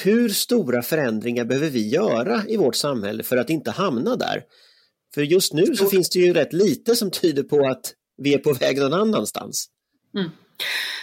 hur 0.00 0.28
stora 0.28 0.82
förändringar 0.82 1.44
behöver 1.44 1.70
vi 1.70 1.88
göra 1.88 2.42
i 2.48 2.56
vårt 2.56 2.76
samhälle 2.76 3.22
för 3.22 3.36
att 3.36 3.50
inte 3.50 3.70
hamna 3.70 4.16
där? 4.16 4.42
För 5.14 5.22
just 5.22 5.52
nu 5.52 5.76
så 5.76 5.86
finns 5.86 6.10
det 6.10 6.18
ju 6.18 6.32
rätt 6.32 6.52
lite 6.52 6.96
som 6.96 7.10
tyder 7.10 7.42
på 7.42 7.68
att 7.68 7.92
vi 8.16 8.34
är 8.34 8.38
på 8.38 8.52
väg 8.52 8.78
någon 8.78 8.94
annanstans. 8.94 9.68
Mm. 10.14 10.30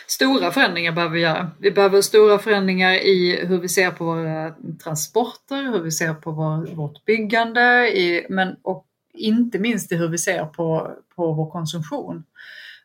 Stora 0.08 0.52
förändringar 0.52 0.92
behöver 0.92 1.16
vi 1.16 1.22
göra. 1.22 1.52
Vi 1.60 1.72
behöver 1.72 2.02
stora 2.02 2.40
förändringar 2.40 2.94
i 2.94 3.46
hur 3.46 3.60
vi 3.60 3.70
ser 3.70 3.92
på 3.92 4.06
våra 4.06 4.56
transporter, 4.84 5.72
hur 5.72 5.82
vi 5.82 5.92
ser 5.92 6.14
på 6.14 6.32
vår, 6.32 6.76
vårt 6.76 7.06
byggande, 7.06 7.98
i, 7.98 8.26
men 8.30 8.56
och 8.62 8.86
inte 9.14 9.60
minst 9.60 9.92
i 9.92 9.96
hur 9.96 10.08
vi 10.08 10.18
ser 10.18 10.46
på, 10.46 10.92
på 11.16 11.34
vår 11.34 11.52
konsumtion. 11.52 12.24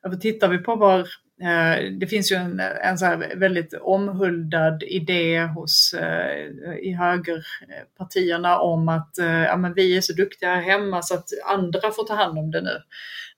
För 0.03 0.17
tittar 0.17 0.49
vi 0.49 0.59
på 0.59 0.77
Eh, 0.77 1.07
Eh, 1.43 1.93
det 1.93 2.07
finns 2.07 2.33
ju 2.33 2.37
en, 2.37 2.61
en 2.61 2.99
så 2.99 3.23
väldigt 3.37 3.75
omhuldad 3.75 4.83
idé 4.83 5.41
hos, 5.45 5.95
eh, 5.95 6.75
i 6.83 6.93
högerpartierna 6.93 8.59
om 8.59 8.89
att 8.89 9.19
eh, 9.19 9.43
ja, 9.43 9.57
men 9.57 9.75
vi 9.75 9.97
är 9.97 10.01
så 10.01 10.13
duktiga 10.13 10.55
här 10.55 10.63
hemma 10.63 11.03
så 11.03 11.15
att 11.15 11.29
andra 11.47 11.91
får 11.91 12.05
ta 12.07 12.15
hand 12.15 12.39
om 12.39 12.51
det 12.51 12.61
nu. 12.61 12.79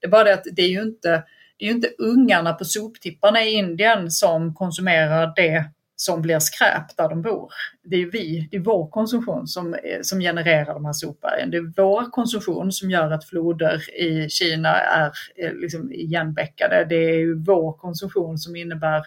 Det 0.00 0.06
är 0.06 0.10
bara 0.10 0.24
det 0.24 0.34
att 0.34 0.46
det 0.52 0.62
är 0.62 0.68
ju 0.68 0.82
inte, 0.82 1.24
det 1.58 1.64
är 1.64 1.68
ju 1.68 1.74
inte 1.74 1.90
ungarna 1.98 2.52
på 2.52 2.64
soptipparna 2.64 3.44
i 3.44 3.50
Indien 3.50 4.10
som 4.10 4.54
konsumerar 4.54 5.32
det 5.36 5.64
som 5.96 6.22
blir 6.22 6.38
skräp 6.38 6.96
där 6.96 7.08
de 7.08 7.22
bor. 7.22 7.52
Det 7.84 7.96
är 7.96 8.06
vi, 8.06 8.48
det 8.50 8.56
är 8.56 8.60
vår 8.60 8.88
konsumtion 8.88 9.46
som, 9.46 9.74
eh, 9.74 10.00
som 10.02 10.20
genererar 10.20 10.74
de 10.74 10.84
här 10.84 10.92
sopbergen. 10.92 11.50
Det 11.50 11.56
är 11.56 11.72
vår 11.76 12.10
konsumtion 12.10 12.72
som 12.72 12.90
gör 12.90 13.10
att 13.10 13.24
floder 13.24 14.00
i 14.00 14.28
Kina 14.28 14.74
är 14.74 15.12
eh, 15.36 15.52
liksom 15.52 15.92
igenbäckade. 15.92 16.86
Det 16.88 16.96
är 16.96 17.44
vår 17.46 17.72
konsumtion 17.72 18.38
som 18.38 18.56
innebär 18.56 19.02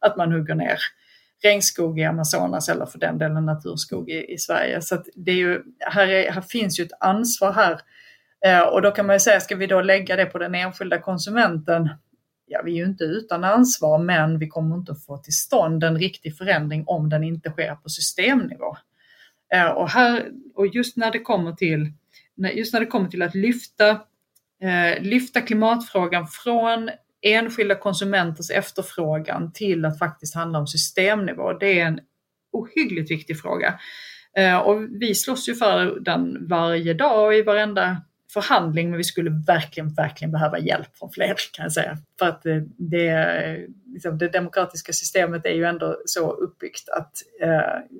att 0.00 0.16
man 0.16 0.32
hugger 0.32 0.54
ner 0.54 0.78
regnskog 1.42 2.00
i 2.00 2.04
Amazonas 2.04 2.68
eller 2.68 2.86
för 2.86 2.98
den 2.98 3.18
delen 3.18 3.46
naturskog 3.46 4.10
i, 4.10 4.32
i 4.34 4.38
Sverige. 4.38 4.82
Så 4.82 5.02
det 5.14 5.30
är 5.30 5.36
ju, 5.36 5.62
här, 5.80 6.08
är, 6.08 6.30
här 6.30 6.40
finns 6.40 6.80
ju 6.80 6.84
ett 6.84 7.00
ansvar 7.00 7.52
här. 7.52 7.80
Eh, 8.46 8.68
och 8.68 8.82
då 8.82 8.90
kan 8.90 9.06
man 9.06 9.16
ju 9.16 9.20
säga, 9.20 9.40
ska 9.40 9.56
vi 9.56 9.66
då 9.66 9.82
lägga 9.82 10.16
det 10.16 10.26
på 10.26 10.38
den 10.38 10.54
enskilda 10.54 10.98
konsumenten? 10.98 11.90
Ja, 12.46 12.62
vi 12.64 12.72
är 12.72 12.76
ju 12.76 12.84
inte 12.84 13.04
utan 13.04 13.44
ansvar, 13.44 13.98
men 13.98 14.38
vi 14.38 14.48
kommer 14.48 14.76
inte 14.76 14.92
att 14.92 15.04
få 15.04 15.18
till 15.18 15.36
stånd 15.36 15.84
en 15.84 15.98
riktig 15.98 16.36
förändring 16.36 16.84
om 16.86 17.08
den 17.08 17.24
inte 17.24 17.50
sker 17.50 17.74
på 17.74 17.88
systemnivå. 17.88 18.76
Eh, 19.54 19.66
och, 19.66 19.88
här, 19.88 20.30
och 20.54 20.66
just 20.66 20.96
när 20.96 21.10
det 21.10 21.18
kommer 21.18 21.52
till, 21.52 21.92
just 22.54 22.72
när 22.72 22.80
det 22.80 22.86
kommer 22.86 23.08
till 23.08 23.22
att 23.22 23.34
lyfta, 23.34 23.90
eh, 24.62 25.02
lyfta 25.02 25.40
klimatfrågan 25.40 26.26
från 26.26 26.90
enskilda 27.22 27.74
konsumenters 27.74 28.50
efterfrågan 28.50 29.52
till 29.52 29.84
att 29.84 29.98
faktiskt 29.98 30.34
handla 30.34 30.58
om 30.58 30.66
systemnivå, 30.66 31.52
det 31.52 31.80
är 31.80 31.86
en 31.86 32.00
ohyggligt 32.52 33.10
viktig 33.10 33.40
fråga. 33.40 33.80
Eh, 34.36 34.58
och 34.58 34.82
vi 35.00 35.14
slåss 35.14 35.48
ju 35.48 35.54
för 35.54 36.00
den 36.00 36.48
varje 36.48 36.94
dag 36.94 37.26
och 37.26 37.34
i 37.34 37.42
varenda 37.42 38.02
förhandling 38.34 38.90
men 38.90 38.96
vi 38.96 39.04
skulle 39.04 39.30
verkligen, 39.46 39.94
verkligen 39.94 40.32
behöva 40.32 40.58
hjälp 40.58 40.96
från 40.96 41.10
fler 41.10 41.34
kan 41.52 41.62
jag 41.62 41.72
säga. 41.72 41.98
För 42.18 42.26
att 42.26 42.46
eh, 42.46 42.56
det, 42.78 43.66
liksom, 43.86 44.18
det 44.18 44.28
demokratiska 44.28 44.92
systemet 44.92 45.46
är 45.46 45.54
ju 45.54 45.64
ändå 45.64 45.96
så 46.04 46.30
uppbyggt 46.32 46.88
att 46.88 47.12
eh, 47.42 47.98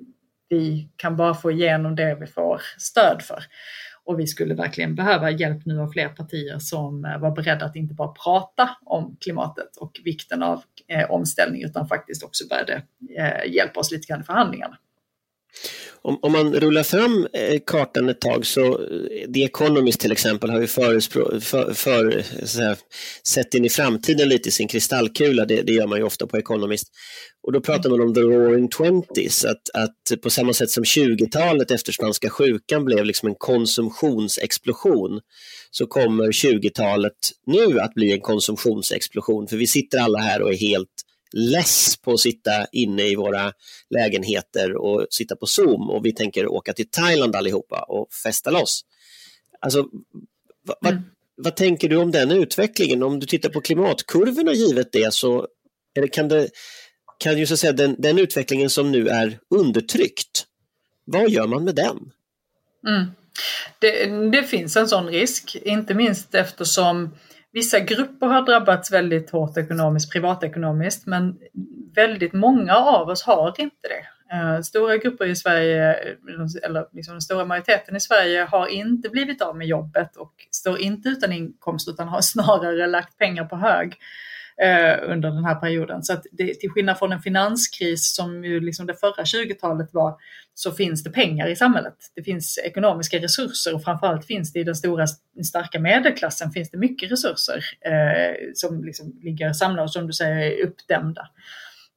vi 0.49 0.89
kan 0.95 1.17
bara 1.17 1.33
få 1.33 1.51
igenom 1.51 1.95
det 1.95 2.17
vi 2.19 2.27
får 2.27 2.61
stöd 2.77 3.21
för. 3.21 3.43
Och 4.05 4.19
vi 4.19 4.27
skulle 4.27 4.55
verkligen 4.55 4.95
behöva 4.95 5.31
hjälp 5.31 5.65
nu 5.65 5.79
av 5.79 5.91
fler 5.91 6.09
partier 6.09 6.59
som 6.59 7.05
eh, 7.05 7.17
var 7.17 7.31
beredda 7.31 7.65
att 7.65 7.75
inte 7.75 7.93
bara 7.93 8.11
prata 8.23 8.69
om 8.85 9.17
klimatet 9.19 9.77
och 9.77 10.01
vikten 10.03 10.43
av 10.43 10.63
eh, 10.87 11.11
omställning 11.11 11.63
utan 11.63 11.87
faktiskt 11.87 12.23
också 12.23 12.47
började 12.47 12.81
eh, 13.17 13.53
hjälpa 13.53 13.79
oss 13.79 13.91
lite 13.91 14.07
grann 14.07 14.21
i 14.21 14.23
förhandlingarna. 14.23 14.77
Om, 16.07 16.19
om, 16.21 16.31
man 16.31 16.53
rullar 16.53 16.83
fram 16.83 17.27
eh, 17.33 17.59
kartan 17.65 18.09
ett 18.09 18.21
tag 18.21 18.45
så 18.45 18.65
eh, 18.65 19.31
The 19.33 19.43
Economist 19.43 19.99
till 19.99 20.11
exempel 20.11 20.49
har 20.49 20.61
ju 20.61 20.67
för, 20.67 20.99
för, 21.39 21.73
för 21.73 22.23
här, 22.59 22.77
sett 23.27 23.53
in 23.53 23.65
i 23.65 23.69
framtiden 23.69 24.29
lite 24.29 24.49
i 24.49 24.51
sin 24.51 24.67
kristallkula, 24.67 25.45
det, 25.45 25.61
det, 25.61 25.73
gör 25.73 25.87
man 25.87 25.97
ju 25.97 26.03
ofta 26.03 26.27
på 26.27 26.37
Economist. 26.37 26.87
Och 27.47 27.51
då 27.51 27.61
pratar 27.61 27.89
man 27.89 28.01
om 28.01 28.13
the 28.13 28.21
roaring 28.21 28.69
twenties, 28.69 29.45
att, 29.45 29.69
att 29.73 30.21
på 30.21 30.29
samma 30.29 30.53
sätt 30.53 30.69
som 30.69 30.83
20-talet 30.83 31.71
efter 31.71 31.91
spanska 31.91 32.29
sjukan 32.29 32.85
blev 32.85 33.05
liksom 33.05 33.29
en 33.29 33.35
konsumtionsexplosion 33.35 35.21
så 35.71 35.87
kommer 35.87 36.25
20-talet 36.25 37.13
nu 37.47 37.79
att 37.79 37.93
bli 37.93 38.11
en 38.11 38.21
konsumtionsexplosion 38.21 39.47
för 39.47 39.57
vi 39.57 39.67
sitter 39.67 39.97
alla 39.97 40.19
här 40.19 40.41
och 40.41 40.53
är 40.53 40.57
helt 40.57 41.04
less 41.33 41.97
på 41.97 42.11
att 42.11 42.19
sitta 42.19 42.65
inne 42.71 43.03
i 43.03 43.15
våra 43.15 43.53
lägenheter 43.89 44.75
och 44.75 45.07
sitta 45.09 45.35
på 45.35 45.45
Zoom 45.45 45.89
och 45.89 46.05
vi 46.05 46.13
tänker 46.13 46.47
åka 46.47 46.73
till 46.73 46.89
Thailand 46.89 47.35
allihopa 47.35 47.85
och 47.87 48.13
festa 48.23 48.51
loss. 48.51 48.81
Alltså, 49.59 49.85
vad, 50.81 50.91
mm. 50.91 51.03
vad 51.35 51.55
tänker 51.55 51.89
du 51.89 51.95
om 51.95 52.11
den 52.11 52.31
utvecklingen? 52.31 53.03
Om 53.03 53.19
du 53.19 53.25
tittar 53.25 53.49
på 53.49 53.61
klimatkurvorna 53.61 54.53
givet 54.53 54.91
det 54.91 55.13
så 55.13 55.47
eller 55.95 56.07
kan, 56.07 56.27
det, 56.27 56.49
kan 57.17 57.37
ju 57.37 57.45
så 57.45 57.57
säga 57.57 57.73
den, 57.73 57.95
den 57.99 58.19
utvecklingen 58.19 58.69
som 58.69 58.91
nu 58.91 59.07
är 59.07 59.39
undertryckt, 59.49 60.45
vad 61.05 61.29
gör 61.29 61.47
man 61.47 61.63
med 61.63 61.75
den? 61.75 62.11
Mm. 62.87 63.05
Det, 63.79 64.05
det, 64.31 64.43
finns 64.43 64.75
en 64.75 64.87
sån 64.87 65.07
risk, 65.07 65.55
inte 65.55 65.93
minst 65.93 66.35
eftersom 66.35 67.15
Vissa 67.55 67.79
grupper 67.79 68.27
har 68.27 68.41
drabbats 68.41 68.91
väldigt 68.91 69.29
hårt 69.29 69.57
ekonomiskt, 69.57 70.11
privatekonomiskt, 70.11 71.05
men 71.05 71.37
väldigt 71.95 72.33
många 72.33 72.75
av 72.75 73.09
oss 73.09 73.23
har 73.23 73.55
inte 73.59 73.87
det. 73.87 74.35
Eh, 74.35 74.61
stora 74.61 74.97
grupper 74.97 75.25
i 75.25 75.35
Sverige, 75.35 75.93
eller 76.63 76.95
liksom 76.95 77.13
den 77.13 77.21
stora 77.21 77.45
majoriteten 77.45 77.95
i 77.95 77.99
Sverige 77.99 78.43
har 78.43 78.67
inte 78.67 79.09
blivit 79.09 79.41
av 79.41 79.57
med 79.57 79.67
jobbet 79.67 80.15
och 80.15 80.33
står 80.51 80.79
inte 80.79 81.09
utan 81.09 81.31
inkomst 81.31 81.89
utan 81.89 82.07
har 82.07 82.21
snarare 82.21 82.87
lagt 82.87 83.17
pengar 83.17 83.45
på 83.45 83.55
hög 83.55 83.97
eh, 84.61 85.11
under 85.11 85.31
den 85.31 85.45
här 85.45 85.55
perioden. 85.55 86.03
Så 86.03 86.13
att 86.13 86.25
det, 86.31 86.53
till 86.53 86.69
skillnad 86.69 86.99
från 86.99 87.11
en 87.11 87.21
finanskris 87.21 88.15
som 88.15 88.43
ju 88.43 88.59
liksom 88.59 88.85
det 88.85 88.95
förra 88.95 89.23
20-talet 89.23 89.93
var, 89.93 90.15
så 90.53 90.71
finns 90.71 91.03
det 91.03 91.09
pengar 91.09 91.47
i 91.47 91.55
samhället. 91.55 91.95
Det 92.15 92.23
finns 92.23 92.57
ekonomiska 92.57 93.19
resurser 93.19 93.75
och 93.75 93.83
framförallt 93.83 94.25
finns 94.25 94.53
det 94.53 94.59
i 94.59 94.63
den 94.63 94.75
stora 94.75 95.07
starka 95.45 95.79
medelklassen 95.79 96.51
finns 96.51 96.71
det 96.71 96.77
mycket 96.77 97.11
resurser 97.11 97.63
eh, 97.85 98.35
som 98.53 98.83
liksom 98.83 99.19
ligger 99.21 99.53
samlade 99.53 99.83
och 99.83 99.91
som 99.91 100.07
du 100.07 100.13
säger 100.13 100.37
är 100.37 100.63
uppdämda. 100.63 101.29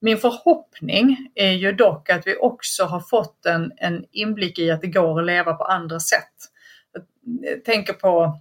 Min 0.00 0.18
förhoppning 0.18 1.30
är 1.34 1.52
ju 1.52 1.72
dock 1.72 2.10
att 2.10 2.26
vi 2.26 2.36
också 2.36 2.84
har 2.84 3.00
fått 3.00 3.46
en, 3.46 3.72
en 3.76 4.04
inblick 4.12 4.58
i 4.58 4.70
att 4.70 4.80
det 4.80 4.86
går 4.86 5.20
att 5.20 5.26
leva 5.26 5.54
på 5.54 5.64
andra 5.64 6.00
sätt. 6.00 6.34
Jag 7.40 7.64
tänker 7.64 7.92
på 7.92 8.40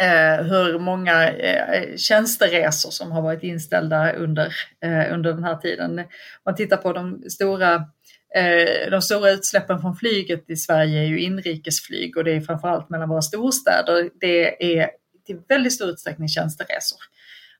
eh, 0.00 0.44
hur 0.46 0.78
många 0.78 1.30
eh, 1.30 1.96
tjänsteresor 1.96 2.90
som 2.90 3.12
har 3.12 3.22
varit 3.22 3.42
inställda 3.42 4.12
under, 4.12 4.54
eh, 4.84 5.12
under 5.14 5.32
den 5.32 5.44
här 5.44 5.56
tiden. 5.56 5.98
Om 5.98 6.04
man 6.44 6.54
tittar 6.54 6.76
på 6.76 6.92
de 6.92 7.22
stora 7.30 7.74
eh, 8.34 8.90
de 8.90 9.02
stora 9.02 9.30
utsläppen 9.30 9.80
från 9.80 9.96
flyget 9.96 10.50
i 10.50 10.56
Sverige 10.56 11.00
är 11.00 11.06
ju 11.06 11.20
inrikesflyg 11.20 12.16
och 12.16 12.24
det 12.24 12.32
är 12.32 12.40
framförallt 12.40 12.90
mellan 12.90 13.08
våra 13.08 13.22
storstäder. 13.22 14.10
Det 14.20 14.78
är 14.78 14.90
till 15.26 15.40
väldigt 15.48 15.72
stor 15.72 15.88
utsträckning 15.88 16.28
tjänsteresor 16.28 16.98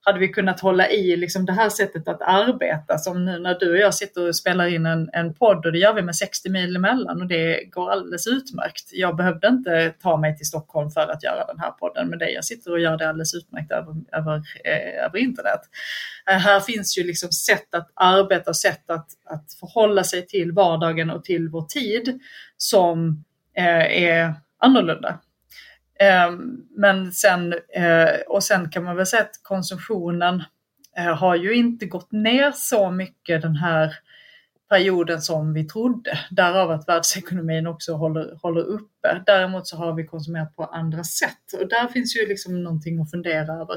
hade 0.04 0.18
vi 0.18 0.28
kunnat 0.28 0.60
hålla 0.60 0.90
i 0.90 1.16
liksom 1.16 1.46
det 1.46 1.52
här 1.52 1.68
sättet 1.68 2.08
att 2.08 2.22
arbeta 2.22 2.98
som 2.98 3.24
nu 3.24 3.38
när 3.38 3.58
du 3.58 3.72
och 3.72 3.78
jag 3.78 3.94
sitter 3.94 4.28
och 4.28 4.36
spelar 4.36 4.66
in 4.66 4.86
en, 4.86 5.10
en 5.12 5.34
podd 5.34 5.66
och 5.66 5.72
det 5.72 5.78
gör 5.78 5.94
vi 5.94 6.02
med 6.02 6.16
60 6.16 6.50
mil 6.50 6.76
emellan 6.76 7.20
och 7.20 7.26
det 7.26 7.64
går 7.64 7.90
alldeles 7.90 8.26
utmärkt. 8.26 8.90
Jag 8.92 9.16
behövde 9.16 9.48
inte 9.48 9.94
ta 10.02 10.16
mig 10.16 10.36
till 10.36 10.46
Stockholm 10.46 10.90
för 10.90 11.00
att 11.12 11.22
göra 11.22 11.46
den 11.46 11.58
här 11.58 11.70
podden 11.70 12.08
med 12.08 12.18
dig. 12.18 12.34
Jag 12.34 12.44
sitter 12.44 12.72
och 12.72 12.80
gör 12.80 12.96
det 12.96 13.08
alldeles 13.08 13.34
utmärkt 13.34 13.72
över, 13.72 13.94
över, 14.12 14.42
eh, 14.64 15.04
över 15.04 15.18
internet. 15.18 15.60
Eh, 16.30 16.36
här 16.36 16.60
finns 16.60 16.98
ju 16.98 17.04
liksom 17.04 17.32
sätt 17.32 17.74
att 17.74 17.90
arbeta 17.94 18.50
och 18.50 18.56
sätt 18.56 18.90
att, 18.90 19.08
att 19.24 19.54
förhålla 19.60 20.04
sig 20.04 20.26
till 20.26 20.52
vardagen 20.52 21.10
och 21.10 21.24
till 21.24 21.48
vår 21.48 21.62
tid 21.62 22.20
som 22.56 23.24
eh, 23.56 24.02
är 24.02 24.34
annorlunda. 24.58 25.18
Ehm, 26.00 26.66
men 26.76 27.12
sen, 27.12 27.52
eh, 27.52 28.20
och 28.28 28.42
sen 28.42 28.70
kan 28.70 28.84
man 28.84 28.96
väl 28.96 29.06
säga 29.06 29.22
att 29.22 29.40
konsumtionen 29.42 30.42
eh, 30.96 31.16
har 31.16 31.36
ju 31.36 31.54
inte 31.54 31.86
gått 31.86 32.12
ner 32.12 32.52
så 32.54 32.90
mycket 32.90 33.42
den 33.42 33.56
här 33.56 33.98
perioden 34.68 35.22
som 35.22 35.54
vi 35.54 35.64
trodde. 35.64 36.18
Därav 36.30 36.70
att 36.70 36.88
världsekonomin 36.88 37.66
också 37.66 37.92
håller, 37.92 38.38
håller 38.42 38.62
uppe. 38.62 39.22
Däremot 39.26 39.66
så 39.66 39.76
har 39.76 39.92
vi 39.92 40.06
konsumerat 40.06 40.56
på 40.56 40.64
andra 40.64 41.04
sätt 41.04 41.52
och 41.60 41.68
där 41.68 41.88
finns 41.88 42.16
ju 42.16 42.26
liksom 42.26 42.62
någonting 42.62 43.00
att 43.00 43.10
fundera 43.10 43.52
över. 43.52 43.76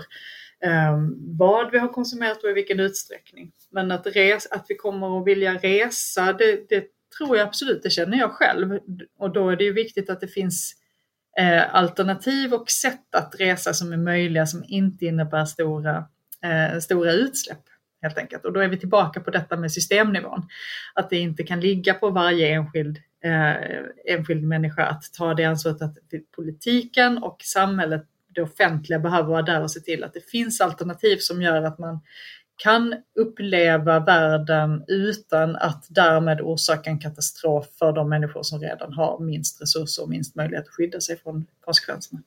Eh, 0.64 0.98
vad 1.38 1.72
vi 1.72 1.80
har 1.80 1.88
konsumerat 1.88 2.44
och 2.44 2.50
i 2.50 2.54
vilken 2.54 2.80
utsträckning. 2.80 3.52
Men 3.72 3.92
att, 3.92 4.08
res, 4.08 4.48
att 4.52 4.66
vi 4.70 4.76
kommer 4.76 5.20
att 5.20 5.28
vilja 5.28 5.54
resa, 5.54 6.34
det, 6.34 6.70
det 6.70 6.86
tror 7.18 7.38
jag 7.38 7.48
absolut, 7.48 7.84
det 7.84 7.90
känner 7.90 8.18
jag 8.18 8.32
själv. 8.32 8.80
Och 9.20 9.34
då 9.34 9.50
är 9.50 9.56
det 9.56 9.64
ju 9.64 9.74
viktigt 9.74 10.10
att 10.10 10.22
det 10.22 10.28
finns 10.28 10.76
eh, 11.38 11.76
alternativ 11.76 12.54
och 12.54 12.70
sätt 12.70 13.16
att 13.16 13.36
resa 13.40 13.74
som 13.74 13.94
är 13.94 13.98
möjliga 13.98 14.46
som 14.46 14.64
inte 14.68 15.06
innebär 15.06 15.46
stora, 15.46 16.06
eh, 16.44 16.80
stora 16.80 17.12
utsläpp. 17.12 17.62
Helt 18.02 18.18
enkelt. 18.18 18.46
Och 18.46 18.54
då 18.54 18.60
är 18.60 18.68
vi 18.68 18.78
tillbaka 18.78 19.20
på 19.20 19.32
detta 19.32 19.58
med 19.58 19.72
systemnivån. 19.72 20.48
Att 20.94 21.10
det 21.10 21.18
inte 21.18 21.44
kan 21.44 21.60
ligga 21.60 21.94
på 21.94 22.10
varje 22.10 22.48
enskild, 22.48 22.98
eh, 23.24 23.54
enskild 24.16 24.44
människa 24.44 24.86
att 24.86 25.04
ta 25.14 25.34
det 25.34 25.46
ansvaret 25.46 25.82
att 25.82 25.98
politiken 26.36 27.18
och 27.18 27.42
samhället, 27.44 28.04
det 28.36 28.42
offentliga, 28.42 29.00
behöver 29.00 29.30
vara 29.30 29.42
där 29.42 29.62
och 29.62 29.72
se 29.72 29.80
till 29.80 30.04
att 30.04 30.14
det 30.14 30.30
finns 30.30 30.62
alternativ 30.62 31.18
som 31.20 31.42
gör 31.42 31.64
att 31.64 31.80
man 31.80 32.00
kan 32.58 32.96
uppleva 33.20 34.00
världen 34.00 34.84
utan 34.88 35.56
att 35.56 35.86
därmed 35.90 36.42
orsaka 36.42 36.90
en 36.90 37.00
katastrof 37.00 37.66
för 37.80 37.92
de 37.92 38.10
människor 38.10 38.44
som 38.44 38.60
redan 38.60 38.94
har 38.94 39.20
minst 39.20 39.62
resurser 39.62 40.04
och 40.04 40.10
minst 40.10 40.36
möjlighet 40.36 40.66
att 40.66 40.74
skydda 40.74 41.02
sig 41.02 41.18
från 41.18 41.46
konsekvenserna. 41.62 42.22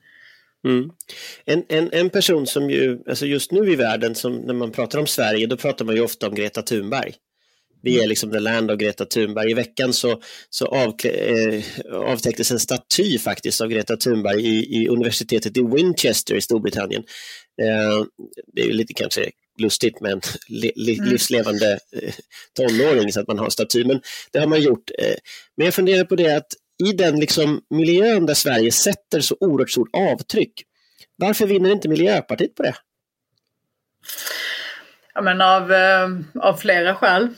Mm. 0.64 0.90
En, 1.44 1.64
en, 1.68 1.88
en 1.92 2.10
person 2.10 2.46
som 2.46 2.70
ju, 2.70 2.98
alltså 3.08 3.26
just 3.26 3.52
nu 3.52 3.72
i 3.72 3.76
världen, 3.76 4.14
som 4.14 4.36
när 4.36 4.54
man 4.54 4.70
pratar 4.70 4.98
om 4.98 5.06
Sverige, 5.06 5.46
då 5.46 5.56
pratar 5.56 5.84
man 5.84 5.94
ju 5.94 6.00
ofta 6.00 6.28
om 6.28 6.34
Greta 6.34 6.62
Thunberg. 6.62 7.14
Vi 7.82 7.94
är 7.94 7.98
mm. 7.98 8.08
liksom 8.08 8.30
the 8.30 8.40
land 8.40 8.70
av 8.70 8.76
Greta 8.76 9.04
Thunberg. 9.04 9.50
I 9.50 9.54
veckan 9.54 9.92
så, 9.92 10.20
så 10.50 10.66
av, 10.66 10.94
eh, 11.04 11.64
avtäcktes 11.92 12.50
en 12.50 12.58
staty 12.58 13.18
faktiskt 13.18 13.60
av 13.60 13.68
Greta 13.68 13.96
Thunberg 13.96 14.40
i, 14.40 14.82
i 14.82 14.88
universitetet 14.88 15.56
i 15.56 15.62
Winchester 15.62 16.34
i 16.34 16.40
Storbritannien. 16.40 17.02
Eh, 17.62 18.04
det 18.54 18.62
är 18.62 18.72
lite 18.72 18.94
kanske 18.94 19.30
lustigt 19.60 20.00
med 20.00 20.12
en 20.12 20.20
li, 20.48 20.72
li, 20.76 20.98
mm. 20.98 21.08
livslevande 21.08 21.72
eh, 21.72 22.14
tonåring 22.56 23.12
så 23.12 23.20
att 23.20 23.28
man 23.28 23.38
har 23.38 23.50
staty, 23.50 23.84
men 23.84 24.00
det 24.32 24.38
har 24.38 24.46
man 24.46 24.62
gjort. 24.62 24.90
Eh, 24.98 25.14
men 25.56 25.64
jag 25.64 25.74
funderar 25.74 26.04
på 26.04 26.16
det 26.16 26.36
att 26.36 26.52
i 26.88 26.92
den 26.92 27.20
liksom 27.20 27.60
miljön 27.70 28.26
där 28.26 28.34
Sverige 28.34 28.72
sätter 28.72 29.20
så 29.20 29.36
oerhört 29.40 29.70
stort 29.70 29.90
avtryck, 29.92 30.52
varför 31.16 31.46
vinner 31.46 31.72
inte 31.72 31.88
Miljöpartiet 31.88 32.54
på 32.54 32.62
det? 32.62 32.74
Ja, 35.14 35.22
men 35.22 35.40
av, 35.40 35.72
eh, 35.72 36.08
av 36.40 36.54
flera 36.54 36.94
skäl. 36.94 37.28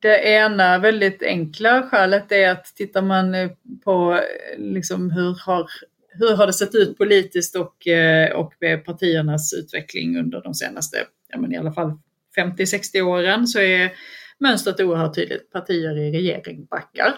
Det 0.00 0.24
ena 0.24 0.78
väldigt 0.78 1.22
enkla 1.22 1.82
skälet 1.82 2.32
är 2.32 2.50
att 2.50 2.64
tittar 2.76 3.02
man 3.02 3.50
på 3.84 4.20
liksom 4.58 5.10
hur 5.10 5.36
har 5.46 5.70
hur 6.12 6.36
har 6.36 6.46
det 6.46 6.52
sett 6.52 6.74
ut 6.74 6.98
politiskt 6.98 7.56
och, 7.56 7.86
eh, 7.86 8.32
och 8.32 8.52
med 8.60 8.84
partiernas 8.84 9.52
utveckling 9.52 10.18
under 10.18 10.40
de 10.40 10.54
senaste, 10.54 10.96
ja 11.28 11.38
men 11.38 11.52
i 11.52 11.56
alla 11.56 11.72
fall 11.72 11.98
50-60 12.36 13.02
åren 13.02 13.46
så 13.46 13.58
är 13.58 13.92
mönstret 14.38 14.80
oerhört 14.80 15.14
tydligt. 15.14 15.52
Partier 15.52 15.98
i 15.98 16.12
regering 16.12 16.64
backar. 16.64 17.14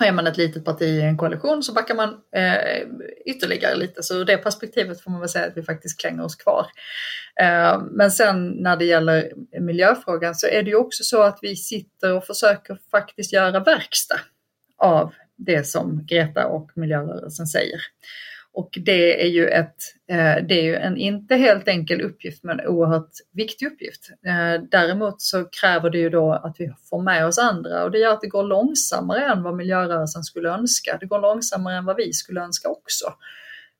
Är 0.00 0.12
man 0.12 0.26
ett 0.26 0.36
litet 0.36 0.64
parti 0.64 0.82
i 0.82 1.00
en 1.00 1.16
koalition 1.16 1.62
så 1.62 1.72
backar 1.72 1.94
man 1.94 2.08
eh, 2.36 2.88
ytterligare 3.26 3.76
lite. 3.76 4.02
Så 4.02 4.14
ur 4.14 4.24
det 4.24 4.36
perspektivet 4.36 5.00
får 5.00 5.10
man 5.10 5.20
väl 5.20 5.28
säga 5.28 5.46
att 5.46 5.56
vi 5.56 5.62
faktiskt 5.62 6.00
klänger 6.00 6.24
oss 6.24 6.36
kvar. 6.36 6.66
Eh, 7.40 7.82
men 7.90 8.10
sen 8.10 8.50
när 8.50 8.76
det 8.76 8.84
gäller 8.84 9.32
miljöfrågan 9.60 10.34
så 10.34 10.46
är 10.46 10.62
det 10.62 10.70
ju 10.70 10.76
också 10.76 11.04
så 11.04 11.22
att 11.22 11.38
vi 11.42 11.56
sitter 11.56 12.16
och 12.16 12.24
försöker 12.24 12.78
faktiskt 12.90 13.32
göra 13.32 13.60
verkstad 13.60 14.20
av 14.76 15.14
det 15.36 15.66
som 15.66 16.06
Greta 16.06 16.46
och 16.46 16.70
miljörörelsen 16.74 17.46
säger. 17.46 17.80
Och 18.52 18.78
det 18.84 19.24
är 19.24 19.28
ju, 19.28 19.48
ett, 19.48 19.76
eh, 20.10 20.46
det 20.48 20.54
är 20.54 20.62
ju 20.62 20.76
en 20.76 20.96
inte 20.96 21.36
helt 21.36 21.68
enkel 21.68 22.00
uppgift 22.00 22.44
men 22.44 22.60
en 22.60 22.66
oerhört 22.66 23.10
viktig 23.32 23.66
uppgift. 23.66 24.10
Eh, 24.26 24.62
däremot 24.70 25.20
så 25.20 25.44
kräver 25.44 25.90
det 25.90 25.98
ju 25.98 26.10
då 26.10 26.32
att 26.32 26.56
vi 26.58 26.72
får 26.90 27.02
med 27.02 27.26
oss 27.26 27.38
andra 27.38 27.84
och 27.84 27.90
det 27.90 27.98
gör 27.98 28.12
att 28.12 28.20
det 28.20 28.28
går 28.28 28.42
långsammare 28.42 29.24
än 29.24 29.42
vad 29.42 29.56
miljörörelsen 29.56 30.22
skulle 30.22 30.48
önska. 30.48 30.96
Det 31.00 31.06
går 31.06 31.20
långsammare 31.20 31.76
än 31.76 31.84
vad 31.84 31.96
vi 31.96 32.12
skulle 32.12 32.40
önska 32.40 32.68
också. 32.68 33.06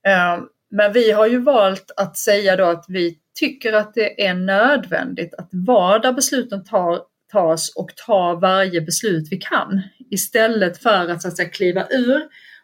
Eh, 0.07 0.45
men 0.71 0.93
vi 0.93 1.11
har 1.11 1.27
ju 1.27 1.39
valt 1.39 1.91
att 1.97 2.17
säga 2.17 2.57
då 2.57 2.65
att 2.65 2.85
vi 2.89 3.19
tycker 3.41 3.73
att 3.73 3.95
det 3.95 4.27
är 4.27 4.35
nödvändigt 4.35 5.35
att 5.35 5.49
vara 5.53 5.99
där 5.99 6.13
besluten 6.13 6.65
tar, 6.65 7.01
tas 7.35 7.73
och 7.77 7.89
ta 8.07 8.35
varje 8.35 8.81
beslut 8.81 9.29
vi 9.31 9.37
kan 9.37 9.83
istället 10.11 10.83
för 10.83 11.11
att, 11.11 11.23
så 11.23 11.29
att 11.29 11.37
säga, 11.37 11.49
kliva 11.49 11.87
ur 11.91 12.23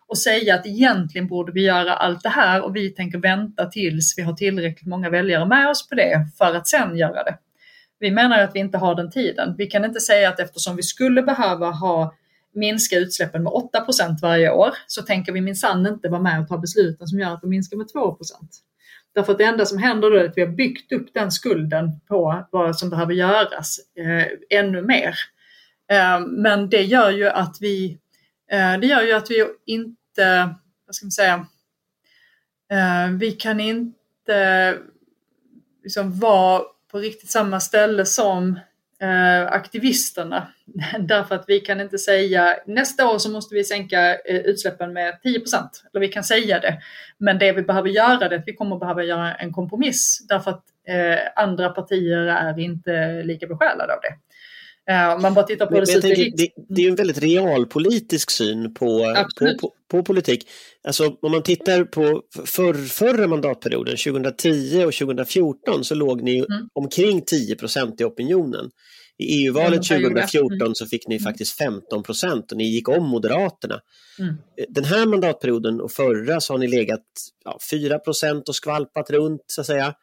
och 0.09 0.19
säga 0.19 0.55
att 0.55 0.67
egentligen 0.67 1.27
borde 1.27 1.53
vi 1.53 1.65
göra 1.65 1.95
allt 1.95 2.23
det 2.23 2.29
här 2.29 2.65
och 2.65 2.77
vi 2.77 2.91
tänker 2.91 3.19
vänta 3.19 3.67
tills 3.67 4.15
vi 4.19 4.23
har 4.23 4.33
tillräckligt 4.33 4.87
många 4.87 5.11
väljare 5.11 5.47
med 5.47 5.69
oss 5.69 5.89
på 5.89 5.95
det 5.95 6.27
för 6.39 6.55
att 6.55 6.69
sen 6.69 6.97
göra 6.97 7.25
det. 7.25 7.39
Vi 7.99 8.11
menar 8.11 8.39
att 8.39 8.55
vi 8.55 8.59
inte 8.59 8.79
har 8.79 8.95
den 8.95 9.11
tiden. 9.11 9.55
Vi 9.59 9.67
kan 9.67 9.85
inte 9.85 10.01
säga 10.01 10.29
att 10.29 10.41
eftersom 10.41 10.77
vi 10.77 10.83
skulle 10.83 11.23
behöva 11.23 11.71
ha 11.71 12.15
minska 12.55 12.97
utsläppen 12.97 13.43
med 13.43 13.53
8% 13.53 14.21
varje 14.23 14.51
år 14.51 14.71
så 14.87 15.03
tänker 15.03 15.33
vi 15.33 15.41
minsann 15.41 15.87
inte 15.87 16.09
vara 16.09 16.23
med 16.23 16.41
och 16.41 16.49
ta 16.49 16.59
besluten 16.59 17.07
som 17.07 17.19
gör 17.19 17.35
att 17.35 17.41
de 17.41 17.51
minskar 17.51 17.77
med 17.77 17.89
2 17.89 18.19
Därför 19.15 19.33
att 19.33 19.39
det 19.39 19.45
enda 19.45 19.67
som 19.67 19.79
händer 19.79 20.11
då 20.11 20.17
är 20.17 20.25
att 20.25 20.37
vi 20.37 20.41
har 20.41 20.53
byggt 20.53 20.93
upp 20.93 21.15
den 21.15 21.33
skulden 21.33 22.01
på 22.09 22.49
vad 22.51 22.79
som 22.79 22.91
behöver 22.91 23.15
göras 23.15 23.77
eh, 23.97 24.59
ännu 24.59 24.83
mer. 24.83 25.15
Eh, 25.91 26.21
men 26.21 26.71
det 26.71 26.83
gör 26.83 27.11
ju 27.11 27.29
att 27.29 27.57
vi 27.61 27.99
eh, 28.51 28.79
det 28.79 28.87
gör 28.87 29.03
ju 29.03 29.13
att 29.13 29.31
vi 29.31 29.47
inte 29.67 30.55
vad 30.87 30.95
ska 30.95 31.07
man 31.07 31.11
säga, 31.11 31.47
eh, 32.73 33.13
vi 33.19 33.33
kan 33.33 33.61
inte 33.61 34.79
liksom 35.83 36.19
vara 36.19 36.63
på 36.91 36.99
riktigt 36.99 37.31
samma 37.31 37.61
ställe 37.61 38.05
som 38.05 38.61
Eh, 39.03 39.53
aktivisterna. 39.53 40.47
Därför 40.99 41.35
att 41.35 41.45
vi 41.49 41.61
kan 41.61 41.81
inte 41.81 41.99
säga 41.99 42.57
nästa 42.67 43.11
år 43.11 43.19
så 43.19 43.31
måste 43.31 43.55
vi 43.55 43.65
sänka 43.65 44.15
eh, 44.15 44.37
utsläppen 44.37 44.93
med 44.93 45.23
10 45.23 45.41
Eller 45.93 46.01
vi 46.01 46.09
kan 46.09 46.25
säga 46.25 46.59
det. 46.59 46.81
Men 47.19 47.39
det 47.39 47.53
vi 47.53 47.63
behöver 47.63 47.89
göra 47.89 48.25
är 48.27 48.35
att 48.35 48.45
vi 48.47 48.55
kommer 48.55 48.77
behöva 48.77 49.05
göra 49.05 49.35
en 49.35 49.53
kompromiss. 49.53 50.27
Därför 50.29 50.51
att 50.51 50.65
eh, 50.89 51.19
andra 51.45 51.69
partier 51.69 52.27
är 52.27 52.59
inte 52.59 53.23
lika 53.23 53.47
besjälade 53.47 53.95
av 53.95 54.01
det. 54.01 54.15
Om 55.17 55.23
man 55.23 55.35
bara 55.35 55.47
tittar 55.47 55.67
på 55.67 55.73
men, 55.73 55.85
det, 55.85 56.01
tänker, 56.01 56.37
det, 56.37 56.49
det 56.69 56.81
är 56.81 56.85
ju 56.85 56.91
en 56.91 56.95
väldigt 56.95 57.19
realpolitisk 57.19 58.31
syn 58.31 58.75
på, 58.75 59.15
på, 59.39 59.55
på, 59.61 59.73
på, 59.91 60.03
politik. 60.03 60.49
Alltså 60.85 61.17
om 61.23 61.33
man 61.33 61.43
tittar 61.43 61.85
på 61.85 62.23
för, 62.47 62.75
förra 62.75 63.27
mandatperioden, 63.27 63.97
2010 63.97 64.85
och 64.87 64.95
2014, 64.95 65.85
så 65.85 65.95
låg 65.95 66.23
ni 66.23 66.37
mm. 66.37 66.69
omkring 66.73 67.23
10 67.23 67.57
procent 67.57 68.01
i 68.01 68.05
opinionen. 68.05 68.71
I 69.19 69.45
EU-valet 69.45 69.83
2014 69.83 70.61
mm. 70.61 70.75
så 70.75 70.87
fick 70.87 71.09
ni 71.09 71.15
mm. 71.15 71.25
faktiskt 71.25 71.59
15 71.59 72.03
procent 72.03 72.53
och 72.53 72.59
ni 72.59 72.65
gick 72.65 72.89
om 72.89 73.09
Moderaterna. 73.09 73.81
Mm. 74.19 74.35
Den 74.69 74.85
här 74.85 75.07
mandatperioden 75.07 75.81
och 75.81 75.93
förra 75.93 76.41
så 76.41 76.53
har 76.53 76.59
ni 76.59 76.69
legat 76.69 77.05
ja, 77.45 77.59
4 77.71 77.99
procent 77.99 78.49
och 78.49 78.55
skvalpat 78.55 79.11
runt 79.11 79.43
så 79.47 79.61
att 79.61 79.67
säga. 79.67 79.95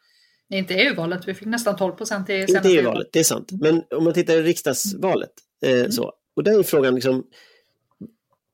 Inte 0.50 0.74
EU-valet, 0.74 1.28
vi 1.28 1.34
fick 1.34 1.46
nästan 1.46 1.76
12 1.76 1.92
procent 1.92 2.30
i 2.30 2.46
senaste 2.46 2.68
Inte 2.68 2.80
EU-valet, 2.80 3.08
det 3.12 3.18
är 3.18 3.24
sant. 3.24 3.48
Men 3.52 3.82
om 3.90 4.04
man 4.04 4.14
tittar 4.14 4.34
i 4.34 4.42
riksdagsvalet, 4.42 5.30
eh, 5.64 5.72
mm. 5.72 5.92
så. 5.92 6.12
Och 6.36 6.44
där 6.44 6.58
är 6.58 6.62
frågan, 6.62 6.94
liksom, 6.94 7.24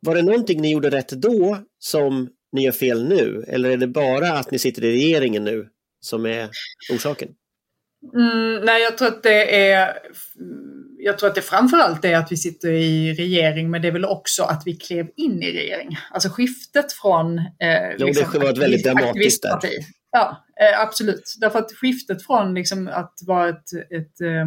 var 0.01 0.15
det 0.15 0.23
någonting 0.23 0.61
ni 0.61 0.73
gjorde 0.73 0.91
rätt 0.91 1.09
då 1.09 1.59
som 1.79 2.29
ni 2.53 2.65
gör 2.65 2.73
fel 2.73 3.09
nu? 3.09 3.45
Eller 3.49 3.71
är 3.71 3.77
det 3.77 3.87
bara 3.87 4.33
att 4.33 4.51
ni 4.51 4.59
sitter 4.59 4.85
i 4.85 4.93
regeringen 4.93 5.45
nu 5.45 5.69
som 6.01 6.27
är 6.27 6.49
orsaken? 6.93 7.29
Mm, 8.15 8.65
nej, 8.65 8.83
jag 8.83 8.99
tror 8.99 9.09
att 9.09 9.23
det 9.23 9.69
är 9.71 9.95
jag 11.05 11.19
tror 11.19 11.29
att 11.29 11.35
det 11.35 11.43
framförallt 11.43 12.05
är 12.05 12.17
att 12.17 12.33
vi 12.33 12.37
sitter 12.37 12.73
i 12.73 13.15
regering, 13.15 13.71
men 13.71 13.83
det 13.83 13.89
är 13.89 13.93
väl 13.93 14.05
också 14.05 14.43
att 14.43 14.63
vi 14.67 14.77
klev 14.77 15.07
in 15.17 15.43
i 15.43 15.53
regering. 15.53 15.99
Alltså 16.11 16.29
skiftet 16.29 16.93
från... 16.93 17.39
Eh, 17.39 17.45
jo, 17.99 18.07
liksom, 18.07 18.33
det 18.33 18.39
var 18.39 18.53
ett 18.53 18.59
väldigt 18.59 18.85
dramatiskt 18.85 19.43
där. 19.43 19.59
Ja, 20.17 20.45
eh, 20.61 20.81
absolut. 20.81 21.35
Därför 21.41 21.59
att 21.59 21.73
skiftet 21.73 22.27
från 22.27 22.55
liksom 22.55 22.89
att 22.89 23.15
vara 23.27 23.49
ett, 23.49 23.73
ett 23.91 24.21
eh, 24.21 24.47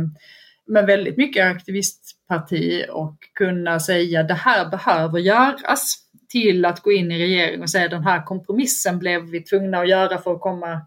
med 0.68 0.86
väldigt 0.86 1.18
mycket 1.18 1.46
aktivistparti 1.46 2.86
och 2.90 3.18
kunna 3.34 3.80
säga 3.80 4.24
det 4.24 4.34
här 4.34 4.70
behöver 4.70 5.20
göras 5.20 5.96
till 6.30 6.66
att 6.66 6.82
gå 6.82 6.92
in 6.92 7.12
i 7.12 7.20
regering 7.20 7.62
och 7.62 7.70
säga 7.70 7.88
den 7.88 8.04
här 8.04 8.26
kompromissen 8.26 9.00
blev 9.00 9.22
vi 9.22 9.44
tvungna 9.44 9.80
att 9.80 9.90
göra 9.90 10.18
för 10.18 10.34
att 10.34 10.42
komma, 10.42 10.82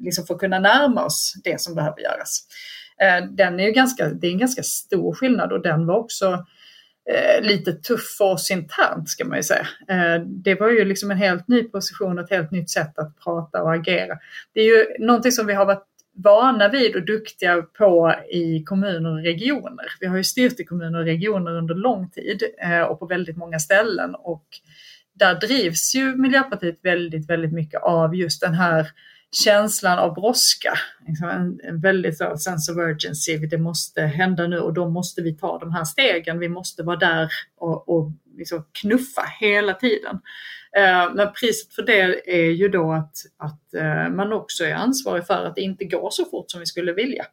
liksom 0.00 0.26
för 0.26 0.34
att 0.34 0.40
kunna 0.40 0.58
närma 0.58 1.04
oss 1.04 1.34
det 1.44 1.60
som 1.60 1.74
behöver 1.74 2.00
göras. 2.00 2.40
Eh, 3.02 3.30
den 3.30 3.60
är 3.60 3.64
ju 3.64 3.72
ganska, 3.72 4.08
det 4.08 4.26
är 4.26 4.32
en 4.32 4.38
ganska 4.38 4.62
stor 4.62 5.14
skillnad 5.14 5.52
och 5.52 5.62
den 5.62 5.86
var 5.86 5.96
också 5.96 6.46
eh, 7.10 7.42
lite 7.42 7.72
tuff 7.72 8.14
för 8.18 8.24
oss 8.24 8.50
internt 8.50 9.08
ska 9.08 9.24
man 9.24 9.36
ju 9.36 9.42
säga. 9.42 9.66
Eh, 9.88 10.22
det 10.24 10.54
var 10.54 10.70
ju 10.70 10.84
liksom 10.84 11.10
en 11.10 11.16
helt 11.16 11.48
ny 11.48 11.62
position, 11.62 12.18
ett 12.18 12.30
helt 12.30 12.50
nytt 12.50 12.70
sätt 12.70 12.98
att 12.98 13.18
prata 13.24 13.62
och 13.62 13.74
agera. 13.74 14.18
Det 14.52 14.60
är 14.60 14.64
ju 14.64 15.06
någonting 15.06 15.32
som 15.32 15.46
vi 15.46 15.54
har 15.54 15.66
varit 15.66 15.86
vana 16.16 16.68
vid 16.68 16.96
och 16.96 17.04
duktiga 17.04 17.62
på 17.62 18.14
i 18.30 18.62
kommuner 18.64 19.10
och 19.10 19.22
regioner. 19.22 19.86
Vi 20.00 20.06
har 20.06 20.16
ju 20.16 20.24
styrt 20.24 20.60
i 20.60 20.64
kommuner 20.64 20.98
och 20.98 21.04
regioner 21.04 21.52
under 21.52 21.74
lång 21.74 22.10
tid 22.10 22.42
eh, 22.62 22.82
och 22.82 22.98
på 22.98 23.06
väldigt 23.06 23.36
många 23.36 23.58
ställen 23.58 24.14
och 24.14 24.46
där 25.12 25.34
drivs 25.34 25.94
ju 25.94 26.16
Miljöpartiet 26.16 26.78
väldigt, 26.82 27.30
väldigt 27.30 27.52
mycket 27.52 27.82
av 27.82 28.16
just 28.16 28.40
den 28.40 28.54
här 28.54 28.86
känslan 29.44 29.98
av 29.98 30.14
brådska. 30.14 30.72
Liksom 31.06 31.28
en, 31.28 31.60
en 31.62 31.80
väldigt 31.80 32.18
så, 32.18 32.36
sense 32.36 32.72
of 32.72 32.78
urgency, 32.78 33.36
det 33.36 33.58
måste 33.58 34.02
hända 34.02 34.46
nu 34.46 34.58
och 34.58 34.74
då 34.74 34.88
måste 34.88 35.22
vi 35.22 35.36
ta 35.36 35.58
de 35.58 35.72
här 35.72 35.84
stegen. 35.84 36.38
Vi 36.38 36.48
måste 36.48 36.82
vara 36.82 36.96
där 36.96 37.28
och, 37.56 37.88
och 37.88 38.10
liksom 38.36 38.66
knuffa 38.72 39.22
hela 39.40 39.74
tiden. 39.74 40.20
Eh, 40.76 41.14
men 41.14 41.32
priset 41.32 41.74
för 41.74 41.82
det 41.82 42.30
är 42.34 42.50
ju 42.50 42.68
då 42.68 42.92
att, 42.92 43.16
att 43.38 43.74
eh, 43.74 44.08
man 44.08 44.32
också 44.32 44.64
är 44.64 44.74
ansvarig 44.74 45.26
för 45.26 45.44
att 45.44 45.54
det 45.54 45.62
inte 45.62 45.84
går 45.84 46.10
så 46.10 46.24
fort 46.24 46.50
som 46.50 46.60
vi 46.60 46.66
skulle 46.66 46.92
vilja. 46.92 47.26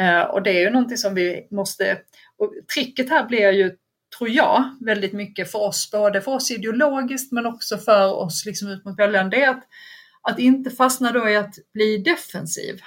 Eh, 0.00 0.20
och 0.20 0.42
det 0.42 0.50
är 0.50 0.60
ju 0.60 0.70
någonting 0.70 0.98
som 0.98 1.14
vi 1.14 1.48
måste, 1.50 1.98
och 2.38 2.54
tricket 2.74 3.10
här 3.10 3.26
blir 3.26 3.50
ju 3.50 3.76
tror 4.18 4.30
jag, 4.30 4.64
väldigt 4.80 5.12
mycket 5.12 5.50
för 5.50 5.58
oss, 5.58 5.90
både 5.92 6.20
för 6.20 6.32
oss 6.32 6.50
ideologiskt 6.50 7.32
men 7.32 7.46
också 7.46 7.78
för 7.78 8.14
oss 8.14 8.46
liksom 8.46 8.68
ut 8.68 8.84
mot 8.84 8.98
väljaren, 8.98 9.30
det 9.30 9.42
är 9.42 9.50
att, 9.50 9.64
att 10.24 10.38
inte 10.38 10.70
fastna 10.70 11.12
då 11.12 11.28
i 11.28 11.36
att 11.36 11.54
bli 11.72 11.98
defensiv 11.98 12.80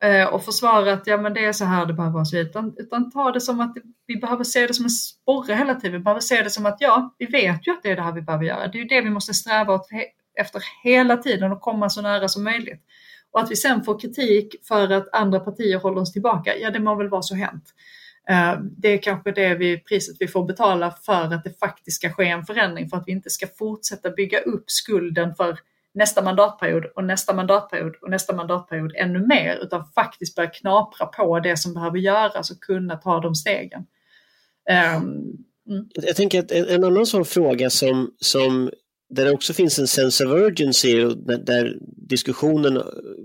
eh, 0.00 0.24
och 0.24 0.44
försvara 0.44 0.92
att 0.92 1.06
ja, 1.06 1.16
men 1.16 1.34
det 1.34 1.44
är 1.44 1.52
så 1.52 1.64
här 1.64 1.86
det 1.86 1.92
behöver 1.92 2.14
vara, 2.14 2.40
utan, 2.40 2.74
utan 2.78 3.10
ta 3.10 3.32
det 3.32 3.40
som 3.40 3.60
att 3.60 3.76
vi 4.06 4.16
behöver 4.16 4.44
se 4.44 4.66
det 4.66 4.74
som 4.74 4.84
en 4.84 4.90
sporre 4.90 5.54
hela 5.54 5.74
tiden. 5.74 5.92
Vi 5.92 6.04
behöver 6.04 6.20
se 6.20 6.42
det 6.42 6.50
som 6.50 6.66
att 6.66 6.76
ja, 6.80 7.14
vi 7.18 7.26
vet 7.26 7.66
ju 7.66 7.72
att 7.72 7.82
det 7.82 7.90
är 7.90 7.96
det 7.96 8.02
här 8.02 8.12
vi 8.12 8.22
behöver 8.22 8.44
göra. 8.44 8.68
Det 8.68 8.78
är 8.78 8.82
ju 8.82 8.88
det 8.88 9.00
vi 9.00 9.10
måste 9.10 9.34
sträva 9.34 9.80
efter 10.40 10.62
hela 10.84 11.16
tiden 11.16 11.52
och 11.52 11.60
komma 11.60 11.90
så 11.90 12.02
nära 12.02 12.28
som 12.28 12.44
möjligt. 12.44 12.82
Och 13.30 13.40
att 13.40 13.50
vi 13.50 13.56
sen 13.56 13.84
får 13.84 14.00
kritik 14.00 14.54
för 14.68 14.92
att 14.92 15.14
andra 15.14 15.40
partier 15.40 15.78
håller 15.78 16.00
oss 16.00 16.12
tillbaka, 16.12 16.56
ja 16.56 16.70
det 16.70 16.80
må 16.80 16.94
väl 16.94 17.08
vara 17.08 17.22
så 17.22 17.34
hänt. 17.34 17.64
Eh, 18.30 18.60
det 18.60 18.88
är 18.88 19.02
kanske 19.02 19.32
det 19.32 19.54
vi, 19.54 19.78
priset 19.78 20.16
vi 20.20 20.28
får 20.28 20.44
betala 20.44 20.90
för 20.90 21.34
att 21.34 21.44
det 21.44 21.58
faktiskt 21.58 21.96
ska 21.96 22.10
ske 22.10 22.28
en 22.28 22.44
förändring, 22.44 22.88
för 22.88 22.96
att 22.96 23.04
vi 23.06 23.12
inte 23.12 23.30
ska 23.30 23.46
fortsätta 23.58 24.10
bygga 24.10 24.38
upp 24.38 24.64
skulden 24.66 25.34
för 25.34 25.58
nästa 25.94 26.22
mandatperiod 26.22 26.84
och 26.96 27.04
nästa 27.04 27.34
mandatperiod 27.34 27.94
och 28.02 28.10
nästa 28.10 28.34
mandatperiod 28.34 28.92
ännu 28.96 29.26
mer, 29.26 29.58
utan 29.62 29.84
faktiskt 29.94 30.34
börja 30.34 30.50
knapra 30.50 31.06
på 31.06 31.40
det 31.40 31.56
som 31.56 31.74
behöver 31.74 31.98
göras 31.98 32.50
och 32.50 32.60
kunna 32.60 32.96
ta 32.96 33.20
de 33.20 33.34
stegen. 33.34 33.86
Um, 34.96 35.46
mm. 35.68 35.88
Jag 35.94 36.16
tänker 36.16 36.38
att 36.38 36.50
en, 36.50 36.84
annan 36.84 37.06
sån 37.06 37.24
fråga 37.24 37.70
som, 37.70 38.14
som 38.20 38.70
där 39.10 39.24
det 39.24 39.30
också 39.30 39.52
finns 39.52 39.78
en 39.78 39.88
sense 39.88 40.26
of 40.26 40.32
urgency, 40.32 41.04
där, 41.04 41.38
där 41.38 41.78
diskussionen 42.08 42.82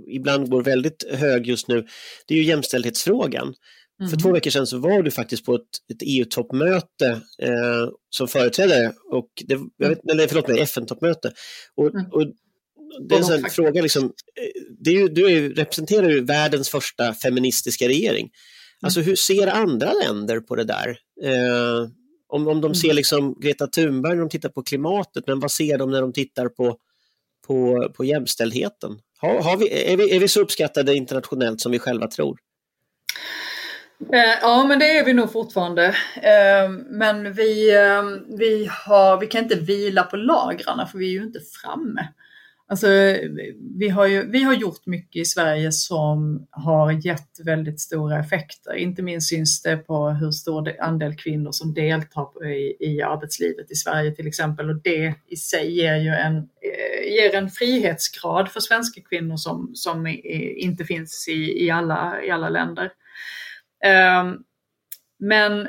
ibland 0.07 0.49
går 0.49 0.63
väldigt 0.63 1.05
hög 1.13 1.47
just 1.47 1.67
nu, 1.67 1.85
det 2.27 2.33
är 2.33 2.37
ju 2.37 2.43
jämställdhetsfrågan. 2.43 3.53
Mm. 3.99 4.09
För 4.09 4.17
två 4.17 4.31
veckor 4.31 4.51
sedan 4.51 4.67
så 4.67 4.77
var 4.77 5.01
du 5.01 5.11
faktiskt 5.11 5.45
på 5.45 5.55
ett, 5.55 5.61
ett 5.93 6.01
EU-toppmöte 6.01 7.07
eh, 7.41 7.89
som 8.09 8.27
företrädare, 8.27 8.93
och 9.11 9.29
det, 9.45 9.59
jag 9.77 9.89
vet, 9.89 10.11
eller 10.11 10.27
förlåt 10.27 10.47
mig, 10.47 10.59
FN-toppmöte. 10.59 11.31
Och, 11.75 11.87
mm. 11.87 12.05
och 12.11 12.21
det 12.99 13.15
är 13.15 13.19
en 13.19 13.25
sån 13.25 13.49
fråga, 13.49 13.81
liksom, 13.81 14.03
eh, 14.03 14.61
det 14.79 14.89
är 14.89 14.93
ju, 14.93 15.07
du 15.07 15.31
är, 15.31 15.49
representerar 15.49 16.09
ju 16.09 16.25
världens 16.25 16.69
första 16.69 17.13
feministiska 17.13 17.87
regering. 17.87 18.29
Alltså 18.81 19.01
hur 19.01 19.15
ser 19.15 19.47
andra 19.47 19.93
länder 19.93 20.39
på 20.39 20.55
det 20.55 20.63
där? 20.63 20.89
Eh, 21.23 21.89
om, 22.27 22.47
om 22.47 22.61
de 22.61 22.75
ser 22.75 22.87
mm. 22.87 22.95
liksom 22.95 23.39
Greta 23.39 23.67
Thunberg 23.67 24.13
när 24.13 24.21
de 24.21 24.29
tittar 24.29 24.49
på 24.49 24.63
klimatet, 24.63 25.27
men 25.27 25.39
vad 25.39 25.51
ser 25.51 25.77
de 25.77 25.91
när 25.91 26.01
de 26.01 26.13
tittar 26.13 26.49
på, 26.49 26.77
på, 27.47 27.89
på 27.97 28.05
jämställdheten? 28.05 28.99
Har, 29.17 29.41
har 29.41 29.57
vi, 29.57 29.91
är, 29.93 29.97
vi, 29.97 30.15
är 30.15 30.19
vi 30.19 30.27
så 30.27 30.41
uppskattade 30.41 30.95
internationellt 30.95 31.61
som 31.61 31.71
vi 31.71 31.79
själva 31.79 32.07
tror? 32.07 32.39
Eh, 34.13 34.39
ja, 34.41 34.65
men 34.67 34.79
det 34.79 34.97
är 34.97 35.05
vi 35.05 35.13
nog 35.13 35.31
fortfarande. 35.31 35.85
Eh, 36.15 36.69
men 36.89 37.33
vi, 37.33 37.71
vi, 38.37 38.69
har, 38.85 39.19
vi 39.19 39.27
kan 39.27 39.43
inte 39.43 39.55
vila 39.55 40.03
på 40.03 40.15
lagrarna 40.15 40.87
för 40.87 40.97
vi 40.97 41.07
är 41.07 41.11
ju 41.11 41.23
inte 41.23 41.39
framme. 41.61 42.07
Alltså, 42.67 42.87
vi, 43.79 43.89
har 43.89 44.07
ju, 44.07 44.31
vi 44.31 44.43
har 44.43 44.53
gjort 44.53 44.85
mycket 44.85 45.21
i 45.21 45.25
Sverige 45.25 45.71
som 45.71 46.47
har 46.51 46.91
gett 46.91 47.39
väldigt 47.45 47.79
stora 47.79 48.19
effekter. 48.19 48.73
Inte 48.75 49.01
minst 49.01 49.29
syns 49.29 49.61
det 49.61 49.77
på 49.77 50.09
hur 50.09 50.31
stor 50.31 50.81
andel 50.81 51.15
kvinnor 51.15 51.51
som 51.51 51.73
deltar 51.73 52.47
i, 52.47 52.77
i 52.79 53.01
arbetslivet 53.01 53.71
i 53.71 53.75
Sverige 53.75 54.11
till 54.11 54.27
exempel. 54.27 54.69
Och 54.69 54.81
det 54.83 55.15
i 55.27 55.35
sig 55.35 55.77
ger 55.77 55.95
ju 55.95 56.09
en, 56.09 56.37
eh, 56.37 57.13
ger 57.13 57.35
en 57.35 57.49
frihetsgrad 57.49 58.49
för 58.49 58.59
svenska 58.59 59.01
kvinnor 59.01 59.37
som, 59.37 59.71
som 59.73 60.07
inte 60.55 60.85
finns 60.85 61.27
i, 61.27 61.65
i, 61.65 61.69
alla, 61.69 62.23
i 62.23 62.29
alla 62.29 62.49
länder. 62.49 62.91
Um, 64.21 64.43
men 65.19 65.67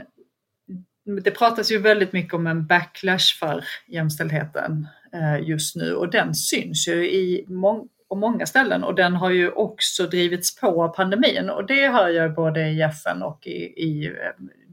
det 1.25 1.31
pratas 1.31 1.73
ju 1.73 1.79
väldigt 1.79 2.13
mycket 2.13 2.35
om 2.35 2.47
en 2.47 2.67
backlash 2.67 3.39
för 3.39 3.65
jämställdheten 3.87 4.87
Eh, 5.15 5.49
just 5.49 5.77
nu. 5.77 5.95
Och 5.95 6.11
den 6.11 6.35
syns 6.35 6.89
ju 6.89 7.11
i 7.11 7.45
må 7.49 7.89
på 8.09 8.15
många 8.15 8.47
ställen. 8.47 8.85
Och 8.85 8.95
den 8.95 9.15
har 9.15 9.31
ju 9.31 9.51
också 9.51 10.07
drivits 10.07 10.61
på 10.61 10.85
av 10.85 10.89
pandemin. 10.89 11.51
Och 11.51 11.67
det 11.67 11.89
hör 11.89 12.09
jag 12.09 12.35
både 12.35 12.69
i 12.69 12.83
FN 12.83 13.23
och 13.23 13.47
i, 13.47 13.83
i 13.83 14.07
eh, 14.07 14.13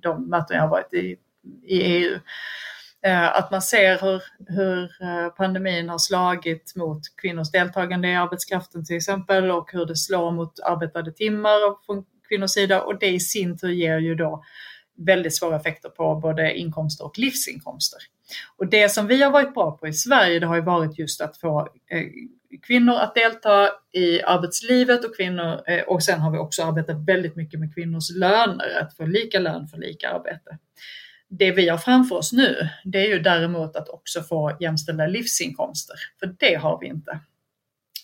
de 0.02 0.30
möten 0.30 0.56
jag 0.56 0.64
har 0.64 0.70
varit 0.70 0.94
i, 0.94 1.18
i 1.64 1.82
EU. 1.82 2.20
Eh, 3.06 3.36
att 3.36 3.52
man 3.52 3.62
ser 3.62 3.98
hur, 4.02 4.24
hur 4.48 5.30
pandemin 5.30 5.89
har 5.89 5.98
slagit 5.98 6.76
mot 6.76 7.02
kvinnors 7.22 7.52
deltagande 7.52 8.08
i 8.08 8.16
arbetskraften 8.16 8.86
till 8.86 8.98
exempel. 8.98 9.52
Och 9.52 9.72
hur 9.72 9.86
det 9.86 9.96
slår 9.96 10.32
mot 10.32 10.60
arbetade 10.60 11.12
timmar 11.12 11.86
från 11.86 12.06
kvinnors 12.30 12.52
sida. 12.52 12.82
Och 12.82 13.00
det 13.00 13.10
i 13.10 13.20
sin 13.20 13.58
tur 13.58 13.72
ger 13.72 13.98
ju 13.98 14.16
då 14.16 14.44
väldigt 14.98 15.36
svåra 15.36 15.56
effekter 15.56 15.89
på 15.89 16.16
både 16.16 16.58
inkomster 16.58 17.06
och 17.06 17.18
livsinkomster. 17.18 18.00
Och 18.58 18.68
det 18.68 18.90
som 18.90 19.08
vi 19.08 19.24
har 19.24 19.32
varit 19.32 19.54
bra 19.54 19.78
på 19.78 19.88
i 19.88 19.94
Sverige 19.94 20.40
det 20.40 20.46
har 20.46 20.56
ju 20.56 20.62
varit 20.62 21.00
just 21.00 21.22
att 21.22 21.38
få 21.38 21.60
eh, 21.92 22.04
kvinnor 22.68 22.96
att 22.96 23.16
delta 23.16 23.70
i 23.92 24.22
arbetslivet 24.22 25.06
och 25.06 25.16
kvinnor 25.16 25.62
eh, 25.68 25.82
och 25.82 26.04
sen 26.04 26.20
har 26.20 26.32
vi 26.32 26.38
också 26.38 26.64
arbetat 26.64 27.08
väldigt 27.08 27.36
mycket 27.36 27.60
med 27.60 27.74
kvinnors 27.74 28.10
löner, 28.10 28.80
att 28.82 28.98
få 28.98 29.06
lika 29.06 29.40
lön 29.40 29.68
för 29.68 29.78
lika 29.78 30.10
arbete. 30.10 30.58
Det 31.30 31.52
vi 31.52 31.70
har 31.70 31.78
framför 31.78 32.16
oss 32.16 32.34
nu, 32.34 32.70
det 32.84 32.98
är 32.98 33.08
ju 33.08 33.20
däremot 33.20 33.76
att 33.76 33.90
också 33.90 34.22
få 34.22 34.58
jämställda 34.60 35.08
livsinkomster, 35.08 35.96
för 36.20 36.36
det 36.40 36.56
har 36.56 36.80
vi 36.80 36.88
inte. 36.88 37.20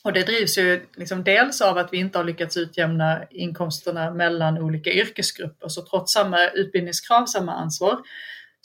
Och 0.04 0.14
det 0.14 0.24
drivs 0.24 0.58
ju 0.58 0.86
liksom 0.96 1.24
dels 1.24 1.62
av 1.62 1.78
att 1.78 1.94
vi 1.94 1.98
inte 1.98 2.18
har 2.18 2.26
lyckats 2.26 2.58
utjämna 2.58 3.24
inkomsterna 3.30 4.12
mellan 4.12 4.58
olika 4.58 4.92
yrkesgrupper. 4.92 5.68
Så 5.68 5.82
trots 5.82 6.14
samma 6.14 6.48
utbildningskrav, 6.48 7.26
samma 7.26 7.54
ansvar, 7.54 8.00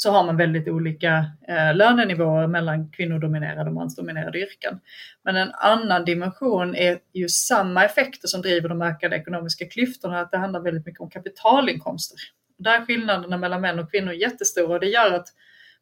så 0.03 0.11
har 0.11 0.25
man 0.25 0.37
väldigt 0.37 0.69
olika 0.69 1.27
eh, 1.49 1.75
lönenivåer 1.75 2.47
mellan 2.47 2.91
kvinnodominerade 2.91 3.71
och 3.71 3.75
mansdominerade 3.75 4.39
yrken. 4.39 4.81
Men 5.25 5.37
en 5.37 5.51
annan 5.53 6.05
dimension 6.05 6.75
är 6.75 6.99
ju 7.13 7.29
samma 7.29 7.85
effekter 7.85 8.29
som 8.29 8.43
driver 8.43 8.69
de 8.69 8.83
ökade 8.83 9.17
ekonomiska 9.17 9.67
klyftorna, 9.67 10.21
att 10.21 10.31
det 10.31 10.39
handlar 10.39 10.61
väldigt 10.61 10.87
mycket 10.87 11.01
om 11.01 11.11
kapitalinkomster. 11.11 12.19
Där 12.59 12.81
är 12.81 12.87
skillnaderna 12.87 13.37
mellan 13.39 13.61
män 13.61 13.79
och 13.79 13.91
kvinnor 13.91 14.13
jättestora 14.13 14.75
och 14.75 14.81
det 14.81 14.87
gör 14.87 15.13
att 15.13 15.29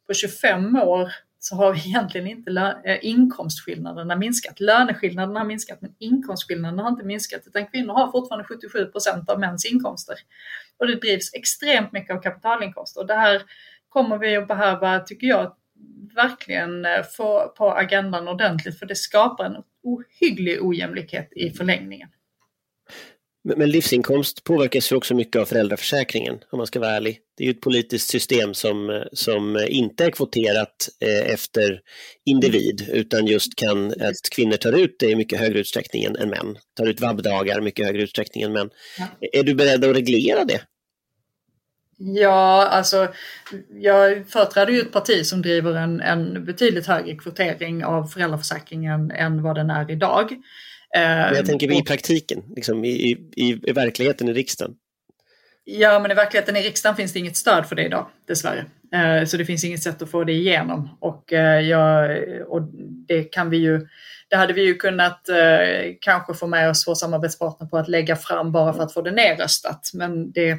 på 0.07 0.15
25 0.15 0.77
år 0.77 1.13
så 1.39 1.57
har 1.57 1.75
egentligen 1.75 2.27
inte 2.27 2.81
eh, 2.85 2.99
inkomstskillnaderna 3.03 4.17
minskat. 4.17 4.61
Löneskillnaderna 4.61 5.41
har 5.41 5.47
minskat 5.47 5.81
men 5.81 5.95
inkomstskillnaderna 5.99 6.83
har 6.83 6.91
inte 6.91 7.05
minskat 7.05 7.43
utan 7.47 7.67
kvinnor 7.67 7.95
har 7.95 8.11
fortfarande 8.11 8.45
77 8.45 8.87
procent 8.87 9.31
av 9.31 9.41
mäns 9.41 9.67
inkomster. 9.67 10.17
Och 10.79 10.87
det 10.87 10.95
drivs 10.95 11.35
extremt 11.35 11.93
mycket 11.93 12.17
av 12.17 12.23
kapitalinkomster. 12.23 13.01
Och 13.01 13.07
det 13.07 13.15
här 13.15 13.43
kommer 13.91 14.19
vi 14.19 14.37
att 14.37 14.49
behöva, 14.49 15.01
tycker 15.01 15.27
jag, 15.27 15.57
verkligen 16.15 16.85
eh, 16.85 17.03
få 17.17 17.49
på 17.57 17.71
agendan 17.71 18.29
ordentligt 18.29 18.79
för 18.79 18.87
det 18.87 18.97
skapar 18.97 19.45
en 19.45 19.57
ohygglig 19.83 20.65
ojämlikhet 20.65 21.29
i 21.37 21.51
förlängningen. 21.51 22.09
Men 23.45 23.71
livsinkomst 23.71 24.45
påverkas 24.45 24.93
ju 24.93 24.97
också 24.97 25.15
mycket 25.15 25.41
av 25.41 25.45
föräldraförsäkringen, 25.45 26.39
om 26.51 26.57
man 26.57 26.67
ska 26.67 26.81
vara 26.81 26.91
ärlig. 26.91 27.19
Det 27.37 27.45
är 27.45 27.47
ju 27.47 27.51
ett 27.51 27.61
politiskt 27.61 28.11
system 28.11 28.55
som, 28.55 29.05
som 29.13 29.67
inte 29.69 30.05
är 30.05 30.11
kvoterat 30.11 30.89
eh, 31.05 31.33
efter 31.33 31.81
individ, 32.25 32.89
utan 32.93 33.27
just 33.27 33.57
kan 33.57 33.87
att 33.87 34.31
kvinnor 34.31 34.57
tar 34.57 34.73
ut 34.73 34.97
det 34.99 35.11
i 35.11 35.17
mycket 35.17 35.39
högre 35.39 35.59
utsträckning 35.59 36.05
än 36.05 36.31
män. 36.31 36.59
Tar 36.77 36.87
ut 36.87 37.01
vabbdagar 37.01 37.59
i 37.59 37.61
mycket 37.61 37.87
högre 37.87 38.03
utsträckning 38.03 38.43
än 38.43 38.53
män. 38.53 38.71
Ja. 38.99 39.29
Är 39.33 39.43
du 39.43 39.55
beredd 39.55 39.85
att 39.85 39.97
reglera 39.97 40.45
det? 40.45 40.61
Ja, 42.03 42.67
alltså 42.67 43.09
jag 43.81 44.29
företräder 44.29 44.73
ju 44.73 44.81
ett 44.81 44.93
parti 44.93 45.27
som 45.27 45.43
driver 45.43 45.75
en, 45.75 46.01
en 46.01 46.45
betydligt 46.45 46.87
högre 46.87 47.15
kvotering 47.15 47.85
av 47.85 48.05
föräldraförsäkringen 48.05 49.11
än 49.11 49.43
vad 49.43 49.55
den 49.55 49.71
är 49.71 49.91
idag. 49.91 50.37
Men 50.95 51.35
jag 51.35 51.47
tänker 51.47 51.81
i 51.81 51.83
praktiken, 51.83 52.43
liksom, 52.57 52.85
i, 52.85 52.89
i, 53.37 53.61
i 53.63 53.73
verkligheten 53.73 54.29
i 54.29 54.33
riksdagen. 54.33 54.75
Ja, 55.65 55.99
men 55.99 56.11
i 56.11 56.15
verkligheten 56.15 56.57
i 56.57 56.63
riksdagen 56.63 56.97
finns 56.97 57.13
det 57.13 57.19
inget 57.19 57.37
stöd 57.37 57.67
för 57.67 57.77
det 57.77 57.85
idag, 57.85 58.07
dessvärre. 58.29 58.65
Eh, 58.95 59.25
så 59.27 59.37
det 59.37 59.45
finns 59.45 59.65
inget 59.65 59.83
sätt 59.83 60.03
att 60.03 60.11
få 60.11 60.25
det 60.25 60.33
igenom. 60.33 60.97
Och, 61.01 61.33
eh, 61.33 61.61
ja, 61.61 62.09
och 62.47 62.63
det 63.09 63.23
kan 63.23 63.51
vi 63.51 63.57
ju 63.57 63.87
det 64.31 64.37
hade 64.37 64.53
vi 64.53 64.63
ju 64.63 64.75
kunnat 64.75 65.29
eh, 65.29 65.95
kanske 66.01 66.35
få 66.35 66.47
med 66.47 66.71
oss 66.71 66.89
vår 66.89 66.95
samarbetspartner 66.95 67.67
på 67.67 67.79
att 67.79 67.89
lägga 67.89 68.17
fram 68.17 68.53
bara 68.53 68.73
för 68.73 68.83
att 68.83 68.93
få 68.93 69.03
det 69.03 69.11
nerröstat. 69.11 69.91
Men 69.95 70.33
det, 70.33 70.49
eh, 70.49 70.57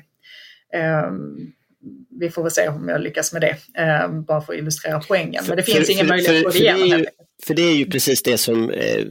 vi 2.20 2.30
får 2.30 2.44
väl 2.44 2.52
se 2.52 2.68
om 2.68 2.90
jag 2.90 3.02
lyckas 3.02 3.34
med 3.34 3.42
det, 3.42 3.58
eh, 3.82 4.12
bara 4.12 4.42
för 4.42 4.54
att 4.54 4.60
illustrera 4.60 5.02
poängen. 5.08 5.44
Men 5.48 5.58
det 5.58 5.64
finns 5.64 5.86
för, 5.86 5.94
ingen 5.94 6.08
för, 6.08 6.14
möjlighet 6.14 6.46
att 6.46 6.54
det 6.54 6.60
igenom. 6.60 7.06
För 7.44 7.54
det 7.54 7.62
är 7.62 7.76
ju 7.76 7.86
precis 7.86 8.24
det 8.24 8.38
som 8.38 8.70
eh, 8.70 9.06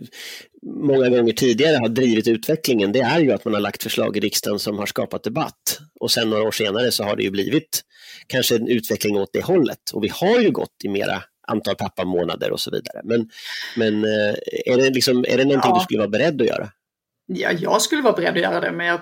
många 0.63 1.09
gånger 1.09 1.33
tidigare 1.33 1.77
har 1.77 1.89
drivit 1.89 2.29
utvecklingen, 2.29 2.93
det 2.93 3.01
är 3.01 3.21
ju 3.21 3.33
att 3.33 3.45
man 3.45 3.55
har 3.55 3.61
lagt 3.61 3.83
förslag 3.83 4.17
i 4.17 4.21
riksdagen 4.21 4.59
som 4.59 4.79
har 4.79 4.87
skapat 4.87 5.23
debatt. 5.23 5.81
Och 6.01 6.11
sen 6.11 6.31
några 6.31 6.43
år 6.43 6.51
senare 6.51 6.91
så 6.91 7.05
har 7.05 7.17
det 7.17 7.23
ju 7.23 7.31
blivit 7.31 7.81
kanske 8.27 8.57
en 8.57 8.69
utveckling 8.69 9.17
åt 9.17 9.33
det 9.33 9.45
hållet. 9.45 9.91
Och 9.93 10.05
vi 10.05 10.09
har 10.09 10.41
ju 10.41 10.51
gått 10.51 10.75
i 10.85 10.89
mera 10.89 11.23
antal 11.49 11.75
pappamånader 11.75 12.51
och 12.51 12.61
så 12.61 12.71
vidare. 12.71 13.01
Men, 13.05 13.31
men 13.77 14.05
eh, 14.05 14.35
är, 14.67 14.77
det 14.77 14.91
liksom, 14.91 15.25
är 15.29 15.37
det 15.37 15.45
någonting 15.45 15.71
ja. 15.71 15.79
du 15.79 15.85
skulle 15.85 15.99
vara 15.99 16.09
beredd 16.09 16.41
att 16.43 16.49
göra? 16.49 16.69
Ja, 17.27 17.53
jag 17.53 17.83
skulle 17.83 18.03
vara 18.03 18.13
beredd 18.13 18.35
att 18.35 18.43
göra 18.43 18.61
det, 18.61 18.73
men 18.73 18.87
jag 18.87 19.01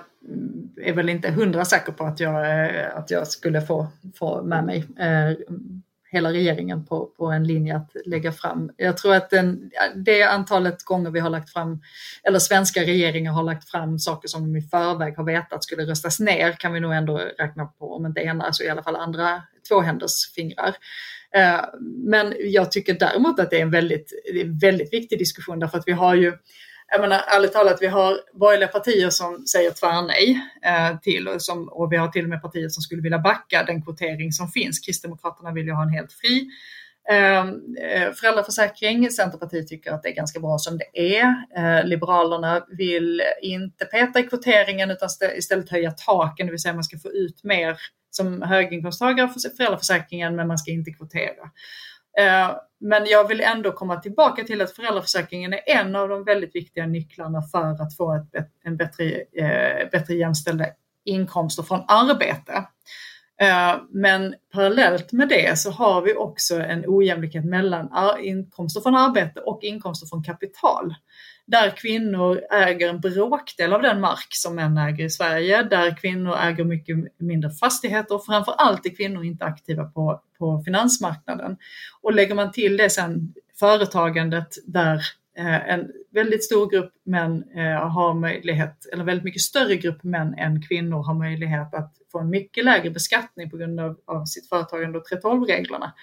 är 0.81 0.93
väl 0.93 1.09
inte 1.09 1.31
hundra 1.31 1.65
säker 1.65 1.91
på 1.91 2.03
att 2.03 2.19
jag, 2.19 2.65
eh, 2.69 2.97
att 2.97 3.11
jag 3.11 3.27
skulle 3.27 3.61
få, 3.61 3.87
få 4.15 4.43
med 4.43 4.63
mig 4.63 4.85
eh, 4.99 5.37
hela 6.11 6.31
regeringen 6.31 6.85
på, 6.85 7.05
på 7.05 7.25
en 7.25 7.47
linje 7.47 7.75
att 7.75 7.91
lägga 8.05 8.31
fram. 8.31 8.71
Jag 8.77 8.97
tror 8.97 9.15
att 9.15 9.29
den, 9.29 9.71
det 9.95 10.23
antalet 10.23 10.83
gånger 10.83 11.11
vi 11.11 11.19
har 11.19 11.29
lagt 11.29 11.49
fram, 11.49 11.81
eller 12.23 12.39
svenska 12.39 12.81
regeringar 12.81 13.31
har 13.31 13.43
lagt 13.43 13.69
fram 13.69 13.99
saker 13.99 14.27
som 14.27 14.41
de 14.41 14.59
i 14.59 14.61
förväg 14.61 15.17
har 15.17 15.23
vetat 15.23 15.63
skulle 15.63 15.83
röstas 15.85 16.19
ner 16.19 16.51
kan 16.51 16.73
vi 16.73 16.79
nog 16.79 16.93
ändå 16.93 17.17
räkna 17.17 17.65
på, 17.65 17.95
om 17.95 18.05
inte 18.05 18.21
ena 18.21 18.53
så 18.53 18.63
i 18.63 18.69
alla 18.69 18.83
fall 18.83 18.95
andra 18.95 19.41
tvåhänders 19.69 20.33
fingrar. 20.35 20.75
Eh, 21.35 21.61
men 21.81 22.33
jag 22.39 22.71
tycker 22.71 22.93
däremot 22.93 23.39
att 23.39 23.49
det 23.49 23.57
är 23.57 23.61
en 23.61 23.71
väldigt, 23.71 24.13
väldigt 24.61 24.93
viktig 24.93 25.19
diskussion 25.19 25.59
därför 25.59 25.77
att 25.77 25.87
vi 25.87 25.91
har 25.91 26.15
ju 26.15 26.33
jag 26.91 27.01
menar 27.01 27.23
ärligt 27.27 27.53
talat, 27.53 27.77
vi 27.81 27.87
har 27.87 28.19
borgerliga 28.33 28.67
partier 28.67 29.09
som 29.09 29.45
säger 29.45 29.71
tvärnej 29.71 30.41
eh, 30.65 30.99
till 30.99 31.27
och, 31.27 31.41
som, 31.41 31.69
och 31.69 31.91
vi 31.91 31.97
har 31.97 32.07
till 32.07 32.23
och 32.23 32.29
med 32.29 32.41
partier 32.41 32.69
som 32.69 32.81
skulle 32.81 33.01
vilja 33.01 33.19
backa 33.19 33.63
den 33.63 33.81
kvotering 33.81 34.31
som 34.31 34.47
finns. 34.47 34.79
Kristdemokraterna 34.79 35.51
vill 35.51 35.65
ju 35.65 35.73
ha 35.73 35.83
en 35.83 35.89
helt 35.89 36.13
fri 36.13 36.47
eh, 37.09 37.39
eh 37.39 38.13
föräldraförsäkring. 38.13 39.09
Centerpartiet 39.11 39.67
tycker 39.67 39.91
att 39.91 40.03
det 40.03 40.09
är 40.09 40.15
ganska 40.15 40.39
bra 40.39 40.57
som 40.57 40.77
det 40.77 41.17
är. 41.17 41.35
Eh, 41.57 41.85
Liberalerna 41.85 42.65
vill 42.69 43.21
inte 43.41 43.85
peta 43.85 44.19
i 44.19 44.23
kvoteringen 44.23 44.91
utan 44.91 45.09
istället 45.35 45.69
höja 45.69 45.91
taken, 45.91 46.45
det 46.45 46.51
vill 46.51 46.61
säga 46.61 46.73
man 46.73 46.83
ska 46.83 46.97
få 46.97 47.11
ut 47.11 47.43
mer 47.43 47.77
som 48.11 48.41
höginkomsttagare 48.41 49.27
för 49.27 49.39
föräldraförsäkringen 49.57 50.35
men 50.35 50.47
man 50.47 50.57
ska 50.57 50.71
inte 50.71 50.91
kvotera. 50.91 51.43
Eh, 52.19 52.51
men 52.79 53.05
jag 53.05 53.27
vill 53.27 53.41
ändå 53.41 53.71
komma 53.71 53.99
tillbaka 53.99 54.43
till 54.43 54.61
att 54.61 54.75
föräldraförsäkringen 54.75 55.53
är 55.53 55.61
en 55.65 55.95
av 55.95 56.09
de 56.09 56.23
väldigt 56.23 56.55
viktiga 56.55 56.85
nycklarna 56.85 57.41
för 57.41 57.81
att 57.81 57.97
få 57.97 58.15
ett, 58.15 58.47
en 58.63 58.77
bättre, 58.77 59.05
eh, 59.15 59.89
bättre 59.91 60.13
jämställda 60.13 60.65
inkomster 61.05 61.63
från 61.63 61.83
arbete. 61.87 62.53
Eh, 63.41 63.75
men 63.89 64.35
parallellt 64.53 65.11
med 65.11 65.29
det 65.29 65.59
så 65.59 65.71
har 65.71 66.01
vi 66.01 66.15
också 66.15 66.59
en 66.59 66.83
ojämlikhet 66.87 67.45
mellan 67.45 67.89
inkomster 68.21 68.81
från 68.81 68.95
arbete 68.95 69.39
och 69.39 69.63
inkomster 69.63 70.07
från 70.07 70.23
kapital 70.23 70.95
där 71.51 71.69
kvinnor 71.69 72.41
äger 72.51 72.89
en 72.89 72.99
bråkdel 72.99 73.73
av 73.73 73.81
den 73.81 74.01
mark 74.01 74.27
som 74.29 74.55
män 74.55 74.77
äger 74.77 75.05
i 75.05 75.09
Sverige, 75.09 75.63
där 75.63 75.97
kvinnor 75.97 76.35
äger 76.37 76.63
mycket 76.63 76.97
mindre 77.17 77.51
fastigheter 77.51 78.15
och 78.15 78.25
framför 78.25 78.51
allt 78.51 78.85
är 78.85 78.95
kvinnor 78.95 79.23
inte 79.23 79.45
aktiva 79.45 79.83
på, 79.83 80.21
på 80.39 80.61
finansmarknaden. 80.65 81.57
Och 82.01 82.13
lägger 82.13 82.35
man 82.35 82.51
till 82.51 82.77
det 82.77 82.89
sen 82.89 83.33
företagandet 83.59 84.55
där 84.65 85.01
eh, 85.37 85.69
en 85.69 85.91
väldigt 86.11 86.43
stor 86.43 86.69
grupp 86.69 86.93
män 87.05 87.43
eh, 87.55 87.89
har 87.89 88.13
möjlighet, 88.13 88.85
eller 88.93 89.03
väldigt 89.03 89.23
mycket 89.23 89.41
större 89.41 89.75
grupp 89.75 90.03
män 90.03 90.33
än 90.33 90.61
kvinnor 90.61 91.03
har 91.03 91.13
möjlighet 91.13 91.73
att 91.73 91.93
få 92.11 92.19
en 92.19 92.29
mycket 92.29 92.65
lägre 92.65 92.89
beskattning 92.89 93.49
på 93.49 93.57
grund 93.57 93.79
av, 93.79 93.97
av 94.05 94.25
sitt 94.25 94.49
företagande 94.49 94.97
och 94.97 95.07
3.12-reglerna, 95.11 95.93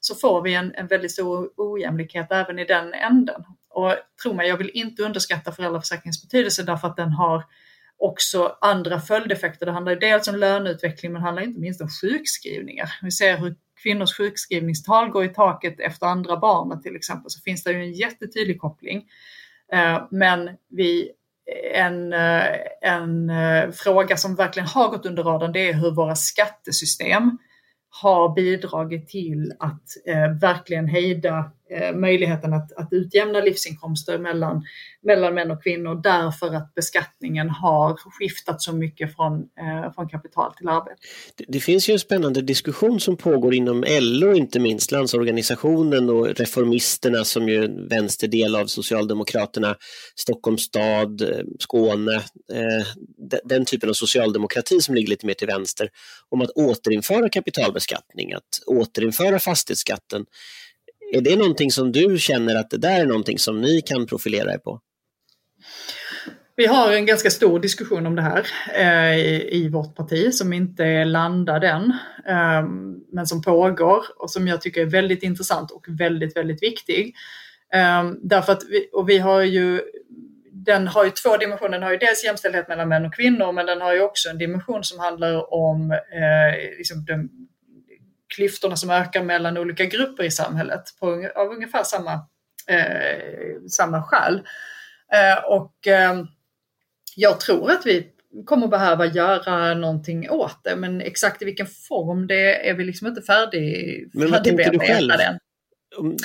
så 0.00 0.14
får 0.14 0.42
vi 0.42 0.54
en, 0.54 0.74
en 0.74 0.86
väldigt 0.86 1.12
stor 1.12 1.50
ojämlikhet 1.56 2.26
även 2.30 2.58
i 2.58 2.64
den 2.64 2.94
änden. 2.94 3.44
Och 3.70 3.94
tro 4.22 4.32
mig, 4.32 4.48
jag 4.48 4.56
vill 4.56 4.70
inte 4.74 5.02
underskatta 5.02 5.52
föräldraförsäkringens 5.52 6.22
betydelse 6.22 6.62
därför 6.62 6.88
att 6.88 6.96
den 6.96 7.10
har 7.10 7.44
också 7.98 8.56
andra 8.60 9.00
följdeffekter. 9.00 9.66
Det 9.66 9.72
handlar 9.72 9.96
dels 9.96 10.28
om 10.28 10.36
löneutveckling 10.36 11.12
men 11.12 11.22
handlar 11.22 11.42
inte 11.42 11.60
minst 11.60 11.80
om 11.80 11.88
sjukskrivningar. 11.88 12.92
Vi 13.02 13.10
ser 13.10 13.36
hur 13.36 13.56
kvinnors 13.86 14.16
sjukskrivningstal 14.16 15.08
går 15.08 15.24
i 15.24 15.34
taket 15.34 15.80
efter 15.80 16.06
andra 16.06 16.36
barnet 16.36 16.82
till 16.82 16.96
exempel 16.96 17.30
så 17.30 17.40
finns 17.40 17.64
det 17.64 17.72
ju 17.72 17.82
en 17.82 17.92
jättetydlig 17.92 18.60
koppling. 18.60 19.04
Eh, 19.72 20.02
men 20.10 20.50
vi, 20.68 21.10
en, 21.74 22.12
eh, 22.12 22.44
en 22.82 23.30
eh, 23.30 23.70
fråga 23.70 24.16
som 24.16 24.34
verkligen 24.34 24.68
har 24.68 24.88
gått 24.88 25.06
under 25.06 25.22
radarn 25.22 25.52
det 25.52 25.68
är 25.68 25.72
hur 25.72 25.90
våra 25.90 26.16
skattesystem 26.16 27.38
har 28.02 28.34
bidragit 28.34 29.08
till 29.08 29.52
att 29.58 29.82
verkligen 30.40 30.86
hejda 30.86 31.50
Eh, 31.70 31.96
möjligheten 31.96 32.52
att, 32.52 32.72
att 32.72 32.88
utjämna 32.90 33.40
livsinkomster 33.40 34.18
mellan, 34.18 34.64
mellan 35.02 35.34
män 35.34 35.50
och 35.50 35.62
kvinnor 35.62 36.00
därför 36.02 36.54
att 36.54 36.74
beskattningen 36.74 37.50
har 37.50 37.96
skiftat 37.96 38.62
så 38.62 38.72
mycket 38.72 39.16
från, 39.16 39.32
eh, 39.34 39.92
från 39.94 40.08
kapital 40.08 40.54
till 40.54 40.68
arbete. 40.68 40.96
Det, 41.36 41.44
det, 41.48 41.60
finns 41.60 41.88
ju 41.88 41.92
en 41.92 41.98
spännande 41.98 42.42
diskussion 42.42 43.00
som 43.00 43.16
pågår 43.16 43.54
inom 43.54 43.84
LO, 44.00 44.34
inte 44.34 44.60
minst 44.60 44.92
Landsorganisationen 44.92 46.10
och 46.10 46.26
Reformisterna 46.26 47.24
som 47.24 47.48
ju 47.48 47.58
är 47.58 47.64
en 47.64 47.88
vänsterdel 47.88 48.56
av 48.56 48.66
Socialdemokraterna, 48.66 49.76
Stockholms 50.14 50.62
stad, 50.62 51.22
eh, 51.22 51.28
Skåne, 51.58 52.14
eh, 52.52 52.86
den 53.44 53.64
typen 53.64 53.88
av 53.88 53.94
socialdemokrati 53.94 54.80
som 54.80 54.94
ligger 54.94 55.08
lite 55.08 55.26
mer 55.26 55.34
till 55.34 55.46
vänster, 55.46 55.88
om 56.28 56.40
att 56.40 56.50
återinföra 56.50 57.28
kapitalbeskattning, 57.28 58.32
att 58.32 58.42
återinföra 58.66 59.38
fastighetsskatten. 59.38 60.24
Är 61.12 61.20
det 61.20 61.36
någonting 61.36 61.70
som 61.70 61.92
du 61.92 62.18
känner 62.18 62.54
att 62.54 62.70
det 62.70 62.78
där 62.78 63.00
är 63.00 63.06
någonting 63.06 63.38
som 63.38 63.60
ni 63.60 63.80
kan 63.80 64.06
profilera 64.06 64.52
er 64.52 64.58
på? 64.58 64.80
Vi 66.56 66.66
har 66.66 66.92
en 66.92 67.06
ganska 67.06 67.30
stor 67.30 67.60
diskussion 67.60 68.06
om 68.06 68.16
det 68.16 68.22
här 68.22 68.46
eh, 68.74 69.18
i, 69.18 69.48
i, 69.52 69.68
vårt 69.68 69.96
parti 69.96 70.34
som 70.34 70.52
inte 70.52 70.84
är 70.84 71.04
landad 71.04 71.64
än, 71.64 71.92
eh, 72.28 72.68
men 73.12 73.26
som 73.26 73.42
pågår 73.42 74.04
och 74.16 74.30
som 74.30 74.48
jag 74.48 74.60
tycker 74.60 74.80
är 74.80 74.86
väldigt 74.86 75.22
intressant 75.22 75.70
och 75.70 75.86
väldigt, 75.88 76.36
väldigt 76.36 76.62
viktig. 76.62 77.14
Eh, 77.74 78.10
därför 78.22 78.52
att 78.52 78.62
vi, 78.68 78.88
och 78.92 79.08
vi 79.08 79.18
har 79.18 79.42
ju 79.42 79.80
den 80.66 80.88
har 80.88 81.04
ju 81.04 81.10
två 81.10 81.36
dimensioner. 81.36 81.72
Den 81.72 81.82
har 81.82 81.90
ju 81.90 81.96
dels 81.96 82.24
jämställdhet 82.24 82.68
mellan 82.68 82.88
män 82.88 83.06
och 83.06 83.14
kvinnor 83.14 83.52
men 83.52 83.66
den 83.66 83.80
har 83.80 83.94
ju 83.94 84.00
också 84.00 84.28
en 84.28 84.38
dimension 84.38 84.84
som 84.84 84.98
handlar 84.98 85.54
om 85.54 85.90
eh, 85.90 86.76
liksom 86.78 87.04
den, 87.04 87.28
klyftorna 88.36 88.76
som 88.76 88.90
ökar 88.90 89.22
mellan 89.22 89.58
olika 89.58 89.84
grupper 89.84 90.24
i 90.24 90.30
samhället 90.30 90.82
på, 91.00 91.30
av 91.36 91.50
ungefär 91.50 91.84
samma, 91.84 92.12
eh, 92.68 93.62
samma 93.70 94.02
skäl. 94.02 94.42
Eh, 95.12 95.44
och 95.44 95.86
eh, 95.86 96.24
jag 97.16 97.40
tror 97.40 97.70
att 97.70 97.86
vi 97.86 98.06
kommer 98.44 98.68
behöva 98.68 99.06
göra 99.06 99.74
någonting 99.74 100.30
åt 100.30 100.64
det, 100.64 100.76
men 100.76 101.00
exakt 101.00 101.42
i 101.42 101.44
vilken 101.44 101.66
form 101.66 102.26
det 102.26 102.68
är 102.68 102.74
vi 102.74 102.84
liksom 102.84 103.06
inte 103.06 103.22
färdig, 103.22 104.10
Men 104.12 104.30
vad 104.30 104.44
tänker 104.44 104.70
du 104.70 104.78
själv? 104.78 105.10
Än. 105.10 105.38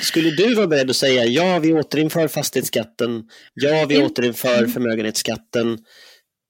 Skulle 0.02 0.30
du 0.30 0.56
vara 0.56 0.68
beredd 0.68 0.90
att 0.90 0.96
säga 0.96 1.26
ja, 1.26 1.60
vi 1.60 1.74
återinför 1.74 2.28
fastighetsskatten, 2.28 3.30
ja, 3.54 3.86
vi 3.90 4.04
återinför 4.04 4.58
mm. 4.58 4.72
förmögenhetsskatten, 4.72 5.78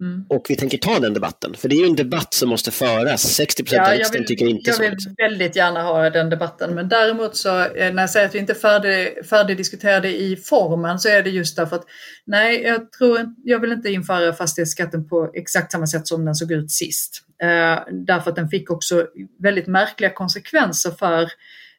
Mm. 0.02 0.26
Och 0.30 0.46
vi 0.50 0.56
tänker 0.56 0.78
ta 0.78 1.00
den 1.00 1.14
debatten, 1.14 1.54
för 1.54 1.70
det 1.70 1.76
är 1.76 1.80
ju 1.80 1.86
en 1.86 1.96
debatt 1.96 2.34
som 2.34 2.50
måste 2.50 2.72
föras. 2.72 3.22
60 3.22 3.64
procent 3.64 3.82
ja, 3.86 3.92
av 3.92 3.98
riksdagen 3.98 4.28
tycker 4.28 4.46
inte 4.46 4.70
jag 4.70 4.76
så. 4.76 4.84
Jag 4.84 4.90
vill 4.90 4.94
liksom. 4.94 5.16
väldigt 5.18 5.56
gärna 5.56 5.84
ha 5.84 6.10
den 6.10 6.30
debatten, 6.30 6.76
men 6.76 6.90
däremot 6.90 7.36
så 7.36 7.60
eh, 7.60 7.94
när 7.94 8.04
jag 8.04 8.10
säger 8.10 8.26
att 8.28 8.36
vi 8.36 8.40
inte 8.40 8.54
är 8.54 8.56
färdig, 8.56 9.26
färdigdiskuterade 9.26 10.22
i 10.22 10.36
formen 10.36 11.00
så 11.00 11.10
är 11.10 11.24
det 11.24 11.30
just 11.30 11.56
därför 11.56 11.76
att 11.76 11.86
nej, 12.26 12.62
jag, 12.62 12.92
tror, 12.92 13.20
jag 13.44 13.60
vill 13.60 13.72
inte 13.72 13.90
införa 13.90 14.34
fastighetsskatten 14.34 15.08
på 15.08 15.32
exakt 15.34 15.72
samma 15.72 15.88
sätt 15.88 16.08
som 16.08 16.26
den 16.26 16.36
såg 16.36 16.52
ut 16.52 16.72
sist. 16.72 17.22
Eh, 17.44 17.80
därför 17.92 18.30
att 18.30 18.36
den 18.36 18.50
fick 18.50 18.72
också 18.72 19.08
väldigt 19.40 19.68
märkliga 19.68 20.10
konsekvenser 20.10 20.92
för, 20.92 21.22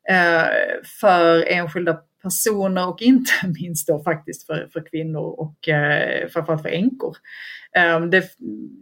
eh, 0.08 0.44
för 1.00 1.44
enskilda 1.48 1.98
personer 2.22 2.88
och 2.88 3.02
inte 3.02 3.32
minst 3.60 3.86
då 3.86 4.02
faktiskt 4.02 4.46
för, 4.46 4.68
för 4.72 4.90
kvinnor 4.90 5.40
och 5.40 5.68
eh, 5.68 6.28
framförallt 6.28 6.62
för 6.62 6.68
änkor. 6.68 7.16
Ehm, 7.76 8.10
det, 8.10 8.24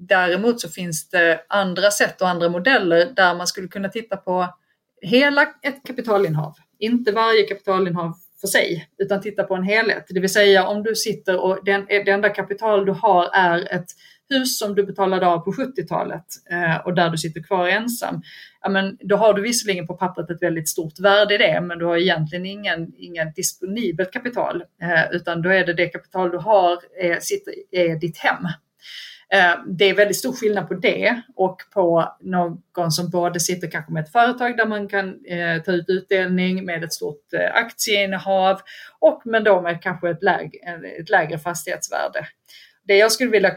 däremot 0.08 0.60
så 0.60 0.68
finns 0.68 1.08
det 1.08 1.40
andra 1.48 1.90
sätt 1.90 2.20
och 2.20 2.28
andra 2.28 2.48
modeller 2.48 3.12
där 3.16 3.34
man 3.34 3.46
skulle 3.46 3.68
kunna 3.68 3.88
titta 3.88 4.16
på 4.16 4.54
hela 5.02 5.42
ett 5.42 5.82
kapitalinnehav, 5.86 6.54
inte 6.78 7.12
varje 7.12 7.42
kapitalinnehav 7.42 8.14
för 8.40 8.46
sig, 8.46 8.88
utan 8.98 9.20
titta 9.20 9.44
på 9.44 9.54
en 9.54 9.62
helhet. 9.62 10.06
Det 10.08 10.20
vill 10.20 10.32
säga 10.32 10.66
om 10.66 10.82
du 10.82 10.94
sitter 10.94 11.40
och 11.40 11.64
den, 11.64 11.80
eh, 11.80 12.04
det 12.04 12.10
enda 12.10 12.28
kapital 12.28 12.86
du 12.86 12.92
har 12.92 13.30
är 13.32 13.74
ett 13.74 13.86
hus 14.28 14.58
som 14.58 14.74
du 14.74 14.86
betalade 14.86 15.26
av 15.26 15.38
på 15.38 15.52
70-talet 15.52 16.24
eh, 16.50 16.76
och 16.76 16.94
där 16.94 17.10
du 17.10 17.18
sitter 17.18 17.42
kvar 17.42 17.68
ensam, 17.68 18.22
ja, 18.62 18.68
men 18.68 18.98
då 19.00 19.16
har 19.16 19.34
du 19.34 19.42
visserligen 19.42 19.86
på 19.86 19.94
pappret 19.94 20.30
ett 20.30 20.42
väldigt 20.42 20.68
stort 20.68 21.00
värde 21.00 21.34
i 21.34 21.38
det, 21.38 21.60
men 21.60 21.78
du 21.78 21.84
har 21.84 21.96
egentligen 21.96 22.46
ingen, 22.46 22.92
ingen 22.98 23.32
disponibelt 23.32 24.12
kapital, 24.12 24.62
eh, 24.82 25.16
utan 25.16 25.42
då 25.42 25.48
är 25.48 25.66
det 25.66 25.74
det 25.74 25.86
kapital 25.86 26.30
du 26.30 26.38
har 26.38 26.78
är, 27.00 27.20
sitter, 27.20 27.54
är 27.70 27.96
ditt 27.96 28.18
hem. 28.18 28.46
Eh, 29.32 29.54
det 29.66 29.84
är 29.84 29.94
väldigt 29.94 30.16
stor 30.16 30.32
skillnad 30.32 30.68
på 30.68 30.74
det 30.74 31.22
och 31.36 31.60
på 31.74 32.16
någon 32.20 32.90
som 32.90 33.10
både 33.10 33.40
sitter 33.40 33.70
kanske 33.70 33.92
med 33.92 34.04
ett 34.04 34.12
företag 34.12 34.56
där 34.56 34.66
man 34.66 34.88
kan 34.88 35.24
eh, 35.24 35.62
ta 35.62 35.72
ut 35.72 35.88
utdelning 35.88 36.64
med 36.64 36.84
ett 36.84 36.92
stort 36.92 37.32
eh, 37.32 37.54
aktieinnehav 37.54 38.60
och 38.98 39.22
men 39.24 39.44
då 39.44 39.60
med 39.60 39.82
kanske 39.82 40.10
ett 40.10 40.22
lägre, 40.22 40.58
ett 41.00 41.10
lägre 41.10 41.38
fastighetsvärde. 41.38 42.26
Det 42.84 42.96
jag 42.96 43.12
skulle 43.12 43.30
vilja 43.30 43.52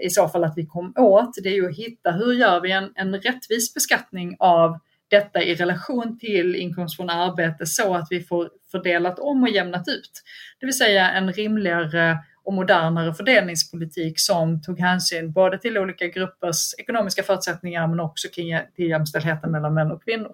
i 0.00 0.10
så 0.10 0.28
fall 0.28 0.44
att 0.44 0.54
vi 0.56 0.66
kom 0.66 0.92
åt, 0.96 1.34
det 1.42 1.48
är 1.48 1.54
ju 1.54 1.68
att 1.68 1.76
hitta 1.76 2.10
hur 2.10 2.32
gör 2.32 2.60
vi 2.60 2.72
en, 2.72 2.92
en 2.94 3.20
rättvis 3.20 3.74
beskattning 3.74 4.36
av 4.38 4.78
detta 5.08 5.42
i 5.42 5.54
relation 5.54 6.18
till 6.18 6.56
inkomst 6.56 6.96
från 6.96 7.10
arbete 7.10 7.66
så 7.66 7.94
att 7.94 8.06
vi 8.10 8.20
får 8.20 8.50
fördelat 8.70 9.18
om 9.18 9.42
och 9.42 9.48
jämnat 9.48 9.88
ut. 9.88 10.22
Det 10.60 10.66
vill 10.66 10.78
säga 10.78 11.10
en 11.10 11.32
rimligare 11.32 12.18
och 12.44 12.52
modernare 12.52 13.14
fördelningspolitik 13.14 14.20
som 14.20 14.62
tog 14.62 14.80
hänsyn 14.80 15.32
både 15.32 15.58
till 15.58 15.78
olika 15.78 16.06
gruppers 16.06 16.74
ekonomiska 16.78 17.22
förutsättningar 17.22 17.86
men 17.86 18.00
också 18.00 18.28
till 18.28 18.88
jämställdheten 18.88 19.50
mellan 19.50 19.74
män 19.74 19.92
och 19.92 20.04
kvinnor. 20.04 20.32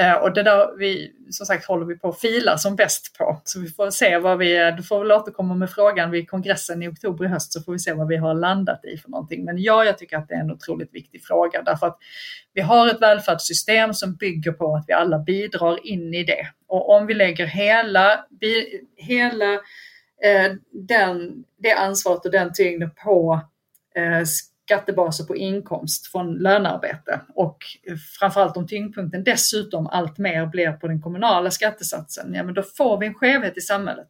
Eh, 0.00 0.14
och 0.14 0.34
det 0.34 0.42
där 0.42 0.78
vi, 0.78 1.12
som 1.30 1.46
sagt, 1.46 1.66
håller 1.66 1.86
vi 1.86 1.98
på 1.98 2.08
att 2.08 2.20
fila 2.20 2.58
som 2.58 2.76
bäst 2.76 3.18
på. 3.18 3.40
Så 3.44 3.60
vi 3.60 3.68
får 3.68 3.90
se 3.90 4.18
vad 4.18 4.38
vi, 4.38 4.74
du 4.76 4.82
får 4.82 4.98
väl 4.98 5.12
återkomma 5.12 5.54
med 5.54 5.70
frågan 5.70 6.10
vid 6.10 6.30
kongressen 6.30 6.82
i 6.82 6.88
oktober 6.88 7.24
i 7.24 7.28
höst 7.28 7.52
så 7.52 7.62
får 7.62 7.72
vi 7.72 7.78
se 7.78 7.92
vad 7.92 8.08
vi 8.08 8.16
har 8.16 8.34
landat 8.34 8.84
i 8.84 8.96
för 8.96 9.10
någonting. 9.10 9.44
Men 9.44 9.62
ja, 9.62 9.84
jag 9.84 9.98
tycker 9.98 10.16
att 10.16 10.28
det 10.28 10.34
är 10.34 10.40
en 10.40 10.50
otroligt 10.50 10.94
viktig 10.94 11.24
fråga 11.24 11.62
därför 11.62 11.86
att 11.86 11.98
vi 12.54 12.60
har 12.60 12.88
ett 12.88 13.02
välfärdssystem 13.02 13.94
som 13.94 14.14
bygger 14.14 14.52
på 14.52 14.76
att 14.76 14.84
vi 14.88 14.92
alla 14.92 15.18
bidrar 15.18 15.86
in 15.86 16.14
i 16.14 16.24
det. 16.24 16.46
Och 16.66 16.96
om 16.96 17.06
vi 17.06 17.14
lägger 17.14 17.46
hela, 17.46 18.24
hela 18.96 19.60
Eh, 20.24 20.52
den, 20.72 21.44
det 21.58 21.72
ansvaret 21.72 22.24
och 22.24 22.30
den 22.30 22.52
tyngden 22.52 22.90
på 23.04 23.40
eh, 23.94 24.24
skattebaser 24.70 25.24
på 25.24 25.36
inkomst 25.36 26.06
från 26.06 26.34
lönearbete 26.34 27.20
och 27.34 27.58
framförallt 28.18 28.56
om 28.56 28.66
tyngdpunkten 28.66 29.24
dessutom 29.24 29.86
allt 29.86 30.18
mer 30.18 30.46
blir 30.46 30.72
på 30.72 30.88
den 30.88 31.02
kommunala 31.02 31.50
skattesatsen, 31.50 32.34
ja 32.34 32.42
men 32.42 32.54
då 32.54 32.62
får 32.62 32.98
vi 32.98 33.06
en 33.06 33.14
skevhet 33.14 33.56
i 33.56 33.60
samhället. 33.60 34.08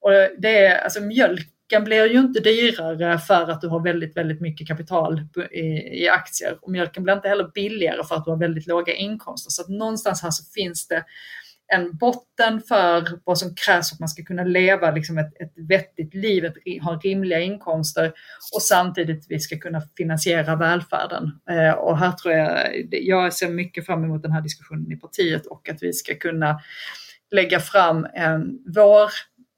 Och 0.00 0.10
det 0.38 0.66
är, 0.66 0.78
alltså 0.78 1.00
mjölken 1.00 1.84
blir 1.84 2.06
ju 2.06 2.18
inte 2.18 2.40
dyrare 2.40 3.18
för 3.18 3.50
att 3.50 3.60
du 3.60 3.68
har 3.68 3.80
väldigt, 3.80 4.16
väldigt 4.16 4.40
mycket 4.40 4.68
kapital 4.68 5.22
i, 5.50 5.64
i 6.04 6.08
aktier 6.08 6.58
och 6.62 6.70
mjölken 6.70 7.02
blir 7.02 7.14
inte 7.14 7.28
heller 7.28 7.50
billigare 7.54 8.04
för 8.04 8.14
att 8.14 8.24
du 8.24 8.30
har 8.30 8.38
väldigt 8.38 8.66
låga 8.66 8.94
inkomster. 8.94 9.50
Så 9.50 9.62
att 9.62 9.68
någonstans 9.68 10.22
här 10.22 10.30
så 10.30 10.44
finns 10.54 10.88
det 10.88 11.04
en 11.68 11.96
botten 11.96 12.60
för 12.60 13.08
vad 13.24 13.38
som 13.38 13.54
krävs 13.54 13.88
för 13.88 13.96
att 13.96 14.00
man 14.00 14.08
ska 14.08 14.22
kunna 14.22 14.44
leva 14.44 14.90
liksom 14.90 15.18
ett, 15.18 15.40
ett 15.40 15.52
vettigt 15.56 16.14
liv, 16.14 16.44
ett, 16.44 16.82
ha 16.82 16.96
rimliga 16.96 17.40
inkomster 17.40 18.12
och 18.54 18.62
samtidigt 18.62 19.26
vi 19.28 19.40
ska 19.40 19.58
kunna 19.58 19.82
finansiera 19.96 20.56
välfärden. 20.56 21.30
Eh, 21.50 21.72
och 21.72 21.98
här 21.98 22.12
tror 22.12 22.34
jag, 22.34 22.68
jag 22.90 23.32
ser 23.32 23.48
mycket 23.48 23.86
fram 23.86 24.04
emot 24.04 24.22
den 24.22 24.32
här 24.32 24.40
diskussionen 24.40 24.92
i 24.92 24.96
partiet 24.96 25.46
och 25.46 25.68
att 25.68 25.82
vi 25.82 25.92
ska 25.92 26.14
kunna 26.14 26.60
lägga 27.30 27.60
fram 27.60 28.06
en, 28.14 28.58
vår, 28.74 29.10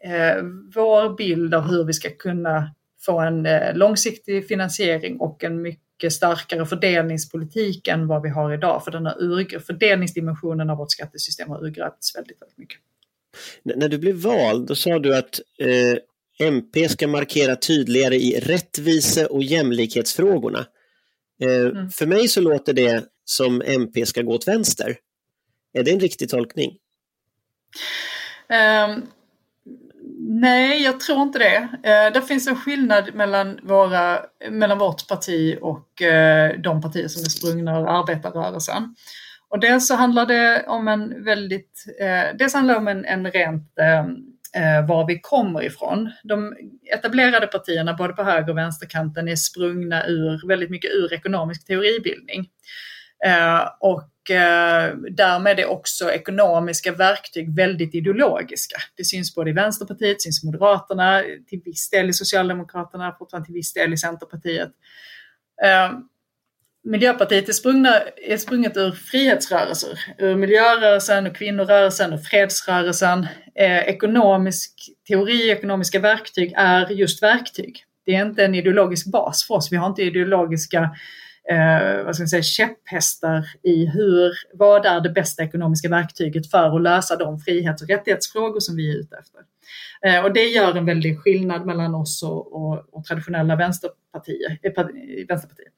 eh, 0.05 0.43
vår 0.75 1.17
bild 1.17 1.55
av 1.55 1.63
hur 1.71 1.85
vi 1.85 1.93
ska 1.93 2.11
kunna 2.11 2.75
få 3.01 3.21
en 3.21 3.47
eh, 3.47 3.75
långsiktig 3.75 4.49
finansiering 4.49 5.21
och 5.21 5.45
en 5.45 5.63
mycket 5.63 5.90
mycket 6.01 6.13
starkare 6.13 6.67
fördelningspolitik 6.67 7.89
än 7.89 8.07
vad 8.07 8.23
vi 8.23 8.29
har 8.29 8.55
idag. 8.55 8.85
För 8.85 8.91
den 8.91 9.07
här 9.07 9.59
fördelningsdimensionen 9.59 10.71
av 10.71 10.79
vårt 10.79 10.91
skattesystem 10.91 11.49
har 11.49 11.65
urgröpts 11.65 12.17
väldigt, 12.17 12.43
väldigt 12.43 12.59
mycket. 12.59 12.79
När 13.63 13.89
du 13.89 13.99
blev 13.99 14.15
vald, 14.17 14.69
då 14.69 14.75
sa 14.75 14.99
du 14.99 15.17
att 15.17 15.41
eh, 15.59 16.47
MP 16.47 16.89
ska 16.89 17.09
markera 17.09 17.57
tydligare 17.57 18.17
i 18.17 18.41
rättvise 18.41 19.27
och 19.27 19.43
jämlikhetsfrågorna. 19.43 20.67
Eh, 21.43 21.67
mm. 21.67 21.91
För 21.91 22.07
mig 22.07 22.29
så 22.29 22.41
låter 22.41 22.73
det 22.73 23.05
som 23.25 23.63
MP 23.67 24.07
ska 24.07 24.23
gå 24.23 24.35
åt 24.35 24.49
vänster. 24.49 24.97
Är 25.73 25.83
det 25.83 25.91
en 25.91 26.01
riktig 26.01 26.29
tolkning? 26.29 26.79
Um, 28.49 29.07
Nej, 30.23 30.83
jag 30.83 31.01
tror 31.01 31.23
inte 31.23 31.39
det. 31.39 31.57
Eh, 31.83 32.13
det 32.13 32.23
finns 32.23 32.47
en 32.47 32.57
skillnad 32.57 33.15
mellan, 33.15 33.59
våra, 33.63 34.21
mellan 34.51 34.79
vårt 34.79 35.09
parti 35.09 35.59
och 35.61 36.03
eh, 36.03 36.61
de 36.61 36.83
partier 36.83 37.09
som 37.09 37.23
är 37.23 37.29
sprungna 37.29 37.81
ur 37.81 37.89
arbetarrörelsen. 37.89 38.95
Och 39.49 39.61
dels 39.61 39.89
så 39.89 39.95
handlar 39.95 40.27
det 40.27 40.65
om 40.67 40.89
en 40.89 41.25
väldigt, 41.25 41.85
eh, 42.01 42.37
dels 42.39 42.55
handlar 42.55 42.75
det 42.75 42.81
om 42.81 42.89
en, 42.89 43.05
en 43.05 43.31
rent 43.31 43.73
var 44.89 45.07
vi 45.07 45.21
kommer 45.21 45.63
ifrån. 45.63 46.11
De 46.25 46.55
etablerade 46.95 47.47
partierna, 47.47 47.95
både 47.95 48.13
på 48.13 48.23
höger 48.23 48.51
och 48.51 48.59
vänsterkanten, 48.59 49.29
är 49.29 49.37
sprungna 49.37 50.07
ur, 50.07 50.49
väldigt 50.49 50.71
mycket 50.71 50.91
ur 50.91 51.13
ekonomisk 51.13 51.67
teoribildning. 51.67 52.49
Eh, 53.27 53.69
och 53.81 54.31
eh, 54.31 54.95
därmed 55.11 55.59
är 55.59 55.67
också 55.67 56.11
ekonomiska 56.11 56.93
verktyg 56.93 57.57
väldigt 57.57 57.95
ideologiska. 57.95 58.77
Det 58.97 59.05
syns 59.05 59.35
både 59.35 59.51
i 59.51 59.53
Vänsterpartiet, 59.53 60.23
syns 60.23 60.45
i 60.45 60.47
Moderaterna, 60.47 61.23
till 61.47 61.61
viss 61.65 61.91
del 61.91 62.11
i 62.11 62.13
Socialdemokraterna, 62.13 63.17
fortfarande 63.19 63.47
till 63.47 63.55
viss 63.55 63.73
del 63.73 63.93
i 63.93 63.97
Centerpartiet. 63.97 64.71
Eh, 65.65 65.93
Miljöpartiet 66.83 67.49
är, 67.49 67.53
sprungna, 67.53 68.01
är 68.17 68.37
sprunget 68.37 68.77
ur 68.77 68.93
frihetsrörelser, 68.93 69.99
ur 70.19 70.37
miljörörelsen, 70.37 71.27
och 71.27 71.37
kvinnorörelsen 71.37 72.13
och 72.13 72.25
fredsrörelsen. 72.25 73.27
Eh, 73.55 73.79
ekonomisk 73.79 74.73
teori, 75.09 75.51
ekonomiska 75.51 75.99
verktyg 75.99 76.53
är 76.57 76.91
just 76.91 77.23
verktyg. 77.23 77.85
Det 78.07 78.15
är 78.15 78.27
inte 78.27 78.45
en 78.45 78.55
ideologisk 78.55 79.07
bas 79.07 79.47
för 79.47 79.55
oss. 79.55 79.73
Vi 79.73 79.77
har 79.77 79.87
inte 79.87 80.03
ideologiska 80.03 80.91
eh, 81.51 82.05
vad 82.05 82.15
ska 82.15 82.23
man 82.23 82.29
säga, 82.29 82.43
käpphästar 82.43 83.47
i 83.63 83.87
hur, 83.87 84.33
vad 84.55 84.87
är 84.87 85.01
det 85.01 85.11
bästa 85.11 85.43
ekonomiska 85.43 85.89
verktyget 85.89 86.51
för 86.51 86.77
att 86.77 86.83
lösa 86.83 87.17
de 87.17 87.41
frihets 87.41 87.83
och 87.83 87.89
rättighetsfrågor 87.89 88.61
som 88.61 88.77
vi 88.77 88.91
är 88.91 88.97
ute 88.97 89.17
efter. 89.17 89.41
Eh, 90.03 90.25
och 90.25 90.33
det 90.33 90.45
gör 90.45 90.77
en 90.77 90.87
väldig 90.87 91.19
skillnad 91.19 91.67
mellan 91.67 91.95
oss 91.95 92.23
och, 92.23 92.53
och, 92.53 92.85
och 92.93 93.05
traditionella 93.05 93.57
vänsterpartier. 93.57 94.59
Eh, 94.63 94.73
vänsterpartier. 95.29 95.69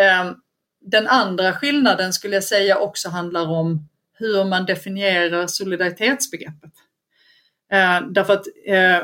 Eh, 0.00 0.32
den 0.80 1.06
andra 1.06 1.52
skillnaden 1.52 2.12
skulle 2.12 2.34
jag 2.34 2.44
säga 2.44 2.78
också 2.78 3.08
handlar 3.08 3.50
om 3.50 3.88
hur 4.18 4.44
man 4.44 4.66
definierar 4.66 5.46
solidaritetsbegreppet. 5.46 6.72
Eh, 7.72 8.00
därför 8.10 8.32
att 8.32 8.46
eh, 8.66 9.02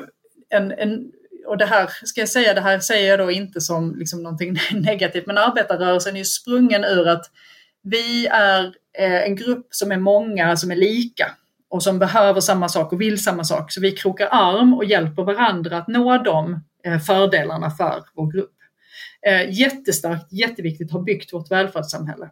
en, 0.49 0.73
en, 0.73 1.13
och 1.53 1.59
det 1.59 1.67
här 1.67 1.91
ska 2.05 2.21
jag 2.21 2.29
säga, 2.29 2.55
det 2.55 2.61
här 2.61 2.79
säger 2.79 3.11
jag 3.11 3.19
då 3.19 3.31
inte 3.31 3.61
som 3.61 3.95
liksom 3.99 4.23
någonting 4.23 4.57
negativt, 4.73 5.27
men 5.27 5.39
arbetarrörelsen 5.39 6.15
är 6.15 6.19
ju 6.19 6.25
sprungen 6.25 6.85
ur 6.85 7.09
att 7.09 7.31
vi 7.83 8.27
är 8.27 8.65
eh, 8.99 9.23
en 9.23 9.37
grupp 9.37 9.67
som 9.71 9.93
är 9.93 9.97
många 9.97 10.57
som 10.57 10.71
är 10.71 10.77
lika 10.77 11.31
och 11.71 11.83
som 11.83 11.99
behöver 11.99 12.41
samma 12.41 12.69
sak 12.69 12.93
och 12.93 13.01
vill 13.01 13.23
samma 13.23 13.45
sak. 13.45 13.73
Så 13.73 13.81
vi 13.81 13.93
krokar 13.93 14.29
arm 14.31 14.75
och 14.75 14.85
hjälper 14.85 15.23
varandra 15.23 15.79
att 15.79 15.89
nå 15.89 16.19
de 16.19 16.61
eh, 16.85 16.99
fördelarna 16.99 17.71
för 17.71 18.05
vår 18.15 18.33
grupp. 18.33 18.57
Eh, 19.27 19.51
jättestarkt, 19.51 20.33
jätteviktigt, 20.33 20.93
har 20.93 21.03
byggt 21.03 21.33
vårt 21.33 21.51
välfärdssamhälle. 21.51 22.31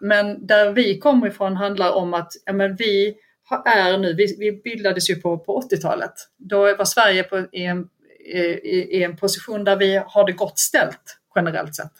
Men 0.00 0.46
där 0.46 0.72
vi 0.72 0.98
kommer 0.98 1.26
ifrån 1.26 1.56
handlar 1.56 1.92
om 1.92 2.14
att 2.14 2.32
ja, 2.44 2.52
men 2.52 2.76
vi 2.76 3.16
är 3.64 3.98
nu, 3.98 4.14
vi, 4.14 4.36
vi 4.38 4.52
bildades 4.52 5.10
ju 5.10 5.16
på, 5.16 5.38
på 5.38 5.60
80-talet. 5.60 6.12
Då 6.36 6.76
var 6.76 6.84
Sverige 6.84 7.22
på, 7.22 7.46
i, 7.52 7.64
en, 7.64 7.88
i, 8.26 9.02
en 9.04 9.16
position 9.16 9.64
där 9.64 9.76
vi 9.76 10.02
har 10.06 10.26
det 10.26 10.32
gott 10.32 10.58
ställt 10.58 11.18
generellt 11.34 11.74
sett. 11.74 11.92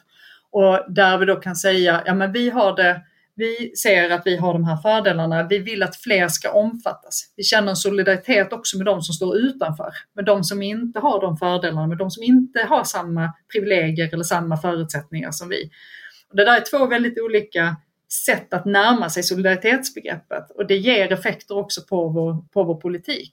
Och 0.50 0.92
där 0.92 1.18
vi 1.18 1.26
då 1.26 1.36
kan 1.36 1.56
säga, 1.56 2.02
ja 2.06 2.14
men 2.14 2.32
vi 2.32 2.50
har 2.50 2.76
det 2.76 3.02
vi 3.38 3.72
ser 3.76 4.10
att 4.10 4.22
vi 4.24 4.36
har 4.36 4.52
de 4.52 4.64
här 4.64 4.76
fördelarna. 4.76 5.46
Vi 5.50 5.58
vill 5.58 5.82
att 5.82 5.96
fler 5.96 6.28
ska 6.28 6.50
omfattas. 6.50 7.32
Vi 7.36 7.42
känner 7.42 7.70
en 7.70 7.76
solidaritet 7.76 8.52
också 8.52 8.76
med 8.76 8.86
de 8.86 9.02
som 9.02 9.14
står 9.14 9.36
utanför, 9.36 9.90
med 10.14 10.24
de 10.24 10.44
som 10.44 10.62
inte 10.62 11.00
har 11.00 11.20
de 11.20 11.36
fördelarna, 11.36 11.86
med 11.86 11.98
de 11.98 12.10
som 12.10 12.22
inte 12.22 12.62
har 12.62 12.84
samma 12.84 13.32
privilegier 13.52 14.10
eller 14.12 14.24
samma 14.24 14.56
förutsättningar 14.56 15.30
som 15.30 15.48
vi. 15.48 15.70
Och 16.30 16.36
det 16.36 16.44
där 16.44 16.56
är 16.56 16.64
två 16.70 16.86
väldigt 16.86 17.20
olika 17.20 17.76
sätt 18.26 18.54
att 18.54 18.64
närma 18.64 19.10
sig 19.10 19.22
solidaritetsbegreppet 19.22 20.50
och 20.50 20.66
det 20.66 20.76
ger 20.76 21.12
effekter 21.12 21.56
också 21.56 21.82
på 21.82 22.08
vår, 22.08 22.44
på 22.52 22.64
vår 22.64 22.80
politik. 22.80 23.32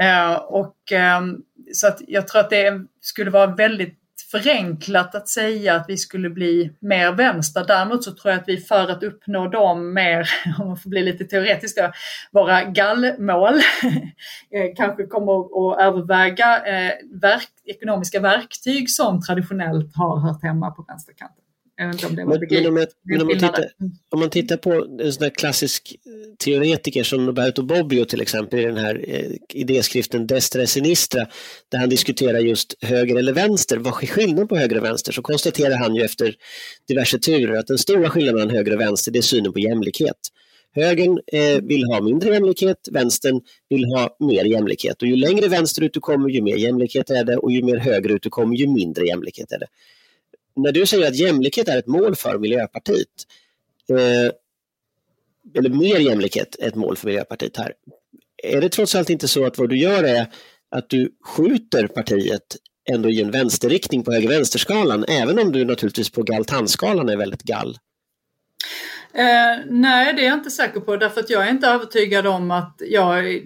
Eh, 0.00 0.34
och 0.34 0.92
ehm, 0.92 1.36
så 1.72 1.86
att 1.86 2.00
jag 2.06 2.28
tror 2.28 2.40
att 2.40 2.50
det 2.50 2.80
skulle 3.00 3.30
vara 3.30 3.46
väldigt 3.46 3.98
förenklat 4.30 5.14
att 5.14 5.28
säga 5.28 5.74
att 5.74 5.84
vi 5.88 5.96
skulle 5.96 6.30
bli 6.30 6.70
mer 6.80 7.12
vänster. 7.12 7.64
Däremot 7.66 8.04
så 8.04 8.12
tror 8.12 8.32
jag 8.32 8.40
att 8.40 8.48
vi 8.48 8.56
för 8.56 8.90
att 8.90 9.02
uppnå 9.02 9.48
de 9.48 9.94
mer, 9.94 10.30
om 10.58 10.66
man 10.66 10.76
får 10.76 10.90
bli 10.90 11.02
lite 11.02 11.24
teoretisk 11.24 11.76
då, 11.76 11.92
våra 12.32 12.64
gallmål 12.64 13.54
eh, 14.50 14.74
kanske 14.76 15.06
kommer 15.06 15.40
att 15.40 15.80
överväga 15.80 16.66
eh, 16.66 16.92
verk, 17.20 17.50
ekonomiska 17.64 18.20
verktyg 18.20 18.90
som 18.90 19.22
traditionellt 19.22 19.96
har 19.96 20.20
hört 20.20 20.42
hemma 20.42 20.70
på 20.70 20.84
vänsterkanten. 20.88 21.43
Jag 21.76 21.86
vet 21.86 21.94
inte 21.94 22.06
om 22.06 22.16
det 22.16 22.24
var 22.24 22.38
men, 22.38 22.48
men, 22.50 22.66
om, 22.66 22.76
jag, 22.76 22.88
men 23.02 23.20
om, 23.20 23.26
man 23.26 23.38
tittar, 23.38 23.64
om 24.10 24.20
man 24.20 24.30
tittar 24.30 24.56
på 24.56 24.72
en 25.00 25.12
sån 25.12 25.30
klassisk 25.30 25.96
eh, 26.06 26.36
teoretiker 26.36 27.02
som 27.02 27.26
Roberto 27.26 27.62
Bobbio 27.62 28.04
till 28.04 28.20
exempel 28.20 28.58
i 28.58 28.64
den 28.64 28.76
här 28.76 29.04
eh, 29.08 29.30
idéskriften 29.52 30.26
Destra 30.26 30.66
Sinistra 30.66 31.26
där 31.68 31.78
han 31.78 31.88
diskuterar 31.88 32.38
just 32.38 32.74
höger 32.80 33.16
eller 33.16 33.32
vänster, 33.32 33.76
vad 33.76 34.02
är 34.02 34.06
skillnaden 34.06 34.48
på 34.48 34.56
höger 34.56 34.78
och 34.78 34.84
vänster? 34.84 35.12
Så 35.12 35.22
konstaterar 35.22 35.76
han 35.76 35.94
ju 35.94 36.02
efter 36.02 36.34
diverse 36.88 37.18
turer 37.18 37.58
att 37.58 37.66
den 37.66 37.78
stora 37.78 38.10
skillnaden 38.10 38.40
mellan 38.40 38.56
höger 38.56 38.74
och 38.74 38.80
vänster 38.80 39.12
det 39.12 39.18
är 39.18 39.22
synen 39.22 39.52
på 39.52 39.58
jämlikhet. 39.58 40.18
Högern 40.74 41.20
eh, 41.26 41.62
vill 41.62 41.84
ha 41.84 42.00
mindre 42.00 42.34
jämlikhet, 42.34 42.88
vänstern 42.90 43.40
vill 43.68 43.84
ha 43.84 44.16
mer 44.20 44.44
jämlikhet. 44.44 45.02
Och 45.02 45.08
ju 45.08 45.16
längre 45.16 45.48
vänsterut 45.48 45.94
du 45.94 46.00
kommer, 46.00 46.28
ju 46.28 46.42
mer 46.42 46.56
jämlikhet 46.56 47.10
är 47.10 47.24
det 47.24 47.36
och 47.36 47.52
ju 47.52 47.62
mer 47.62 47.76
högerut 47.76 48.22
du 48.22 48.30
kommer, 48.30 48.56
ju 48.56 48.66
mindre 48.66 49.06
jämlikhet 49.06 49.52
är 49.52 49.58
det 49.58 49.66
när 50.56 50.72
du 50.72 50.86
säger 50.86 51.08
att 51.08 51.16
jämlikhet 51.16 51.68
är 51.68 51.78
ett 51.78 51.86
mål 51.86 52.14
för 52.14 52.38
Miljöpartiet, 52.38 53.08
eh, 53.90 54.32
eller 55.58 55.70
mer 55.70 55.98
jämlikhet 55.98 56.56
är 56.58 56.68
ett 56.68 56.74
mål 56.74 56.96
för 56.96 57.06
Miljöpartiet 57.06 57.56
här, 57.56 57.72
är 58.42 58.60
det 58.60 58.68
trots 58.68 58.94
allt 58.94 59.10
inte 59.10 59.28
så 59.28 59.46
att 59.46 59.58
vad 59.58 59.68
du 59.68 59.78
gör 59.78 60.04
är 60.04 60.26
att 60.70 60.90
du 60.90 61.10
skjuter 61.24 61.86
partiet 61.86 62.56
ändå 62.90 63.10
i 63.10 63.22
en 63.22 63.30
vänsterriktning 63.30 64.02
på 64.02 64.12
höger-vänsterskalan, 64.12 65.04
även 65.08 65.38
om 65.38 65.52
du 65.52 65.64
naturligtvis 65.64 66.10
på 66.10 66.22
galtanskalan 66.22 67.08
är 67.08 67.16
väldigt 67.16 67.42
gall? 67.42 67.78
Eh, 69.14 69.64
nej, 69.70 70.14
det 70.14 70.22
är 70.22 70.26
jag 70.26 70.38
inte 70.38 70.50
säker 70.50 70.80
på 70.80 70.96
därför 70.96 71.20
att 71.20 71.30
jag 71.30 71.46
är 71.46 71.50
inte 71.50 71.66
övertygad 71.66 72.26
om 72.26 72.50
att 72.50 72.76
jag, 72.78 73.26
eh, 73.26 73.42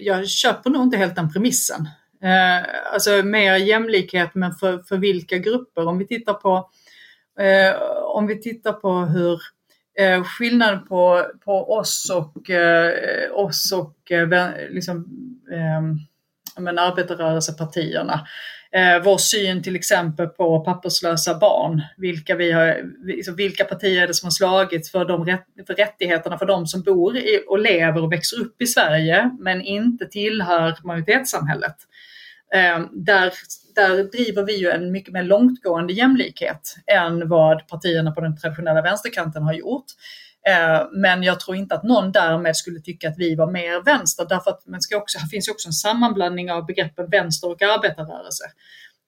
jag 0.00 0.28
köper 0.28 0.70
nog 0.70 0.82
inte 0.82 0.96
helt 0.96 1.16
den 1.16 1.32
premissen. 1.32 1.88
Eh, 2.24 2.92
alltså 2.92 3.22
mer 3.22 3.56
jämlikhet 3.56 4.30
men 4.34 4.54
för, 4.54 4.78
för 4.78 4.96
vilka 4.96 5.38
grupper? 5.38 5.86
Om 5.86 5.98
vi 5.98 6.06
tittar 6.06 6.34
på, 6.34 6.70
eh, 7.40 7.82
om 8.02 8.26
vi 8.26 8.40
tittar 8.40 8.72
på 8.72 8.92
hur 8.92 9.40
eh, 10.00 10.24
skillnaden 10.24 10.86
på, 10.86 11.26
på 11.44 11.72
oss 11.72 12.10
och, 12.14 12.50
eh, 12.50 13.32
oss 13.32 13.72
och 13.72 14.12
eh, 14.12 14.50
liksom, 14.70 15.06
eh, 15.52 15.82
men 16.62 16.78
arbetarrörelsepartierna. 16.78 18.26
Eh, 18.72 19.02
vår 19.04 19.18
syn 19.18 19.62
till 19.62 19.76
exempel 19.76 20.26
på 20.26 20.60
papperslösa 20.60 21.38
barn. 21.38 21.82
Vilka, 21.96 22.34
vi 22.34 22.52
har, 22.52 22.82
liksom, 23.04 23.36
vilka 23.36 23.64
partier 23.64 24.02
är 24.02 24.06
det 24.06 24.14
som 24.14 24.26
har 24.26 24.30
slagits 24.30 24.90
för, 24.90 25.04
de 25.04 25.24
rätt, 25.24 25.44
för 25.66 25.74
rättigheterna 25.74 26.38
för 26.38 26.46
de 26.46 26.66
som 26.66 26.82
bor 26.82 27.16
i, 27.16 27.44
och 27.48 27.58
lever 27.58 28.02
och 28.02 28.12
växer 28.12 28.40
upp 28.40 28.62
i 28.62 28.66
Sverige 28.66 29.30
men 29.38 29.62
inte 29.62 30.06
tillhör 30.06 30.78
majoritetssamhället. 30.84 31.76
Eh, 32.54 32.86
där, 32.92 33.32
där 33.74 34.04
driver 34.04 34.42
vi 34.42 34.56
ju 34.56 34.70
en 34.70 34.92
mycket 34.92 35.12
mer 35.12 35.22
långtgående 35.22 35.92
jämlikhet 35.92 36.76
än 36.86 37.28
vad 37.28 37.68
partierna 37.68 38.12
på 38.12 38.20
den 38.20 38.36
traditionella 38.36 38.82
vänsterkanten 38.82 39.42
har 39.42 39.52
gjort. 39.52 39.86
Eh, 40.48 40.86
men 40.92 41.22
jag 41.22 41.40
tror 41.40 41.56
inte 41.56 41.74
att 41.74 41.82
någon 41.82 42.12
därmed 42.12 42.56
skulle 42.56 42.80
tycka 42.80 43.08
att 43.08 43.18
vi 43.18 43.34
var 43.34 43.50
mer 43.50 43.84
vänster 43.84 44.26
därför 44.28 44.50
att 44.50 44.66
man 44.66 44.80
ska 44.80 44.96
också, 44.96 45.18
det 45.18 45.30
finns 45.30 45.48
ju 45.48 45.52
också 45.52 45.68
en 45.68 45.72
sammanblandning 45.72 46.52
av 46.52 46.66
begreppen 46.66 47.10
vänster 47.10 47.50
och 47.50 47.62
arbetarrörelse. 47.62 48.44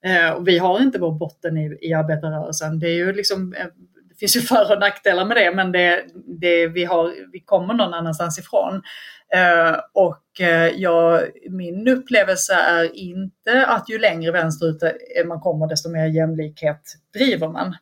Eh, 0.05 0.31
och 0.31 0.49
vi 0.49 0.59
har 0.59 0.81
inte 0.81 0.99
vår 0.99 1.13
botten 1.13 1.57
i, 1.57 1.79
i 1.81 1.95
arbetarrörelsen. 1.95 2.79
Det 2.79 2.89
är 2.89 2.95
ju 2.95 3.13
liksom 3.13 3.55
eh, 3.55 3.67
det 4.09 4.21
finns 4.21 4.37
ju 4.37 4.41
för 4.41 4.73
och 4.73 4.81
nackdelar 4.81 5.25
med 5.25 5.37
det 5.37 5.55
men 5.55 5.73
det, 5.73 6.05
det, 6.41 6.69
vi, 6.69 6.85
har, 6.85 7.15
vi 7.33 7.41
kommer 7.41 7.75
någon 7.75 7.95
annanstans 7.95 8.39
ifrån. 8.39 8.83
Eh, 9.35 9.77
och 9.93 10.41
eh, 10.41 10.69
ja, 10.77 11.23
min 11.51 11.89
upplevelse 11.89 12.55
är 12.55 12.97
inte 12.97 13.67
att 13.67 13.91
ju 13.91 13.99
längre 13.99 14.33
vänsterut 14.33 14.83
eh, 14.83 15.27
man 15.27 15.41
kommer 15.41 15.67
desto 15.67 15.91
mer 15.91 16.07
jämlikhet 16.07 16.81
driver 17.15 17.49
man. 17.49 17.77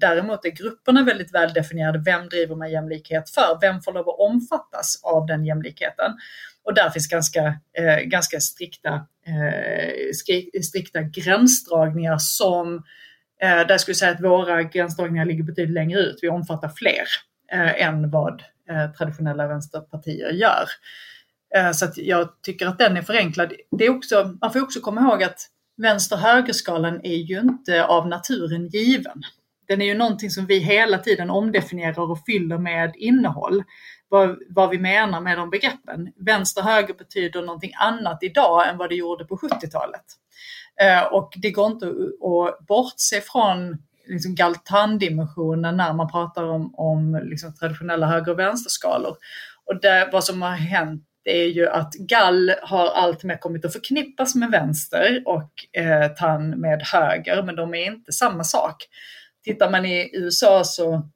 Däremot 0.00 0.44
är 0.44 0.50
grupperna 0.50 1.04
väldigt 1.04 1.34
väl 1.34 1.52
definierade. 1.52 2.02
Vem 2.04 2.28
driver 2.28 2.54
man 2.54 2.70
jämlikhet 2.70 3.30
för? 3.30 3.58
Vem 3.60 3.80
får 3.80 3.92
lov 3.92 4.08
att 4.08 4.18
omfattas 4.18 5.00
av 5.02 5.26
den 5.26 5.44
jämlikheten? 5.44 6.12
Och 6.64 6.74
där 6.74 6.90
finns 6.90 7.06
ganska, 7.06 7.54
ganska 8.04 8.40
strikta, 8.40 9.06
strikta 10.62 11.02
gränsdragningar 11.02 12.16
som 12.18 12.82
där 13.40 13.70
jag 13.70 13.80
skulle 13.80 13.94
säga 13.94 14.12
att 14.12 14.22
våra 14.22 14.62
gränsdragningar 14.62 15.24
ligger 15.24 15.42
betydligt 15.44 15.74
längre 15.74 16.00
ut. 16.00 16.18
Vi 16.22 16.28
omfattar 16.28 16.68
fler 16.68 17.04
Eh, 17.52 17.82
än 17.82 18.10
vad 18.10 18.42
eh, 18.70 18.90
traditionella 18.90 19.46
vänsterpartier 19.46 20.30
gör. 20.30 20.68
Eh, 21.56 21.72
så 21.72 21.84
att 21.84 21.98
jag 21.98 22.42
tycker 22.42 22.66
att 22.66 22.78
den 22.78 22.96
är 22.96 23.02
förenklad. 23.02 23.52
Det 23.70 23.84
är 23.84 23.90
också, 23.90 24.36
man 24.40 24.52
får 24.52 24.62
också 24.62 24.80
komma 24.80 25.00
ihåg 25.00 25.22
att 25.22 25.46
vänster-högerskalan 25.76 27.00
är 27.04 27.16
ju 27.16 27.40
inte 27.40 27.84
av 27.84 28.08
naturen 28.08 28.68
given. 28.68 29.22
Den 29.68 29.82
är 29.82 29.86
ju 29.86 29.94
någonting 29.94 30.30
som 30.30 30.46
vi 30.46 30.58
hela 30.58 30.98
tiden 30.98 31.30
omdefinierar 31.30 32.10
och 32.10 32.24
fyller 32.24 32.58
med 32.58 32.92
innehåll. 32.96 33.64
Vad, 34.08 34.38
vad 34.48 34.70
vi 34.70 34.78
menar 34.78 35.20
med 35.20 35.38
de 35.38 35.50
begreppen. 35.50 36.12
Vänster-höger 36.16 36.94
betyder 36.94 37.42
någonting 37.42 37.72
annat 37.76 38.18
idag 38.22 38.68
än 38.68 38.78
vad 38.78 38.88
det 38.88 38.94
gjorde 38.94 39.24
på 39.24 39.36
70-talet. 39.36 40.04
Eh, 40.80 41.02
och 41.02 41.32
det 41.36 41.50
går 41.50 41.66
inte 41.66 41.86
att 41.86 42.66
bortse 42.66 43.20
från 43.20 43.78
liksom 44.08 44.34
Galtan-dimensionen 44.34 45.76
när 45.76 45.92
man 45.92 46.10
pratar 46.10 46.44
om, 46.44 46.74
om 46.74 47.20
liksom 47.24 47.54
traditionella 47.54 48.06
höger 48.06 48.32
och 48.32 48.38
vänsterskalor. 48.38 49.16
Och 49.64 49.80
det, 49.80 50.08
vad 50.12 50.24
som 50.24 50.42
har 50.42 50.50
hänt 50.50 51.04
är 51.24 51.44
ju 51.44 51.68
att 51.68 51.94
gall 51.94 52.52
har 52.62 52.86
alltmer 52.86 53.36
kommit 53.36 53.64
att 53.64 53.72
förknippas 53.72 54.34
med 54.34 54.50
vänster 54.50 55.22
och 55.26 55.52
eh, 55.72 56.08
tann 56.08 56.50
med 56.50 56.82
höger, 56.82 57.42
men 57.42 57.56
de 57.56 57.74
är 57.74 57.84
inte 57.84 58.12
samma 58.12 58.44
sak. 58.44 58.76
Tittar 59.44 59.70
man 59.70 59.86
i 59.86 60.10
USA 60.12 60.64
så 60.64 61.08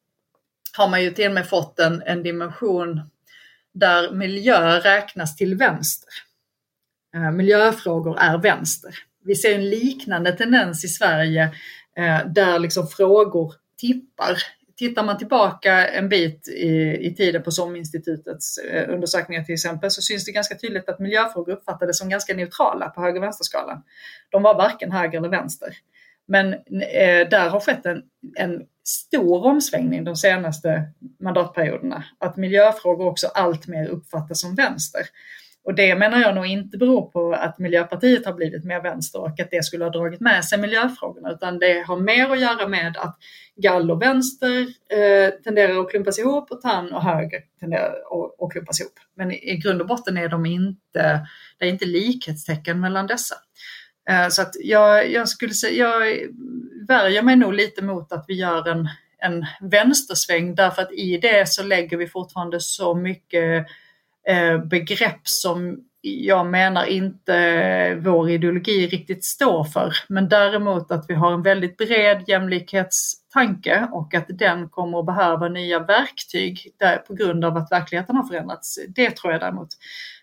har 0.77 0.89
man 0.89 1.03
ju 1.03 1.11
till 1.11 1.27
och 1.27 1.33
med 1.33 1.49
fått 1.49 1.79
en, 1.79 2.03
en 2.07 2.23
dimension 2.23 3.01
där 3.75 4.11
miljö 4.11 4.81
räknas 4.81 5.37
till 5.37 5.55
vänster. 5.55 6.09
Eh, 7.15 7.31
miljöfrågor 7.31 8.19
är 8.19 8.39
vänster. 8.39 8.95
Vi 9.25 9.35
ser 9.35 9.55
en 9.55 9.71
liknande 9.71 10.33
tendens 10.33 10.85
i 10.85 10.89
Sverige 10.89 11.55
Eh, 11.97 12.27
där 12.27 12.59
liksom 12.59 12.87
frågor 12.87 13.55
tippar 13.79 14.37
tittar 14.77 15.05
man 15.05 15.19
tillbaka 15.19 15.89
en 15.89 16.09
bit 16.09 16.49
i, 16.49 16.99
i 17.07 17.15
tiden 17.15 17.43
på 17.43 17.51
SOM-institutets 17.51 18.59
eh, 18.59 18.95
undersökningar 18.95 19.43
till 19.43 19.55
exempel 19.55 19.91
så 19.91 20.03
syns 20.03 20.25
det 20.25 20.33
ganska 20.33 20.55
tydligt 20.55 20.89
att 20.89 20.99
miljöfrågor 20.99 21.53
uppfattades 21.53 21.99
som 21.99 22.09
ganska 22.09 22.35
neutrala 22.35 22.89
på 22.89 23.01
höger 23.01 23.21
vänsterskalan. 23.21 23.83
De 24.31 24.43
var 24.43 24.55
varken 24.55 24.93
höger 24.93 25.19
eller 25.19 25.29
vänster. 25.29 25.77
Men 26.27 26.53
eh, 26.53 27.29
där 27.31 27.49
har 27.49 27.61
skett 27.61 27.87
en, 27.87 28.03
en 28.37 28.63
stor 28.85 29.45
omsvängning 29.47 30.05
de 30.05 30.17
senaste 30.17 30.83
mandatperioderna. 31.21 32.05
Att 32.19 32.37
miljöfrågor 32.37 33.07
också 33.07 33.27
alltmer 33.27 33.89
uppfattas 33.89 34.41
som 34.41 34.55
vänster. 34.55 35.03
Och 35.65 35.75
det 35.75 35.95
menar 35.95 36.21
jag 36.21 36.35
nog 36.35 36.47
inte 36.47 36.79
beror 36.79 37.11
på 37.11 37.33
att 37.33 37.59
Miljöpartiet 37.59 38.27
har 38.27 38.33
blivit 38.33 38.65
mer 38.65 38.81
vänster 38.81 39.21
och 39.21 39.41
att 39.41 39.51
det 39.51 39.65
skulle 39.65 39.85
ha 39.85 39.91
dragit 39.91 40.21
med 40.21 40.45
sig 40.45 40.59
miljöfrågorna, 40.59 41.31
utan 41.31 41.59
det 41.59 41.87
har 41.87 41.97
mer 41.97 42.31
att 42.31 42.41
göra 42.41 42.69
med 42.69 42.97
att 42.97 43.19
gall 43.57 43.91
och 43.91 44.03
vänster 44.03 44.61
eh, 44.89 45.31
tenderar 45.45 45.81
att 45.81 45.91
klumpas 45.91 46.19
ihop 46.19 46.51
och 46.51 46.61
tann 46.61 46.93
och 46.93 47.03
höger 47.03 47.41
tenderar 47.61 47.91
att, 47.91 48.43
att 48.43 48.53
klumpas 48.53 48.81
ihop. 48.81 48.93
Men 49.17 49.33
i, 49.33 49.53
i 49.53 49.57
grund 49.57 49.81
och 49.81 49.87
botten 49.87 50.17
är 50.17 50.29
de 50.29 50.47
inte, 50.47 51.27
det 51.59 51.65
är 51.65 51.69
inte 51.69 51.87
likhetstecken 51.87 52.81
mellan 52.81 53.07
dessa. 53.07 53.35
Eh, 54.11 54.29
så 54.29 54.43
att 54.43 54.53
jag, 54.61 55.11
jag 55.11 55.29
skulle 55.29 55.55
säga, 55.55 55.87
jag 55.87 56.19
värjer 56.89 57.23
mig 57.23 57.37
nog 57.37 57.55
lite 57.55 57.85
mot 57.85 58.13
att 58.13 58.25
vi 58.29 58.35
gör 58.35 58.69
en, 58.69 58.89
en 59.19 59.47
vänstersväng 59.71 60.55
därför 60.55 60.83
att 60.83 60.93
i 60.93 61.19
det 61.19 61.49
så 61.49 61.63
lägger 61.63 61.97
vi 61.97 62.07
fortfarande 62.07 62.61
så 62.61 62.95
mycket 62.95 63.67
Eh, 63.67 63.73
begrepp 64.71 65.21
som 65.29 65.85
jag 66.05 66.47
menar 66.47 66.85
inte 66.85 67.95
vår 67.95 68.31
ideologi 68.31 68.87
riktigt 68.87 69.25
står 69.25 69.65
för. 69.65 69.93
Men 70.09 70.29
däremot 70.29 70.91
att 70.91 71.05
vi 71.09 71.15
har 71.15 71.33
en 71.33 71.43
väldigt 71.43 71.77
bred 71.77 72.25
jämlikhetstanke 72.27 73.89
och 73.93 74.15
att 74.15 74.27
den 74.29 74.69
kommer 74.69 74.99
att 74.99 75.07
behöva 75.07 75.49
nya 75.49 75.79
verktyg 75.79 76.73
där, 76.79 76.97
på 76.97 77.15
grund 77.15 77.45
av 77.45 77.57
att 77.57 77.73
verkligheten 77.73 78.17
har 78.17 78.25
förändrats. 78.25 78.79
Det 78.89 79.11
tror 79.11 79.33
jag 79.33 79.41
däremot. 79.41 79.69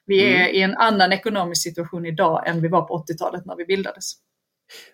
Vi 0.06 0.34
är 0.34 0.36
mm. 0.36 0.56
i 0.56 0.62
en 0.62 0.76
annan 0.76 1.14
ekonomisk 1.14 1.64
situation 1.64 2.06
idag 2.06 2.47
än 2.47 2.62
vi 2.62 2.68
var 2.68 2.82
på 2.82 3.06
80-talet 3.08 3.45
när 3.45 3.56
vi 3.56 3.66
bildades. 3.66 4.14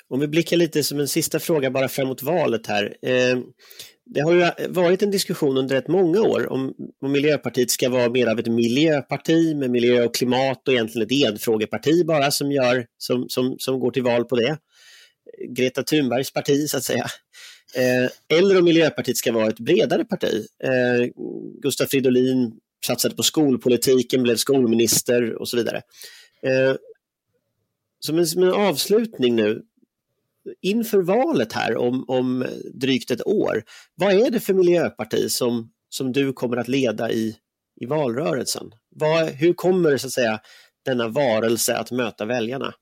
Om 0.10 0.20
vi 0.20 0.28
blickar 0.28 0.58
lite 0.58 0.84
som 0.84 0.99
en 0.99 1.08
sista 1.08 1.39
fråga 1.39 1.72
bara 1.72 1.88
framåt 1.88 2.24
valet 2.24 2.68
här. 2.68 2.97
Eh, 3.01 3.38
det 4.06 4.22
har 4.22 4.34
ju 4.34 4.68
varit 4.68 5.01
en 5.01 5.12
diskussion 5.12 5.58
under 5.58 5.76
rätt 5.76 5.88
många 5.88 6.22
år 6.22 6.51
om, 6.51 6.74
om 7.01 7.12
Miljöpartiet 7.12 7.72
ska 7.72 7.89
vara 7.89 8.10
mer 8.10 8.28
av 8.28 8.39
ett 8.39 8.47
miljöparti 8.47 9.56
med 9.56 9.70
miljö 9.70 10.06
och 10.06 10.16
klimat 10.16 10.68
och 10.68 10.74
egentligen 10.74 11.08
ett 11.08 11.34
enfrågeparti 11.34 12.06
bara 12.06 12.32
som, 12.32 12.51
gör, 12.51 12.86
som, 12.97 13.30
som, 13.30 13.56
som 13.60 13.80
går 13.80 13.91
till 13.91 14.03
val 14.03 14.26
på 14.26 14.36
det. 14.36 14.58
Greta 15.49 15.84
Thunbergs 15.84 16.34
parti 16.34 16.70
så 16.70 16.78
att 16.78 16.84
säga. 16.84 17.06
Eh, 17.76 18.38
eller 18.38 18.58
om 18.58 18.66
Miljöpartiet 18.66 19.18
ska 19.18 19.32
vara 19.32 19.47
ett 19.47 19.60
bredare 19.60 20.06
parti. 20.06 20.45
Eh, 20.64 21.08
Gustav 21.62 21.86
Fridolin 21.86 22.53
satsade 22.86 23.16
på 23.16 23.24
skolpolitiken, 23.24 24.24
blev 24.24 24.36
skolminister 24.36 25.36
och 25.36 25.49
så 25.49 25.58
vidare. 25.58 25.82
Eh, 26.43 26.76
som 27.99 28.18
en, 28.18 28.28
som 28.28 28.43
en 28.43 28.53
avslutning 28.53 29.36
nu, 29.36 29.62
inför 30.62 31.02
valet 31.02 31.54
här 31.54 31.78
om, 31.78 32.06
om 32.08 32.46
drygt 32.74 33.12
ett 33.12 33.28
år, 33.28 33.64
vad 33.96 34.14
är 34.14 34.32
det 34.32 34.39
för 34.39 34.54
miljöparti 34.54 35.32
som, 35.32 35.70
som 35.89 36.12
du 36.12 36.34
kommer 36.34 36.58
att 36.58 36.68
leda 36.68 37.12
i, 37.12 37.36
i 37.82 37.86
valrörelsen? 37.86 38.72
Vad, 38.96 39.30
hur 39.30 39.54
kommer 39.54 39.98
så 39.98 40.08
att 40.08 40.14
säga, 40.14 40.39
denna 40.86 41.08
varelse 41.08 41.78
att 41.78 41.91
möta 41.91 42.26
väljarna? 42.26 42.74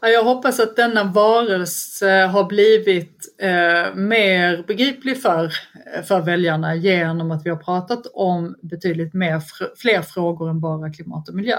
Jag 0.00 0.24
hoppas 0.24 0.60
att 0.60 0.76
denna 0.76 1.04
varelse 1.04 2.10
har 2.10 2.44
blivit 2.44 3.34
eh, 3.40 3.94
mer 3.94 4.64
begriplig 4.66 5.22
för, 5.22 5.52
för 6.04 6.20
väljarna 6.20 6.74
genom 6.74 7.30
att 7.30 7.46
vi 7.46 7.50
har 7.50 7.56
pratat 7.56 8.06
om 8.12 8.56
betydligt 8.62 9.14
mer, 9.14 9.42
fler 9.76 10.02
frågor 10.02 10.50
än 10.50 10.60
bara 10.60 10.92
klimat 10.92 11.28
och 11.28 11.34
miljö. 11.34 11.58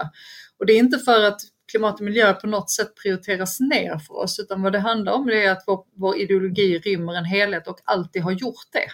Och 0.60 0.66
det 0.66 0.74
är 0.74 0.78
inte 0.78 1.00
för 1.00 1.24
att 1.24 1.42
klimat 1.76 2.00
och 2.00 2.06
miljö 2.06 2.34
på 2.34 2.48
något 2.48 2.70
sätt 2.70 2.96
prioriteras 3.04 3.60
ner 3.60 3.98
för 3.98 4.14
oss, 4.14 4.40
utan 4.40 4.62
vad 4.62 4.72
det 4.72 4.80
handlar 4.80 5.14
om 5.14 5.28
det 5.28 5.46
är 5.46 5.52
att 5.52 5.64
vår, 5.68 5.84
vår 5.96 6.18
ideologi 6.18 6.80
rymmer 6.80 7.14
en 7.14 7.26
helhet 7.26 7.68
och 7.68 7.80
alltid 7.84 8.22
har 8.22 8.32
gjort 8.32 8.66
det. 8.72 8.88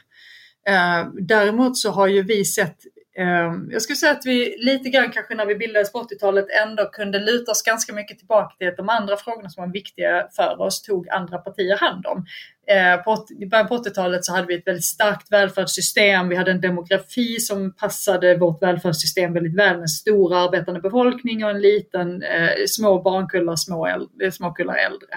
Eh, 0.72 1.08
däremot 1.14 1.78
så 1.78 1.92
har 1.92 2.08
ju 2.08 2.24
vi 2.24 2.46
sett 2.46 2.78
Ehm, 3.22 3.72
jag 3.72 3.82
skulle 3.82 3.96
säga 3.96 4.12
att 4.12 4.26
vi 4.26 4.56
lite 4.58 4.90
grann 4.90 5.12
kanske 5.12 5.36
när 5.36 5.46
vi 5.46 5.56
bildades 5.56 5.92
på 5.92 6.00
80-talet 6.00 6.46
ändå 6.66 6.86
kunde 6.86 7.20
luta 7.20 7.52
oss 7.52 7.64
ganska 7.64 7.94
mycket 7.94 8.18
tillbaka 8.18 8.56
till 8.58 8.68
att 8.68 8.78
de 8.78 8.90
andra 8.90 9.18
frågorna 9.18 9.50
som 9.50 9.64
var 9.64 9.74
viktiga 9.74 10.28
för 10.36 10.62
oss 10.62 10.82
tog 10.82 11.10
andra 11.10 11.38
partier 11.38 11.78
hand 11.78 12.06
om. 12.06 12.26
Ehm, 12.68 13.00
I 13.40 13.46
början 13.46 13.68
på 13.68 13.78
80-talet 13.78 14.26
så 14.26 14.34
hade 14.34 14.48
vi 14.48 14.56
ett 14.56 14.68
väldigt 14.68 14.86
starkt 14.86 15.32
välfärdssystem. 15.32 16.30
Vi 16.30 16.36
hade 16.36 16.52
en 16.52 16.62
demografi 16.62 17.40
som 17.40 17.74
passade 17.74 18.38
vårt 18.38 18.64
välfärdssystem 18.64 19.34
väldigt 19.34 19.56
väl 19.56 19.74
med 19.74 19.82
en 19.82 19.88
stor 19.88 20.36
arbetande 20.36 20.82
befolkning 20.82 21.44
och 21.44 21.50
en 21.50 21.62
liten, 21.62 22.24
eh, 22.24 22.50
små 22.68 23.02
barnkullar, 23.02 23.56
små, 23.56 23.88
äldre, 23.88 24.26
eh, 24.26 24.32
små 24.32 24.52
kullar 24.52 24.76
äldre. 24.76 25.08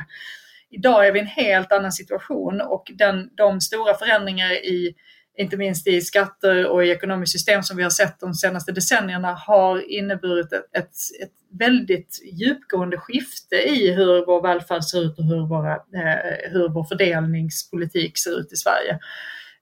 Idag 0.70 1.06
är 1.06 1.12
vi 1.12 1.18
i 1.18 1.22
en 1.22 1.28
helt 1.28 1.72
annan 1.72 1.92
situation 1.92 2.60
och 2.60 2.90
den, 2.94 3.30
de 3.34 3.60
stora 3.60 3.94
förändringar 3.94 4.52
i 4.52 4.94
inte 5.36 5.56
minst 5.56 5.86
i 5.86 6.00
skatter 6.00 6.66
och 6.66 6.84
i 6.84 6.90
ekonomiskt 6.90 7.32
system 7.32 7.62
som 7.62 7.76
vi 7.76 7.82
har 7.82 7.90
sett 7.90 8.20
de 8.20 8.34
senaste 8.34 8.72
decennierna 8.72 9.34
har 9.34 9.90
inneburit 9.90 10.52
ett, 10.52 10.76
ett, 10.76 10.90
ett 11.22 11.32
väldigt 11.58 12.20
djupgående 12.32 12.98
skifte 12.98 13.56
i 13.56 13.92
hur 13.92 14.26
vår 14.26 14.42
välfärd 14.42 14.84
ser 14.84 15.04
ut 15.04 15.18
och 15.18 15.24
hur, 15.24 15.48
våra, 15.48 15.72
eh, 15.72 16.50
hur 16.50 16.68
vår 16.68 16.84
fördelningspolitik 16.84 18.18
ser 18.18 18.40
ut 18.40 18.52
i 18.52 18.56
Sverige. 18.56 18.98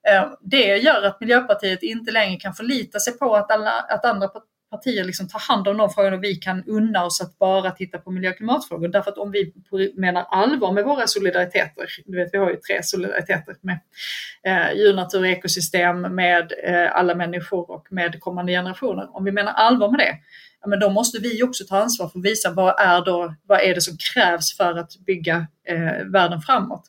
Eh, 0.08 0.32
det 0.40 0.76
gör 0.76 1.02
att 1.02 1.20
Miljöpartiet 1.20 1.82
inte 1.82 2.12
längre 2.12 2.40
kan 2.40 2.54
förlita 2.54 2.98
sig 2.98 3.18
på 3.18 3.34
att, 3.36 3.50
alla, 3.50 3.70
att 3.70 4.04
andra 4.04 4.28
partier 4.72 5.04
liksom 5.04 5.28
tar 5.28 5.38
hand 5.38 5.68
om 5.68 5.76
de 5.76 5.90
frågorna 5.90 6.16
och 6.16 6.24
vi 6.24 6.34
kan 6.34 6.64
unna 6.66 7.04
oss 7.04 7.20
att 7.20 7.38
bara 7.38 7.70
titta 7.70 7.98
på 7.98 8.10
miljö 8.10 8.30
och 8.30 8.36
klimatfrågor. 8.36 8.88
Därför 8.88 9.10
att 9.10 9.18
om 9.18 9.30
vi 9.30 9.52
menar 9.96 10.26
allvar 10.30 10.72
med 10.72 10.84
våra 10.84 11.06
solidariteter, 11.06 11.86
du 12.06 12.16
vet 12.16 12.28
vi 12.32 12.38
har 12.38 12.50
ju 12.50 12.56
tre 12.56 12.82
solidariteter 12.82 13.56
med 13.60 13.78
eh, 14.46 14.76
djur, 14.76 14.94
natur, 14.94 15.24
ekosystem, 15.24 16.00
med 16.00 16.52
eh, 16.64 16.96
alla 16.96 17.14
människor 17.14 17.70
och 17.70 17.86
med 17.90 18.20
kommande 18.20 18.52
generationer. 18.52 19.16
Om 19.16 19.24
vi 19.24 19.32
menar 19.32 19.52
allvar 19.52 19.90
med 19.90 20.00
det, 20.00 20.18
ja, 20.60 20.68
men 20.68 20.80
då 20.80 20.90
måste 20.90 21.18
vi 21.18 21.42
också 21.42 21.64
ta 21.64 21.78
ansvar 21.78 22.08
för 22.08 22.18
att 22.18 22.24
visa 22.24 22.50
vad 22.50 22.80
är, 22.80 23.04
då, 23.04 23.34
vad 23.46 23.60
är 23.60 23.74
det 23.74 23.80
som 23.80 23.96
krävs 24.14 24.56
för 24.56 24.78
att 24.78 24.90
bygga 25.06 25.46
eh, 25.68 26.04
världen 26.12 26.40
framåt. 26.40 26.84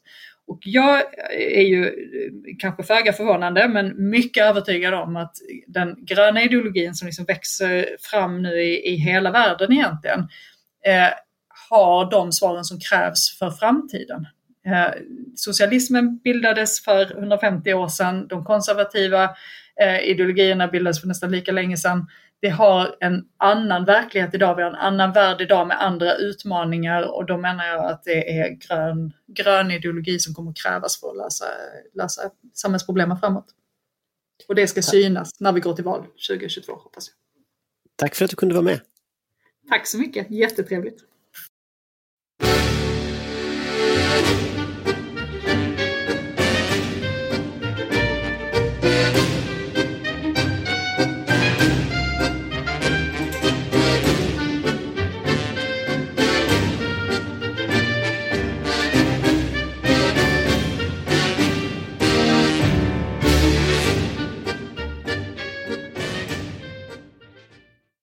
Och 0.48 0.60
jag 0.62 1.04
är 1.40 1.62
ju 1.62 1.86
eh, 1.86 2.56
kanske 2.60 2.84
föga 2.84 3.14
förvånande 3.14 3.68
men 3.68 4.10
mycket 4.10 4.46
övertygad 4.46 4.94
om 4.94 5.16
att 5.16 5.36
den 5.68 6.06
gröna 6.06 6.44
ideologin 6.44 6.94
som 6.94 7.06
liksom 7.06 7.26
växer 7.26 7.98
fram 8.00 8.42
nu 8.42 8.62
i, 8.62 8.94
i 8.94 8.96
hela 8.96 9.32
världen 9.32 9.72
egentligen 9.72 10.20
eh, 10.86 11.10
har 11.70 12.12
de 12.12 12.32
svaren 12.32 12.64
som 12.64 12.80
krävs 12.80 13.38
för 13.40 13.52
framtiden. 13.52 14.28
Eh, 14.66 14.94
socialismen 15.36 16.18
bildades 16.18 16.84
för 16.84 17.18
150 17.18 17.74
år 17.74 17.88
sedan, 17.88 18.28
de 18.28 18.46
konservativa 18.46 19.24
eh, 19.82 20.00
ideologierna 20.00 20.68
bildades 20.68 21.02
för 21.02 21.08
nästan 21.08 21.32
lika 21.32 21.52
länge 21.52 21.78
sedan 21.78 22.08
vi 22.44 22.50
har 22.50 22.96
en 23.00 23.26
annan 23.38 23.86
verklighet 23.86 24.34
idag, 24.34 24.56
vi 24.56 24.64
har 24.64 24.70
en 24.70 24.76
annan 24.76 25.14
värld 25.14 25.42
idag 25.42 25.68
med 25.68 25.82
andra 25.82 26.16
utmaningar 26.16 27.16
och 27.16 27.26
då 27.26 27.38
menar 27.38 27.66
jag 27.66 27.86
att 27.86 28.04
det 28.04 28.40
är 28.40 28.50
grön, 28.50 29.14
grön 29.28 29.72
ideologi 29.72 30.20
som 30.20 30.34
kommer 30.34 30.54
krävas 30.64 31.00
för 31.00 31.10
att 31.10 31.18
lösa, 31.18 31.46
lösa 31.94 32.22
samhällsproblemen 32.54 33.18
framåt. 33.18 33.46
Och 34.48 34.56
det 34.56 34.68
ska 34.68 34.82
synas 34.82 35.40
när 35.40 35.52
vi 35.52 35.60
går 35.60 35.74
till 35.74 35.84
val 35.84 36.06
2022 36.30 36.74
hoppas 36.74 37.08
jag. 37.08 37.16
Tack 37.96 38.16
för 38.16 38.26
att 38.26 38.32
du 38.32 38.36
kunde 38.36 38.56
vara 38.56 38.66
med. 38.66 38.80
Tack 39.70 39.88
så 39.88 39.98
mycket, 39.98 40.32
jättetrevligt. 40.32 41.13